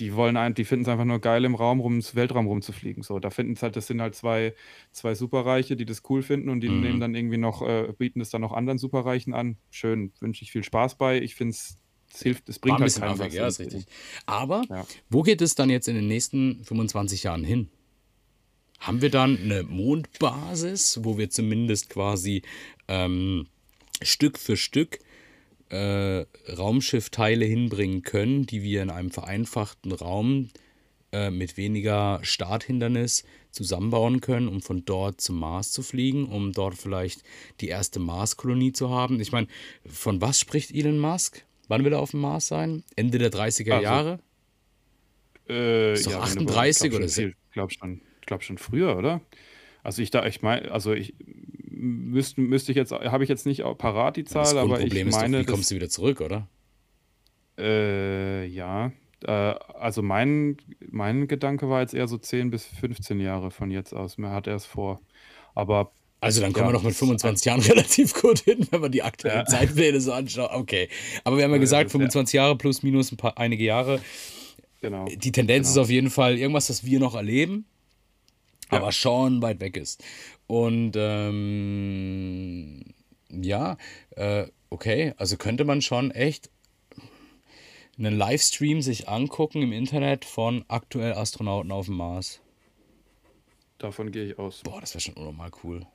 [0.00, 3.02] die wollen ein, die finden es einfach nur geil, im Raum rum, ins Weltraum rumzufliegen.
[3.02, 4.54] So, da finden es halt, das sind halt zwei,
[4.92, 6.80] zwei Superreiche, die das cool finden und die Mhm.
[6.82, 9.56] nehmen dann irgendwie noch, äh, bieten es dann noch anderen Superreichen an.
[9.70, 11.20] Schön, wünsche ich viel Spaß bei.
[11.20, 11.78] Ich finde es,
[12.12, 13.34] es hilft, es War bringt ein halt bisschen affig, was.
[13.34, 13.84] ja, ist richtig.
[14.26, 14.86] Aber Ja.
[15.10, 17.68] wo geht es dann jetzt in den nächsten 25 Jahren hin?
[18.80, 22.42] Haben wir dann eine Mondbasis, wo wir zumindest quasi
[22.86, 23.46] ähm,
[24.02, 25.00] Stück für Stück
[25.70, 26.24] äh,
[26.56, 30.48] Raumschiffteile hinbringen können, die wir in einem vereinfachten Raum
[31.12, 36.74] äh, mit weniger Starthindernis zusammenbauen können, um von dort zum Mars zu fliegen, um dort
[36.76, 37.22] vielleicht
[37.60, 39.18] die erste Marskolonie zu haben.
[39.20, 39.48] Ich meine,
[39.86, 41.44] von was spricht Elon Musk?
[41.68, 42.82] Wann will er auf dem Mars sein?
[42.96, 44.18] Ende der 30er Also, Jahre?
[45.48, 48.42] Äh, Ist doch ja, wenn du- 38 ich glaub oder viel- Ich glaube schon, glaub
[48.42, 49.20] schon früher, oder?
[49.82, 51.14] Also ich da, ich meine, also ich
[51.70, 55.08] müsste, müsste ich jetzt, habe ich jetzt nicht parat die Zahl, Das aber ich Grundproblem
[55.08, 56.48] ist doch, meine, wie kommst du wieder zurück, oder?
[57.58, 58.92] Äh, ja.
[59.24, 60.56] Äh, also mein,
[60.90, 64.18] mein Gedanke war jetzt eher so 10 bis 15 Jahre von jetzt aus.
[64.18, 65.00] Mir hat er es vor.
[65.54, 68.80] Aber Also dann kommen Ja, wir doch mit das- 25 Jahren relativ gut hin, wenn
[68.80, 69.44] man die aktuellen Ja.
[69.46, 70.50] Zeitpläne so anschaut.
[70.52, 70.88] Okay.
[71.24, 73.62] Aber wir haben ja gesagt, das ist ja- 25 Jahre plus minus ein paar einige
[73.64, 74.00] Jahre.
[74.80, 75.04] genau.
[75.06, 75.80] Die Tendenz Genau.
[75.80, 77.66] ist auf jeden Fall irgendwas, das wir noch erleben,
[78.72, 78.78] Ja.
[78.78, 80.02] aber schon weit weg ist.
[80.48, 82.82] Und ähm,
[83.30, 83.76] ja,
[84.16, 86.50] äh, okay, also könnte man schon echt
[87.98, 92.40] einen Livestream sich angucken im Internet von aktuell Astronauten auf dem Mars.
[93.78, 94.60] Davon gehe ich aus.
[94.64, 95.86] Boah, das wäre schon unnormal cool.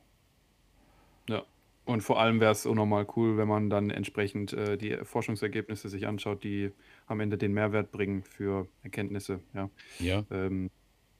[1.86, 6.06] Und vor allem wäre es unnormal cool, wenn man dann entsprechend äh, die Forschungsergebnisse sich
[6.06, 6.70] anschaut, die
[7.06, 9.40] am Ende den Mehrwert bringen für Erkenntnisse.
[9.52, 9.68] Ja.
[9.98, 10.24] Ja.
[10.30, 10.70] Ähm,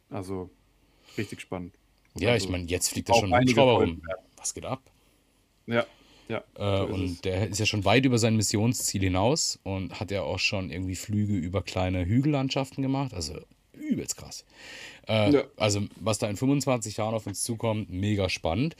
[0.09, 0.51] also
[1.19, 1.75] richtig spannend.
[2.19, 4.03] Ja, Also, ich meine, jetzt fliegt da auch schon ein Hubschrauber rum.
[4.37, 4.83] Was geht ab?
[5.67, 5.85] Ja,
[6.29, 6.39] ja.
[6.57, 10.11] Äh, so ist und der ist ja schon weit über sein Missionsziel hinaus und hat
[10.11, 13.13] ja auch schon irgendwie Flüge über kleine Hügellandschaften gemacht.
[13.13, 13.41] Also
[13.73, 14.45] übelst krass.
[15.09, 15.45] Äh, Ja.
[15.57, 18.77] Also, was da in 25 Jahren auf uns zukommt, mega spannend.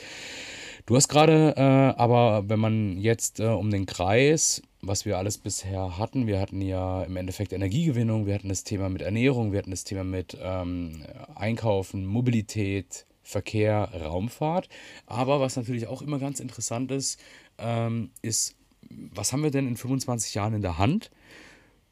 [0.87, 5.39] Du hast gerade, äh, aber wenn man jetzt äh, um den Kreis, was wir alles
[5.39, 9.59] bisher hatten, wir hatten ja im Endeffekt Energiegewinnung, wir hatten das Thema mit Ernährung, wir
[9.59, 11.05] hatten das Thema mit ähm,
[11.35, 14.69] Einkaufen, Mobilität, Verkehr, Raumfahrt.
[15.07, 17.19] Aber was natürlich auch immer ganz interessant ist,
[17.59, 18.55] ähm, ist,
[18.91, 21.11] was haben wir denn in 25 Jahren in der Hand?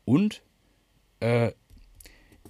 [0.04, 0.42] Und
[1.20, 1.52] äh,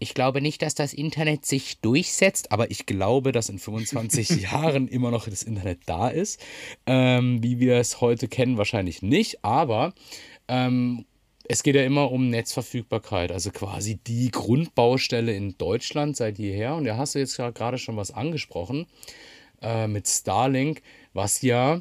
[0.03, 4.88] ich glaube nicht, dass das Internet sich durchsetzt, aber ich glaube, dass in 25 Jahren
[4.88, 6.40] immer noch das Internet da ist.
[6.86, 9.94] Ähm, wie wir es heute kennen, wahrscheinlich nicht, aber
[10.48, 11.05] ähm,
[11.48, 16.74] es geht ja immer um Netzverfügbarkeit, also quasi die Grundbaustelle in Deutschland seit jeher.
[16.74, 18.86] Und da hast du jetzt gerade schon was angesprochen
[19.61, 20.82] äh, mit Starlink,
[21.12, 21.80] was ja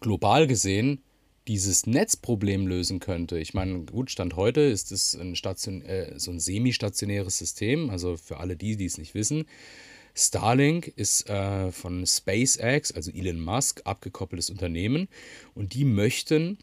[0.00, 1.02] global gesehen
[1.46, 3.38] dieses Netzproblem lösen könnte.
[3.38, 8.16] Ich meine, gut, Stand heute ist es ein Station, äh, so ein semi-stationäres System, also
[8.16, 9.44] für alle die, die es nicht wissen.
[10.14, 15.08] Starlink ist äh, von SpaceX, also Elon Musk, abgekoppeltes Unternehmen
[15.54, 16.58] und die möchten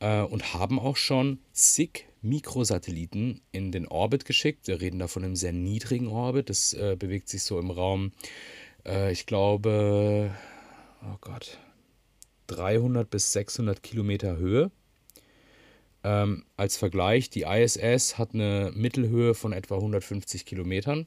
[0.00, 4.66] äh, und haben auch schon zig Mikrosatelliten in den Orbit geschickt.
[4.66, 6.50] Wir reden da von einem sehr niedrigen Orbit.
[6.50, 8.12] Das äh, bewegt sich so im Raum,
[8.84, 10.34] äh, ich glaube,
[11.02, 11.58] oh Gott,
[12.50, 14.70] 300 bis 600 Kilometer Höhe.
[16.02, 21.06] Ähm, als Vergleich, die ISS hat eine Mittelhöhe von etwa 150 Kilometern.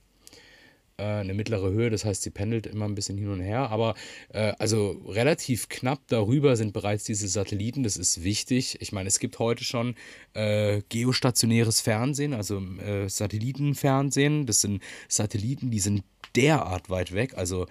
[0.97, 3.71] Äh, eine mittlere Höhe, das heißt, sie pendelt immer ein bisschen hin und her.
[3.71, 3.95] Aber
[4.29, 7.81] äh, also relativ knapp darüber sind bereits diese Satelliten.
[7.83, 8.77] Das ist wichtig.
[8.81, 9.95] Ich meine, es gibt heute schon
[10.33, 14.45] äh, geostationäres Fernsehen, also äh, Satellitenfernsehen.
[14.45, 16.03] Das sind Satelliten, die sind
[16.35, 17.35] derart weit weg.
[17.35, 17.65] Also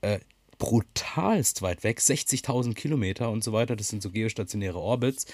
[0.00, 0.20] äh,
[0.58, 3.76] brutalst weit weg, 60.000 Kilometer und so weiter.
[3.76, 5.26] Das sind so geostationäre Orbits.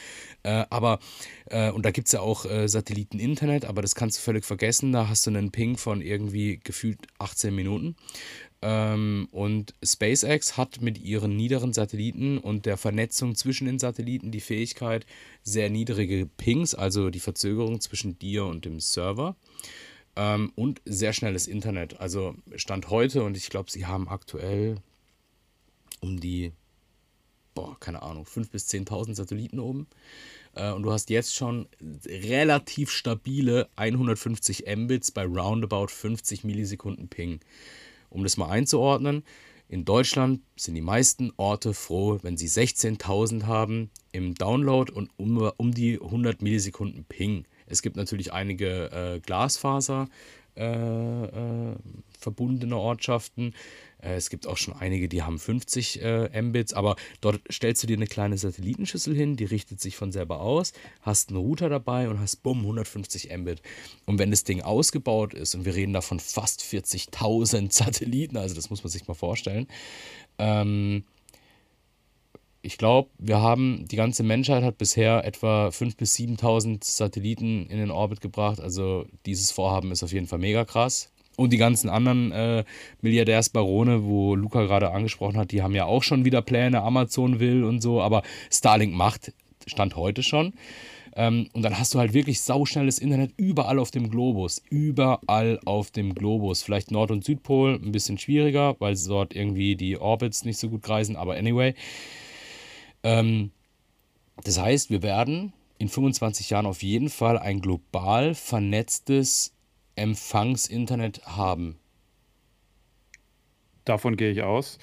[0.42, 0.98] Äh, aber,
[1.46, 4.92] äh, und da gibt es ja auch äh, Satelliten-Internet, aber das kannst du völlig vergessen.
[4.92, 7.96] Da hast du einen Ping von irgendwie gefühlt 18 Minuten.
[8.62, 14.40] Ähm, und SpaceX hat mit ihren niederen Satelliten und der Vernetzung zwischen den Satelliten die
[14.40, 15.04] Fähigkeit,
[15.42, 19.36] sehr niedrige Pings, also die Verzögerung zwischen dir und dem Server.
[20.16, 22.00] Ähm, und sehr schnelles Internet.
[22.00, 24.76] Also Stand heute, und ich glaube, sie haben aktuell
[26.00, 26.52] um die,
[27.54, 29.86] boah, keine Ahnung, 5.000 bis 10.000 Satelliten oben.
[30.54, 31.68] Äh, und du hast jetzt schon
[32.06, 37.40] relativ stabile 150 Mbits bei roundabout 50 Millisekunden Ping.
[38.10, 39.24] Um das mal einzuordnen,
[39.68, 45.38] in Deutschland sind die meisten Orte froh, wenn sie 16.000 haben im Download und um,
[45.56, 47.46] um die 100 Millisekunden Ping.
[47.66, 50.08] Es gibt natürlich einige äh, Glasfaser
[50.56, 51.76] äh, äh,
[52.18, 53.54] verbundene Ortschaften.
[54.02, 57.86] Äh, es gibt auch schon einige, die haben 50 äh, Mbits, aber dort stellst du
[57.86, 62.08] dir eine kleine Satellitenschüssel hin, die richtet sich von selber aus, hast einen Router dabei
[62.08, 63.62] und hast bumm 150 Mbit.
[64.06, 68.54] Und wenn das Ding ausgebaut ist, und wir reden da von fast 40.000 Satelliten, also
[68.54, 69.66] das muss man sich mal vorstellen,
[70.38, 71.04] ähm,
[72.64, 77.78] ich glaube, wir haben, die ganze Menschheit hat bisher etwa 5.000 bis 7.000 Satelliten in
[77.78, 78.58] den Orbit gebracht.
[78.58, 81.10] Also dieses Vorhaben ist auf jeden Fall mega krass.
[81.36, 82.64] Und die ganzen anderen äh,
[83.02, 87.64] Milliardärsbarone, wo Luca gerade angesprochen hat, die haben ja auch schon wieder Pläne, Amazon will
[87.64, 89.32] und so, aber Starlink macht,
[89.66, 90.54] stand heute schon.
[91.16, 94.62] Ähm, und dann hast du halt wirklich sauschnelles Internet überall auf dem Globus.
[94.70, 96.62] Überall auf dem Globus.
[96.62, 100.82] Vielleicht Nord- und Südpol ein bisschen schwieriger, weil dort irgendwie die Orbits nicht so gut
[100.82, 101.74] kreisen, aber anyway.
[103.04, 103.52] Ähm,
[104.42, 109.54] das heißt, wir werden in 25 Jahren auf jeden Fall ein global vernetztes
[109.96, 111.78] Empfangsinternet haben.
[113.84, 114.78] Davon gehe ich aus.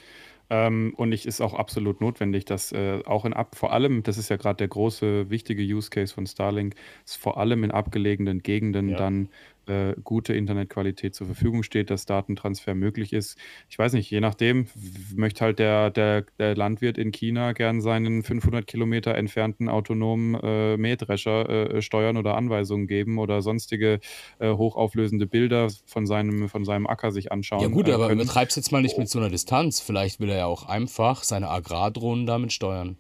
[0.52, 4.18] Ähm, und es ist auch absolut notwendig, dass äh, auch in ab, vor allem, das
[4.18, 8.44] ist ja gerade der große, wichtige Use Case von Starlink, ist vor allem in abgelegenen
[8.44, 8.98] Gegenden ja.
[8.98, 9.30] dann
[9.68, 13.38] äh, gute Internetqualität zur Verfügung steht, dass Datentransfer möglich ist.
[13.70, 14.68] Ich weiß nicht, je nachdem
[15.16, 20.78] möchte halt der, der, der Landwirt in China gern seinen 500 Kilometer entfernten autonomen äh,
[20.78, 24.00] Mähdrescher äh, steuern oder Anweisungen geben oder sonstige
[24.40, 27.62] äh, hochauflösende Bilder von seinem, von seinem Acker sich anschauen.
[27.62, 29.80] Ja gut, äh, aber übertreib es jetzt mal nicht mit so einer Distanz.
[29.80, 32.98] Vielleicht will er ja auch einfach seine Agrardrohnen damit steuern.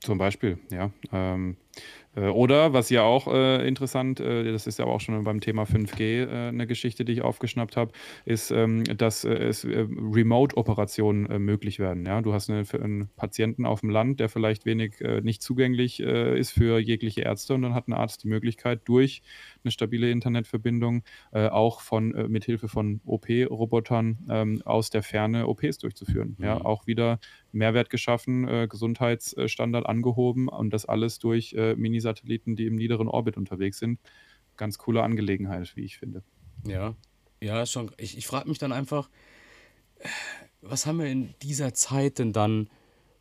[0.00, 0.90] Zum Beispiel, ja.
[1.12, 1.76] Ähm, äh,
[2.14, 6.26] oder, was ja auch äh, interessant, äh, das ist ja auch schon beim Thema 5G
[6.26, 7.92] äh, eine Geschichte, die ich aufgeschnappt habe,
[8.26, 12.04] ist, ähm, dass äh, es äh, Remote-Operationen möglich werden.
[12.04, 12.20] Ja?
[12.20, 16.78] Du hast eine, einen Patienten auf dem Land, der vielleicht wenig nicht zugänglich ist für
[16.78, 19.22] jegliche Ärzte und dann hat ein Arzt die Möglichkeit, durch
[19.64, 26.36] eine stabile Internetverbindung auch von mithilfe von OP-Robotern ähm, aus der Ferne OPs durchzuführen.
[26.38, 26.44] Mhm.
[26.44, 26.60] Ja?
[26.60, 27.18] Auch wieder
[27.52, 33.78] Mehrwert geschaffen, Gesundheitsstandard angehoben und das alles durch Mini Satelliten, die im niederen Orbit unterwegs
[33.78, 34.00] sind.
[34.56, 36.22] Ganz coole Angelegenheit, wie ich finde.
[36.66, 36.94] Ja,
[37.42, 37.90] ja, schon.
[37.96, 39.10] Ich, ich frage mich dann einfach,
[40.60, 42.70] was haben wir in dieser Zeit denn dann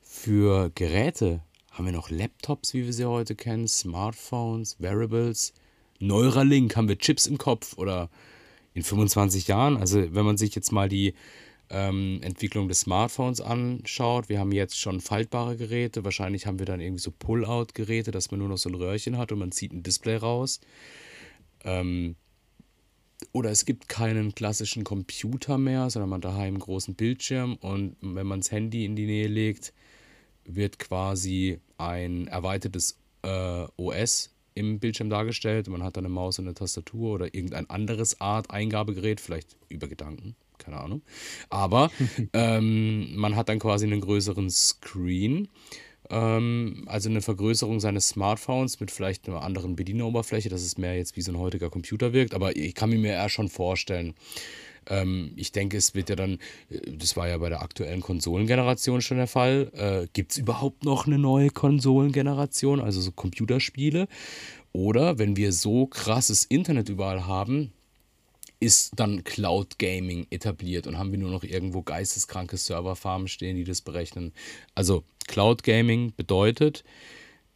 [0.01, 1.41] für Geräte?
[1.71, 5.53] Haben wir noch Laptops, wie wir sie heute kennen, Smartphones, Wearables?
[6.01, 8.09] Neuralink, haben wir Chips im Kopf oder
[8.73, 9.77] in 25 Jahren?
[9.77, 11.13] Also wenn man sich jetzt mal die
[11.69, 16.03] ähm, Entwicklung des Smartphones anschaut, wir haben jetzt schon faltbare Geräte.
[16.03, 19.31] Wahrscheinlich haben wir dann irgendwie so Pull-out-Geräte, dass man nur noch so ein Röhrchen hat
[19.31, 20.59] und man zieht ein Display raus.
[21.63, 22.15] Ähm,
[23.31, 28.25] oder es gibt keinen klassischen Computer mehr, sondern man daheim einen großen Bildschirm und wenn
[28.25, 29.73] man das Handy in die Nähe legt,
[30.43, 35.67] wird quasi ein erweitertes äh, OS im Bildschirm dargestellt.
[35.67, 39.87] Man hat dann eine Maus und eine Tastatur oder irgendein anderes Art Eingabegerät, vielleicht über
[39.87, 41.01] Gedanken keine Ahnung.
[41.49, 41.89] Aber
[42.33, 45.49] ähm, man hat dann quasi einen größeren Screen,
[46.09, 51.17] ähm, also eine Vergrößerung seines Smartphones mit vielleicht einer anderen Bedienoberfläche, dass es mehr jetzt
[51.17, 52.33] wie so ein heutiger Computer wirkt.
[52.33, 54.13] Aber ich kann mir eher schon vorstellen,
[54.89, 56.39] ähm, ich denke, es wird ja dann,
[56.69, 59.71] äh, das war ja bei der aktuellen Konsolengeneration schon der Fall.
[59.73, 64.07] Äh, Gibt es überhaupt noch eine neue Konsolengeneration, also so Computerspiele?
[64.73, 67.73] Oder wenn wir so krasses Internet überall haben,
[68.61, 73.63] ist dann Cloud Gaming etabliert und haben wir nur noch irgendwo geisteskranke Serverfarmen stehen, die
[73.63, 74.33] das berechnen.
[74.75, 76.83] Also Cloud Gaming bedeutet,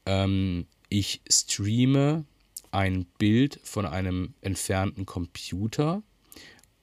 [0.08, 2.26] ähm, ich streame
[2.72, 6.02] ein Bild von einem entfernten Computer.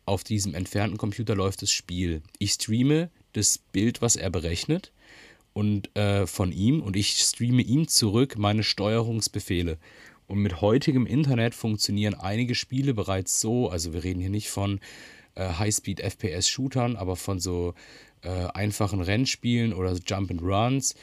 [0.05, 2.23] Auf diesem entfernten Computer läuft das Spiel.
[2.39, 4.93] Ich streame das Bild, was er berechnet
[5.53, 9.79] und äh, von ihm und ich streame ihm zurück meine Steuerungsbefehle.
[10.27, 14.81] Und mit heutigem Internet funktionieren einige Spiele bereits so, also wir reden hier nicht von
[15.35, 17.75] äh, Highspeed-FPS-Shootern, aber von so
[18.23, 20.95] äh, einfachen Rennspielen oder Jump and Runs,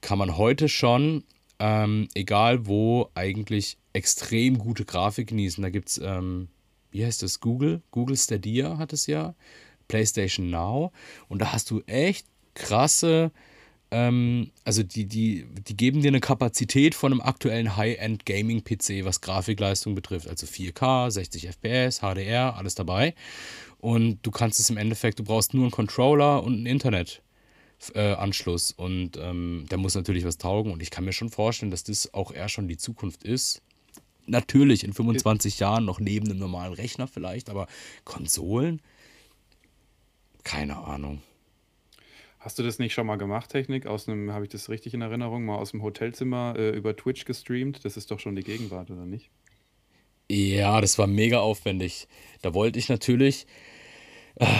[0.00, 1.24] kann man heute schon,
[1.58, 5.62] ähm, egal wo, eigentlich extrem gute Grafik genießen.
[5.62, 6.48] Da gibt es, ähm,
[6.90, 7.82] wie heißt das, Google?
[7.90, 9.34] Google Stadia hat es ja,
[9.88, 10.92] PlayStation Now.
[11.28, 13.30] Und da hast du echt krasse
[13.90, 19.20] ähm, also die, die, die geben dir eine Kapazität von einem aktuellen High-End Gaming-PC, was
[19.20, 20.28] Grafikleistung betrifft.
[20.28, 23.14] Also 4K, 60 FPS, HDR, alles dabei.
[23.78, 28.72] Und du kannst es im Endeffekt, du brauchst nur einen Controller und einen Internetanschluss.
[28.72, 30.72] Äh, und ähm, der muss natürlich was taugen.
[30.72, 33.62] Und ich kann mir schon vorstellen, dass das auch eher schon die Zukunft ist.
[34.28, 37.66] Natürlich in 25 Jahren noch neben einem normalen Rechner vielleicht, aber
[38.04, 38.80] Konsolen?
[40.44, 41.22] Keine Ahnung.
[42.38, 43.86] Hast du das nicht schon mal gemacht, Technik?
[43.86, 47.24] Aus einem, habe ich das richtig in Erinnerung, mal aus dem Hotelzimmer äh, über Twitch
[47.24, 47.84] gestreamt?
[47.84, 49.30] Das ist doch schon die Gegenwart, oder nicht?
[50.30, 52.06] Ja, das war mega aufwendig.
[52.42, 53.46] Da wollte ich natürlich,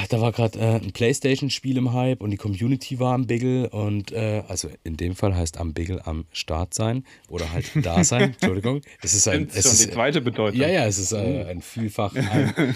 [0.09, 4.13] da war gerade äh, ein Playstation-Spiel im Hype und die Community war am Bigel und
[4.13, 8.35] äh, also in dem Fall heißt am Bigel am Start sein oder halt da sein.
[8.41, 8.83] Entschuldigung.
[9.03, 9.49] Es ist ein.
[9.55, 10.61] Es schon ist, die zweite Bedeutung.
[10.61, 12.15] Ja, ja, es ist äh, ein Vielfach.
[12.17, 12.75] Ein,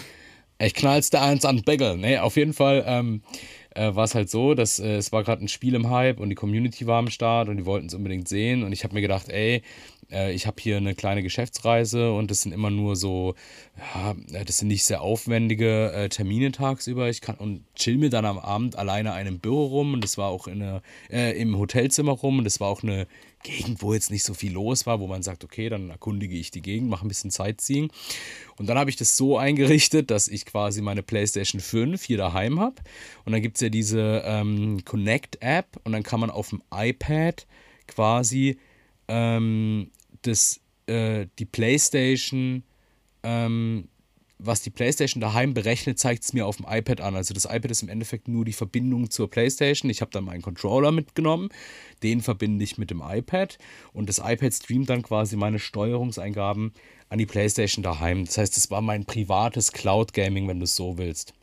[0.61, 1.97] ich knall's der eins an Bigel.
[1.97, 2.85] Nee, auf jeden Fall.
[2.87, 3.23] Ähm,
[3.75, 6.29] äh, war es halt so, dass äh, es war gerade ein Spiel im Hype und
[6.29, 8.63] die Community war am Start und die wollten es unbedingt sehen.
[8.63, 9.63] Und ich habe mir gedacht, ey,
[10.13, 13.35] ich habe hier eine kleine Geschäftsreise und das sind immer nur so,
[13.95, 17.09] ja, äh, das sind nicht sehr aufwendige äh, Termine tagsüber.
[17.09, 20.29] Ich kann und chill mir dann am Abend alleine einem Büro rum und das war
[20.29, 23.07] auch in eine, äh, im Hotelzimmer rum und das war auch eine
[23.43, 26.51] Gegend, wo jetzt nicht so viel los war, wo man sagt, okay, dann erkundige ich
[26.51, 27.91] die Gegend, mache ein bisschen Sightseeing.
[28.57, 32.61] Und dann habe ich das so eingerichtet, dass ich quasi meine PlayStation 5 hier daheim
[32.61, 32.77] habe.
[33.25, 37.47] Und dann gibt es ja diese ähm, Connect-App und dann kann man auf dem iPad
[37.89, 38.59] quasi
[39.09, 39.91] ähm,
[40.23, 42.63] das, äh, die PlayStation
[43.23, 43.89] ähm,
[44.45, 47.17] was die PlayStation daheim berechnet, zeigt es mir auf dem iPad an.
[47.17, 49.91] Also das iPad ist im Endeffekt nur die Verbindung zur PlayStation.
[49.91, 51.49] Ich habe dann meinen Controller mitgenommen,
[52.03, 53.59] den verbinde ich mit dem iPad
[53.93, 56.73] und das iPad streamt dann quasi meine Steuerungseingaben
[57.09, 58.25] an die PlayStation daheim.
[58.25, 61.35] Das heißt, es war mein privates Cloud Gaming, wenn du es so willst.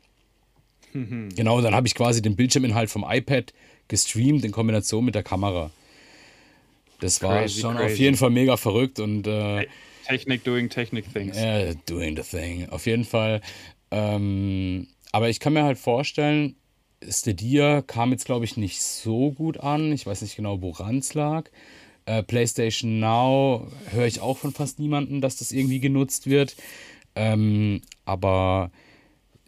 [1.34, 3.52] genau, dann habe ich quasi den Bildschirminhalt vom iPad
[3.88, 5.70] gestreamt in Kombination mit der Kamera.
[7.00, 7.92] Das war crazy, schon crazy.
[7.92, 9.66] auf jeden Fall mega verrückt und äh,
[10.06, 11.36] Technik doing Technik things.
[11.36, 12.68] Yeah, doing the thing.
[12.68, 13.40] Auf jeden Fall.
[13.90, 16.56] Ähm, aber ich kann mir halt vorstellen,
[17.08, 19.92] Stadia kam jetzt, glaube ich, nicht so gut an.
[19.92, 21.48] Ich weiß nicht genau, woran es lag.
[22.06, 26.56] Äh, PlayStation Now höre ich auch von fast niemandem, dass das irgendwie genutzt wird.
[27.14, 28.70] Ähm, aber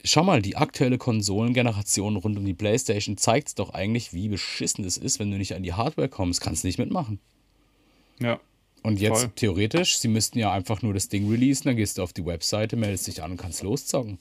[0.05, 4.85] schau mal, die aktuelle Konsolengeneration rund um die PlayStation zeigt es doch eigentlich, wie beschissen
[4.85, 6.41] es ist, wenn du nicht an die Hardware kommst.
[6.41, 7.21] Kannst du nicht mitmachen.
[8.21, 8.41] Ja.
[8.83, 9.33] Und jetzt Voll.
[9.37, 12.77] theoretisch, sie müssten ja einfach nur das Ding releasen, dann gehst du auf die Webseite,
[12.77, 14.19] meldest dich an und kannst loszocken.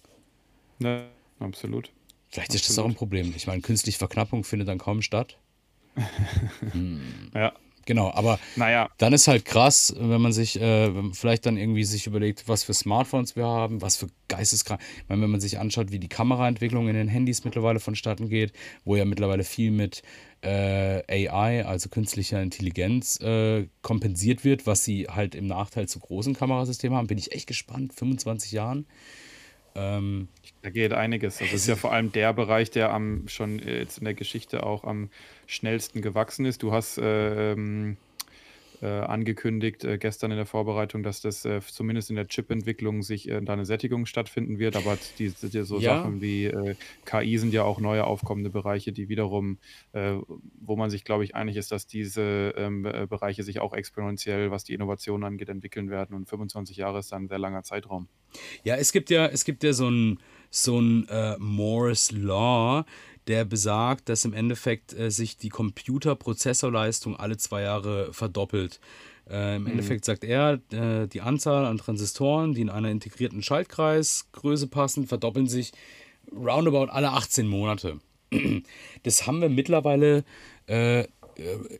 [0.79, 1.05] Ja,
[1.39, 1.91] absolut.
[2.29, 2.61] Vielleicht absolut.
[2.61, 3.33] ist das auch ein Problem.
[3.35, 5.37] Ich meine, künstliche Verknappung findet dann kaum statt.
[6.71, 7.01] hm.
[7.33, 7.53] Ja,
[7.85, 8.89] Genau, aber naja.
[8.97, 12.73] dann ist halt krass, wenn man sich äh, vielleicht dann irgendwie sich überlegt, was für
[12.73, 14.81] Smartphones wir haben, was für geisteskrank.
[14.97, 18.53] Ich meine, wenn man sich anschaut, wie die Kameraentwicklung in den Handys mittlerweile vonstatten geht,
[18.85, 20.03] wo ja mittlerweile viel mit
[20.41, 26.33] äh, AI, also künstlicher Intelligenz, äh, kompensiert wird, was sie halt im Nachteil zu großen
[26.33, 27.93] Kamerasystemen haben, bin ich echt gespannt.
[27.93, 28.85] 25 Jahren.
[29.75, 30.27] Ähm,
[30.61, 31.41] da geht einiges.
[31.41, 34.13] Also das ist ja vor allem der Bereich, der am schon äh, jetzt in der
[34.13, 35.09] Geschichte auch am
[35.47, 36.63] schnellsten gewachsen ist.
[36.63, 37.97] Du hast äh, ähm,
[38.81, 43.29] äh, angekündigt äh, gestern in der Vorbereitung, dass das äh, zumindest in der Chip-Entwicklung sich
[43.29, 44.75] äh, da eine Sättigung stattfinden wird.
[44.75, 45.97] Aber die, die so ja.
[45.97, 46.75] Sachen wie äh,
[47.05, 49.59] KI sind ja auch neue aufkommende Bereiche, die wiederum,
[49.93, 50.15] äh,
[50.59, 54.63] wo man sich, glaube ich, einig ist, dass diese ähm, Bereiche sich auch exponentiell, was
[54.63, 56.15] die Innovation angeht, entwickeln werden.
[56.15, 58.07] Und 25 Jahre ist dann ein sehr langer Zeitraum.
[58.63, 61.07] Ja, es gibt ja, es gibt ja so ein, so ein
[61.39, 62.85] Moore's Law,
[63.31, 68.81] der besagt, dass im Endeffekt äh, sich die Computerprozessorleistung alle zwei Jahre verdoppelt.
[69.29, 69.69] Äh, Im mhm.
[69.69, 75.47] Endeffekt sagt er, äh, die Anzahl an Transistoren, die in einer integrierten Schaltkreisgröße passen, verdoppeln
[75.47, 75.71] sich
[76.29, 77.99] roundabout alle 18 Monate.
[79.03, 80.23] Das haben wir mittlerweile
[80.67, 81.05] äh, äh,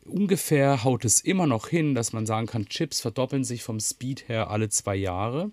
[0.06, 4.28] ungefähr haut es immer noch hin, dass man sagen kann, Chips verdoppeln sich vom Speed
[4.28, 5.52] her alle zwei Jahre.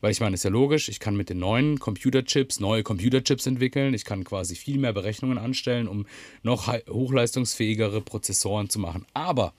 [0.00, 3.94] Weil ich meine, ist ja logisch, ich kann mit den neuen Computerchips neue Computerchips entwickeln.
[3.94, 6.06] Ich kann quasi viel mehr Berechnungen anstellen, um
[6.42, 9.06] noch hochleistungsfähigere Prozessoren zu machen.
[9.14, 9.54] Aber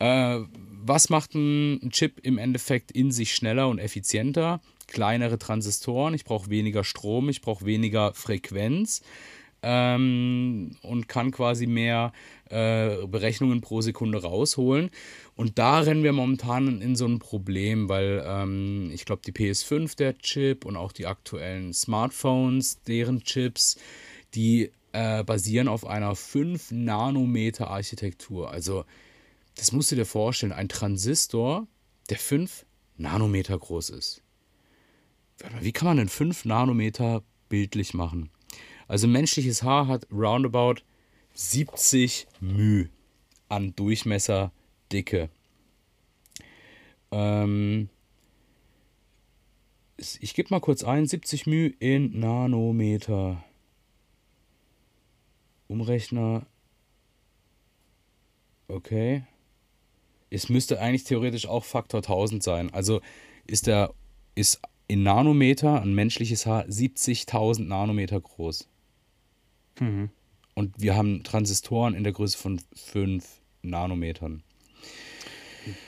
[0.00, 0.40] äh,
[0.82, 4.60] was macht ein Chip im Endeffekt in sich schneller und effizienter?
[4.88, 9.02] Kleinere Transistoren, ich brauche weniger Strom, ich brauche weniger Frequenz
[9.62, 12.12] ähm, und kann quasi mehr
[12.48, 14.90] äh, Berechnungen pro Sekunde rausholen.
[15.36, 19.96] Und da rennen wir momentan in so ein Problem, weil ähm, ich glaube, die PS5,
[19.96, 23.78] der Chip und auch die aktuellen Smartphones, deren Chips,
[24.34, 28.50] die äh, basieren auf einer 5 Nanometer Architektur.
[28.50, 28.84] Also,
[29.56, 31.66] das musst du dir vorstellen, ein Transistor,
[32.08, 32.64] der 5
[32.96, 34.22] Nanometer groß ist.
[35.60, 38.30] Wie kann man denn 5 Nanometer bildlich machen?
[38.90, 40.82] Also menschliches Haar hat roundabout
[41.32, 42.88] 70 μ
[43.48, 45.28] an Durchmesserdicke.
[47.12, 47.88] Ähm,
[49.96, 53.44] ich gebe mal kurz ein, 70 μ in Nanometer.
[55.68, 56.44] Umrechner.
[58.66, 59.22] Okay.
[60.30, 62.74] Es müsste eigentlich theoretisch auch Faktor 1000 sein.
[62.74, 63.00] Also
[63.46, 63.94] ist der
[64.34, 68.66] ist in Nanometer ein menschliches Haar 70.000 Nanometer groß.
[69.80, 70.10] Mhm.
[70.54, 73.24] Und wir haben Transistoren in der Größe von 5
[73.62, 74.42] Nanometern.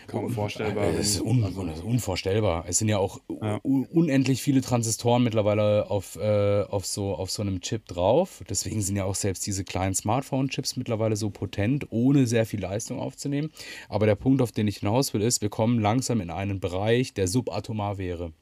[0.07, 0.85] Kaum vorstellbar.
[0.99, 2.65] Es ist, un also unvorstellbar.
[2.69, 3.59] Es sind ja auch ja.
[3.63, 8.43] unendlich viele Transistoren mittlerweile auf, äh, auf, so, auf so einem Chip drauf.
[8.49, 12.99] Deswegen sind ja auch selbst diese kleinen Smartphone-Chips mittlerweile so potent, ohne sehr viel Leistung
[12.99, 13.51] aufzunehmen.
[13.89, 17.15] Aber der Punkt, auf den ich hinaus will, ist, wir kommen langsam in einen Bereich,
[17.15, 18.33] der subatomar wäre.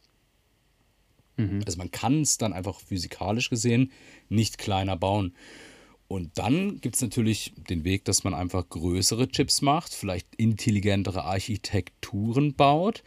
[1.37, 1.63] Mhm.
[1.67, 3.93] Also man kann es dann einfach physikalisch gesehen
[4.29, 5.35] nicht kleiner bauen.
[6.11, 11.23] Und dann gibt es natürlich den Weg, dass man einfach größere Chips macht, vielleicht intelligentere
[11.23, 13.05] Architekturen baut.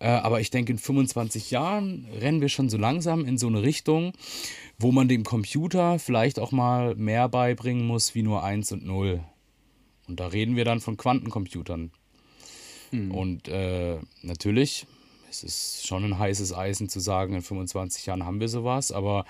[0.00, 3.62] Äh, aber ich denke, in 25 Jahren rennen wir schon so langsam in so eine
[3.62, 4.14] Richtung,
[4.80, 9.22] wo man dem Computer vielleicht auch mal mehr beibringen muss wie nur 1 und 0.
[10.08, 11.92] Und da reden wir dann von Quantencomputern.
[12.90, 13.12] Hm.
[13.12, 14.88] Und äh, natürlich
[15.30, 19.24] es ist schon ein heißes Eisen zu sagen, in 25 Jahren haben wir sowas, aber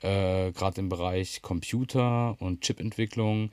[0.00, 3.50] äh, gerade im Bereich Computer und Chipentwicklung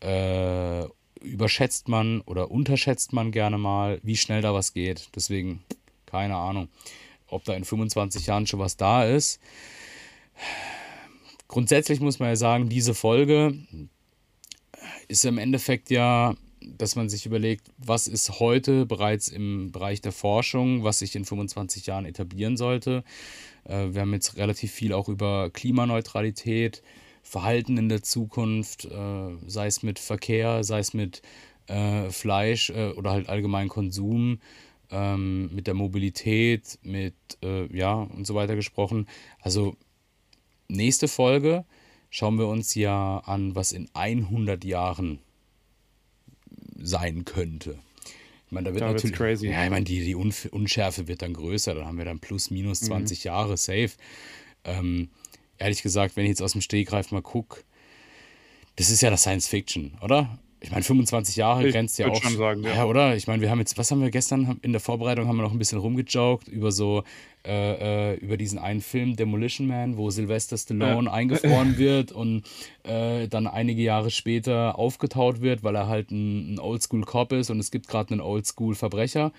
[0.00, 0.84] äh,
[1.20, 5.08] überschätzt man oder unterschätzt man gerne mal, wie schnell da was geht.
[5.14, 5.62] Deswegen,
[6.06, 6.68] keine Ahnung,
[7.28, 9.40] ob da in 25 Jahren schon was da ist.
[11.48, 13.54] Grundsätzlich muss man ja sagen, diese Folge
[15.08, 20.12] ist im Endeffekt ja dass man sich überlegt, was ist heute bereits im Bereich der
[20.12, 23.02] Forschung, was sich in 25 Jahren etablieren sollte.
[23.64, 26.82] Äh, wir haben jetzt relativ viel auch über Klimaneutralität,
[27.22, 31.22] Verhalten in der Zukunft, äh, sei es mit Verkehr, sei es mit
[31.66, 34.40] äh, Fleisch oder halt allgemein Konsum,
[34.90, 39.06] ähm, mit der Mobilität, mit ja und so weiter gesprochen.
[39.40, 39.76] Also
[40.68, 41.64] nächste Folge
[42.10, 45.20] schauen wir uns ja an, was in 100 Jahren
[46.82, 47.78] sein könnte.
[48.46, 49.16] Ich meine, da wird da natürlich.
[49.16, 49.48] Crazy.
[49.48, 51.74] Ja, ich meine, die, die Unschärfe wird dann größer.
[51.74, 53.28] Dann haben wir dann plus minus 20 mhm.
[53.28, 53.92] Jahre safe.
[54.64, 55.08] Ähm,
[55.58, 57.62] ehrlich gesagt, wenn ich jetzt aus dem Stegreif mal gucke,
[58.76, 60.38] das ist ja das Science Fiction, oder?
[60.62, 62.22] Ich meine, 25 Jahre ich grenzt ja auch.
[62.22, 62.74] Schon sagen, ja.
[62.74, 63.16] ja, oder?
[63.16, 65.52] Ich meine, wir haben jetzt, was haben wir gestern in der Vorbereitung haben wir noch
[65.52, 67.02] ein bisschen rumgejoked über so,
[67.46, 71.12] äh, äh, über diesen einen Film Demolition Man, wo Sylvester Stallone ja.
[71.14, 72.42] eingefroren wird und
[72.82, 77.58] äh, dann einige Jahre später aufgetaut wird, weil er halt ein, ein Oldschool-Cop ist und
[77.58, 79.32] es gibt gerade einen Oldschool-Verbrecher.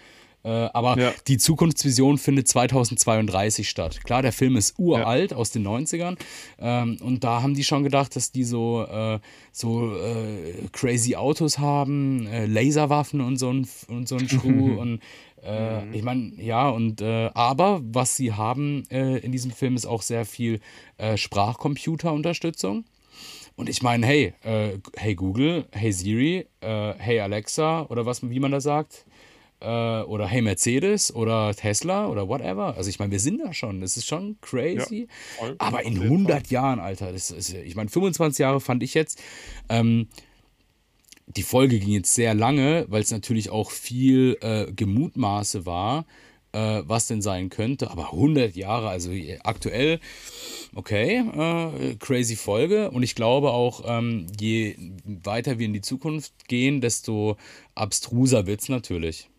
[0.44, 1.14] Äh, aber ja.
[1.28, 4.04] die Zukunftsvision findet 2032 statt.
[4.04, 5.38] Klar, der Film ist uralt ja.
[5.38, 6.18] aus den 90ern.
[6.60, 9.20] Ähm, und da haben die schon gedacht, dass die so, äh,
[9.52, 14.76] so äh, crazy Autos haben, äh, Laserwaffen und so ein, und so ein Schuh.
[14.80, 15.00] und
[15.44, 15.94] äh, mhm.
[15.94, 20.26] ich meine, ja, und äh, aber was sie haben in diesem Film ist auch sehr
[20.26, 20.60] viel
[21.16, 22.86] Sprachcomputer-Unterstützung.
[23.56, 24.34] Und ich meine, hey,
[24.96, 29.06] hey Google, hey Siri, hey Alexa oder was, wie man da sagt,
[29.62, 32.76] äh, oder hey Mercedes oder Tesla oder whatever.
[32.76, 33.82] Also ich meine, wir sind da schon.
[33.82, 35.08] Das ist schon crazy.
[35.40, 39.22] Ja, Aber in 100 Jahren, Alter, das ist, ich meine, 25 Jahre fand ich jetzt.
[39.70, 40.08] Ähm,
[41.28, 46.06] die Folge ging jetzt sehr lange, weil es natürlich auch viel äh, Gemutmaße war,
[46.52, 47.92] äh, was denn sein könnte.
[47.92, 49.12] Aber 100 Jahre, also
[49.44, 50.00] aktuell,
[50.76, 52.92] okay, äh, crazy Folge.
[52.92, 54.76] Und ich glaube auch, ähm, je
[55.06, 57.38] weiter wir in die Zukunft gehen, desto
[57.76, 59.30] abstruser wird es natürlich.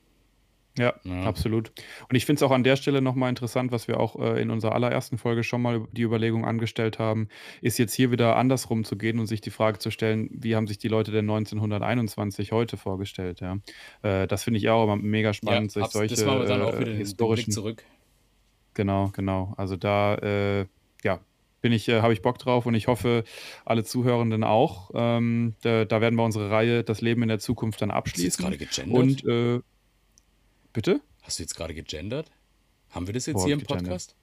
[0.78, 1.70] Ja, ja, absolut.
[2.08, 4.50] Und ich finde es auch an der Stelle nochmal interessant, was wir auch äh, in
[4.50, 7.28] unserer allerersten Folge schon mal die Überlegung angestellt haben,
[7.60, 10.66] ist jetzt hier wieder andersrum zu gehen und sich die Frage zu stellen, wie haben
[10.66, 13.40] sich die Leute denn 1921 heute vorgestellt?
[13.40, 13.58] Ja?
[14.02, 16.78] Äh, das finde ich auch immer mega spannend, ja, sich solche das war dann auch
[16.78, 17.52] wieder äh, historischen.
[17.52, 17.84] zurück.
[18.74, 19.52] Genau, genau.
[19.58, 20.66] Also da, äh,
[21.04, 21.20] ja,
[21.60, 23.24] bin ich, äh, habe ich Bock drauf und ich hoffe,
[23.64, 24.90] alle Zuhörenden auch.
[24.94, 28.42] Ähm, da, da werden wir unsere Reihe Das Leben in der Zukunft dann abschließen.
[28.42, 28.98] gerade gegendert?
[28.98, 29.60] Und äh,
[30.72, 31.00] bitte?
[31.22, 32.30] Hast du jetzt gerade gegendert?
[32.90, 33.62] Haben wir das jetzt Wo hier im?
[33.62, 34.14] Podcast?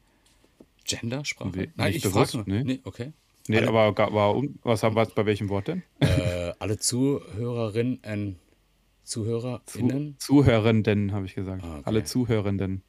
[0.85, 1.53] Gendersprache?
[1.55, 2.63] We- Nein, ich frage nee.
[2.63, 3.13] Nee, okay.
[3.47, 5.83] Nee, Alle, aber ga- war un was haben was bei welchem Wort denn?
[5.99, 8.37] äh, alle Zuhörerinnen,
[9.03, 10.15] Zu, ZuhörerInnen?
[10.19, 11.63] Zuhörenden, habe ich gesagt.
[11.63, 12.07] Ah, Alle okay.
[12.07, 12.83] Zuhörenden.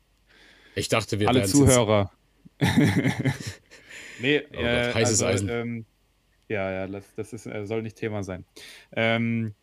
[0.75, 1.45] Ich dachte, wir Alle.
[1.45, 2.11] Zuhörer.
[4.21, 5.49] nee, Oh Gott, äh, heißes also, Eisen.
[5.49, 5.85] ähm,
[6.49, 8.45] ja, ja, das, das ist, äh, soll nicht Thema sein.
[8.93, 9.55] Ähm,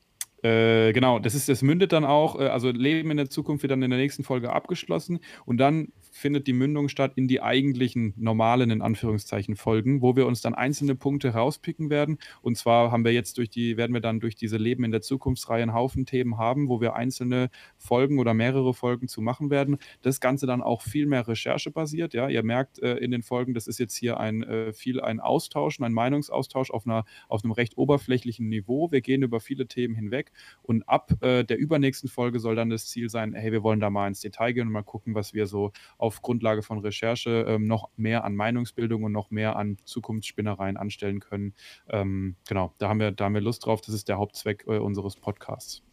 [0.44, 3.72] äh, genau, das ist, das mündet dann auch, äh, also Leben in der Zukunft wird
[3.72, 8.14] dann in der nächsten Folge abgeschlossen und dann findet die Mündung statt in die eigentlichen
[8.18, 12.18] normalen, in Anführungszeichen, Folgen, wo wir uns dann einzelne Punkte rauspicken werden.
[12.42, 15.02] Und zwar haben wir jetzt durch die, werden wir dann durch diese Leben in der
[15.02, 19.78] Zukunftsreihe einen Haufen Themen haben, wo wir einzelne Folgen oder mehrere Folgen zu machen werden.
[20.02, 22.14] Das Ganze dann auch viel mehr recherchebasiert.
[22.14, 25.20] Ja, ihr merkt äh, in den Folgen, das ist jetzt hier ein äh, viel ein
[25.20, 28.92] Austausch, ein Meinungsaustausch auf einer auf einem recht oberflächlichen Niveau.
[28.92, 30.32] Wir gehen über viele Themen hinweg
[30.64, 33.90] und ab äh, der übernächsten Folge soll dann das Ziel sein, hey, wir wollen da
[33.90, 37.66] mal ins Detail gehen und mal gucken, was wir so auf Grundlage von Recherche ähm,
[37.66, 41.54] noch mehr an Meinungsbildung und noch mehr an Zukunftsspinnereien anstellen können.
[41.90, 43.82] Ähm, genau, da haben wir, da haben wir Lust drauf.
[43.82, 45.87] Das ist der Hauptzweck äh, unseres Podcasts.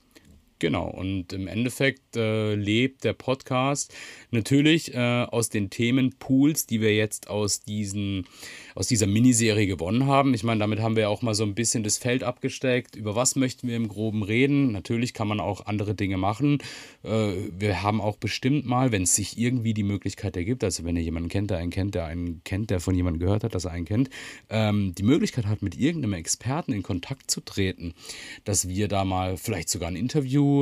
[0.64, 3.92] Genau, und im Endeffekt äh, lebt der Podcast
[4.30, 8.26] natürlich äh, aus den Themenpools, die wir jetzt aus, diesen,
[8.74, 10.32] aus dieser Miniserie gewonnen haben.
[10.32, 12.96] Ich meine, damit haben wir auch mal so ein bisschen das Feld abgesteckt.
[12.96, 14.72] Über was möchten wir im Groben reden?
[14.72, 16.62] Natürlich kann man auch andere Dinge machen.
[17.02, 20.96] Äh, wir haben auch bestimmt mal, wenn es sich irgendwie die Möglichkeit ergibt, also wenn
[20.96, 23.66] ihr jemanden kennt, der einen kennt, der einen kennt, der von jemandem gehört hat, dass
[23.66, 24.08] er einen kennt,
[24.48, 27.92] ähm, die Möglichkeit hat, mit irgendeinem Experten in Kontakt zu treten,
[28.44, 30.53] dass wir da mal vielleicht sogar ein Interview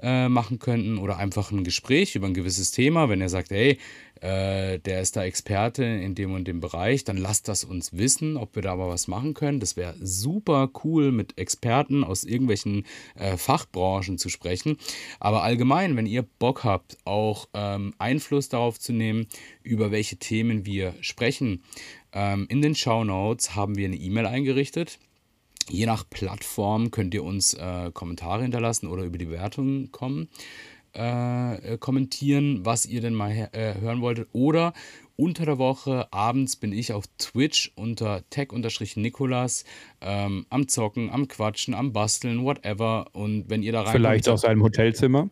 [0.00, 3.08] äh, machen könnten oder einfach ein Gespräch über ein gewisses Thema.
[3.08, 3.78] Wenn er sagt, hey,
[4.20, 8.36] äh, der ist da Experte in dem und dem Bereich, dann lasst das uns wissen,
[8.36, 9.60] ob wir da mal was machen können.
[9.60, 12.84] Das wäre super cool, mit Experten aus irgendwelchen
[13.14, 14.76] äh, Fachbranchen zu sprechen.
[15.20, 19.26] Aber allgemein, wenn ihr Bock habt, auch ähm, Einfluss darauf zu nehmen,
[19.62, 21.62] über welche Themen wir sprechen,
[22.12, 24.98] ähm, in den Show Notes haben wir eine E-Mail eingerichtet.
[25.70, 30.28] Je nach Plattform könnt ihr uns äh, Kommentare hinterlassen oder über die Bewertungen kommen,
[30.94, 34.28] äh, äh, kommentieren, was ihr denn mal äh, hören wolltet.
[34.32, 34.72] Oder
[35.16, 39.64] unter der Woche abends bin ich auf Twitch unter tech-nikolas
[40.00, 43.06] ähm, am Zocken, am Quatschen, am Basteln, whatever.
[43.12, 45.28] Und wenn ihr da reinkommt, Vielleicht aus einem Hotelzimmer.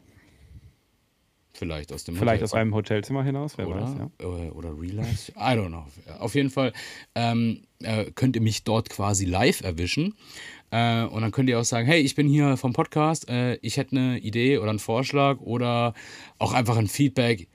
[1.57, 4.37] Vielleicht aus dem Vielleicht aus Hotel- einem Hotelzimmer hinaus, wer oder, weiß, ja.
[4.53, 5.33] oder Real Life.
[5.33, 5.85] I don't know.
[6.19, 6.73] Auf jeden Fall
[7.15, 10.15] ähm, äh, könnt ihr mich dort quasi live erwischen.
[10.70, 13.77] Äh, und dann könnt ihr auch sagen, hey, ich bin hier vom Podcast, äh, ich
[13.77, 15.95] hätte eine Idee oder einen Vorschlag oder
[16.39, 17.49] auch einfach ein Feedback.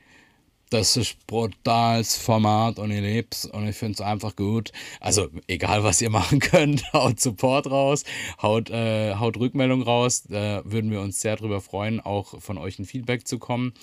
[0.71, 4.71] Das ist brutales Format und ich lieb's und ich finde es einfach gut.
[5.01, 8.05] Also egal, was ihr machen könnt, haut Support raus,
[8.41, 10.23] haut, äh, haut Rückmeldung raus.
[10.29, 13.73] Da würden wir uns sehr drüber freuen, auch von euch ein Feedback zu kommen.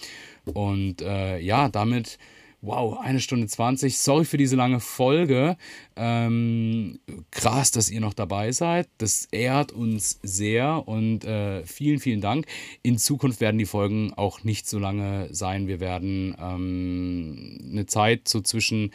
[0.47, 2.19] Und äh, ja, damit,
[2.61, 3.99] wow, eine Stunde 20.
[3.99, 5.57] Sorry für diese lange Folge.
[5.97, 6.99] Ähm,
[7.31, 8.89] krass, dass ihr noch dabei seid.
[8.99, 12.47] Das ehrt uns sehr und äh, vielen, vielen Dank.
[12.83, 15.69] In Zukunft werden die Folgen auch nicht so lange sein.
[15.69, 18.93] Wir werden ähm, eine Zeit so zwischen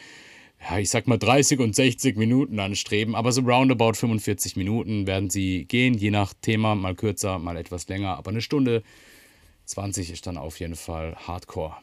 [0.60, 5.28] ja, ich sag mal 30 und 60 Minuten anstreben, aber so roundabout 45 Minuten werden
[5.28, 8.82] sie gehen, je nach Thema, mal kürzer, mal etwas länger, aber eine Stunde
[9.66, 11.76] 20 ist dann auf jeden Fall Hardcore.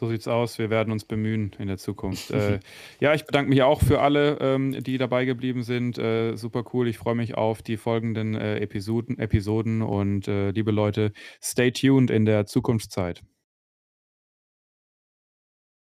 [0.00, 0.58] So sieht's aus.
[0.58, 2.30] Wir werden uns bemühen in der Zukunft.
[2.30, 2.58] äh,
[3.00, 5.98] ja, ich bedanke mich auch für alle, ähm, die dabei geblieben sind.
[5.98, 6.88] Äh, super cool.
[6.88, 11.12] Ich freue mich auf die folgenden äh, Episoden, Episoden und äh, liebe Leute,
[11.42, 13.22] stay tuned in der Zukunftszeit.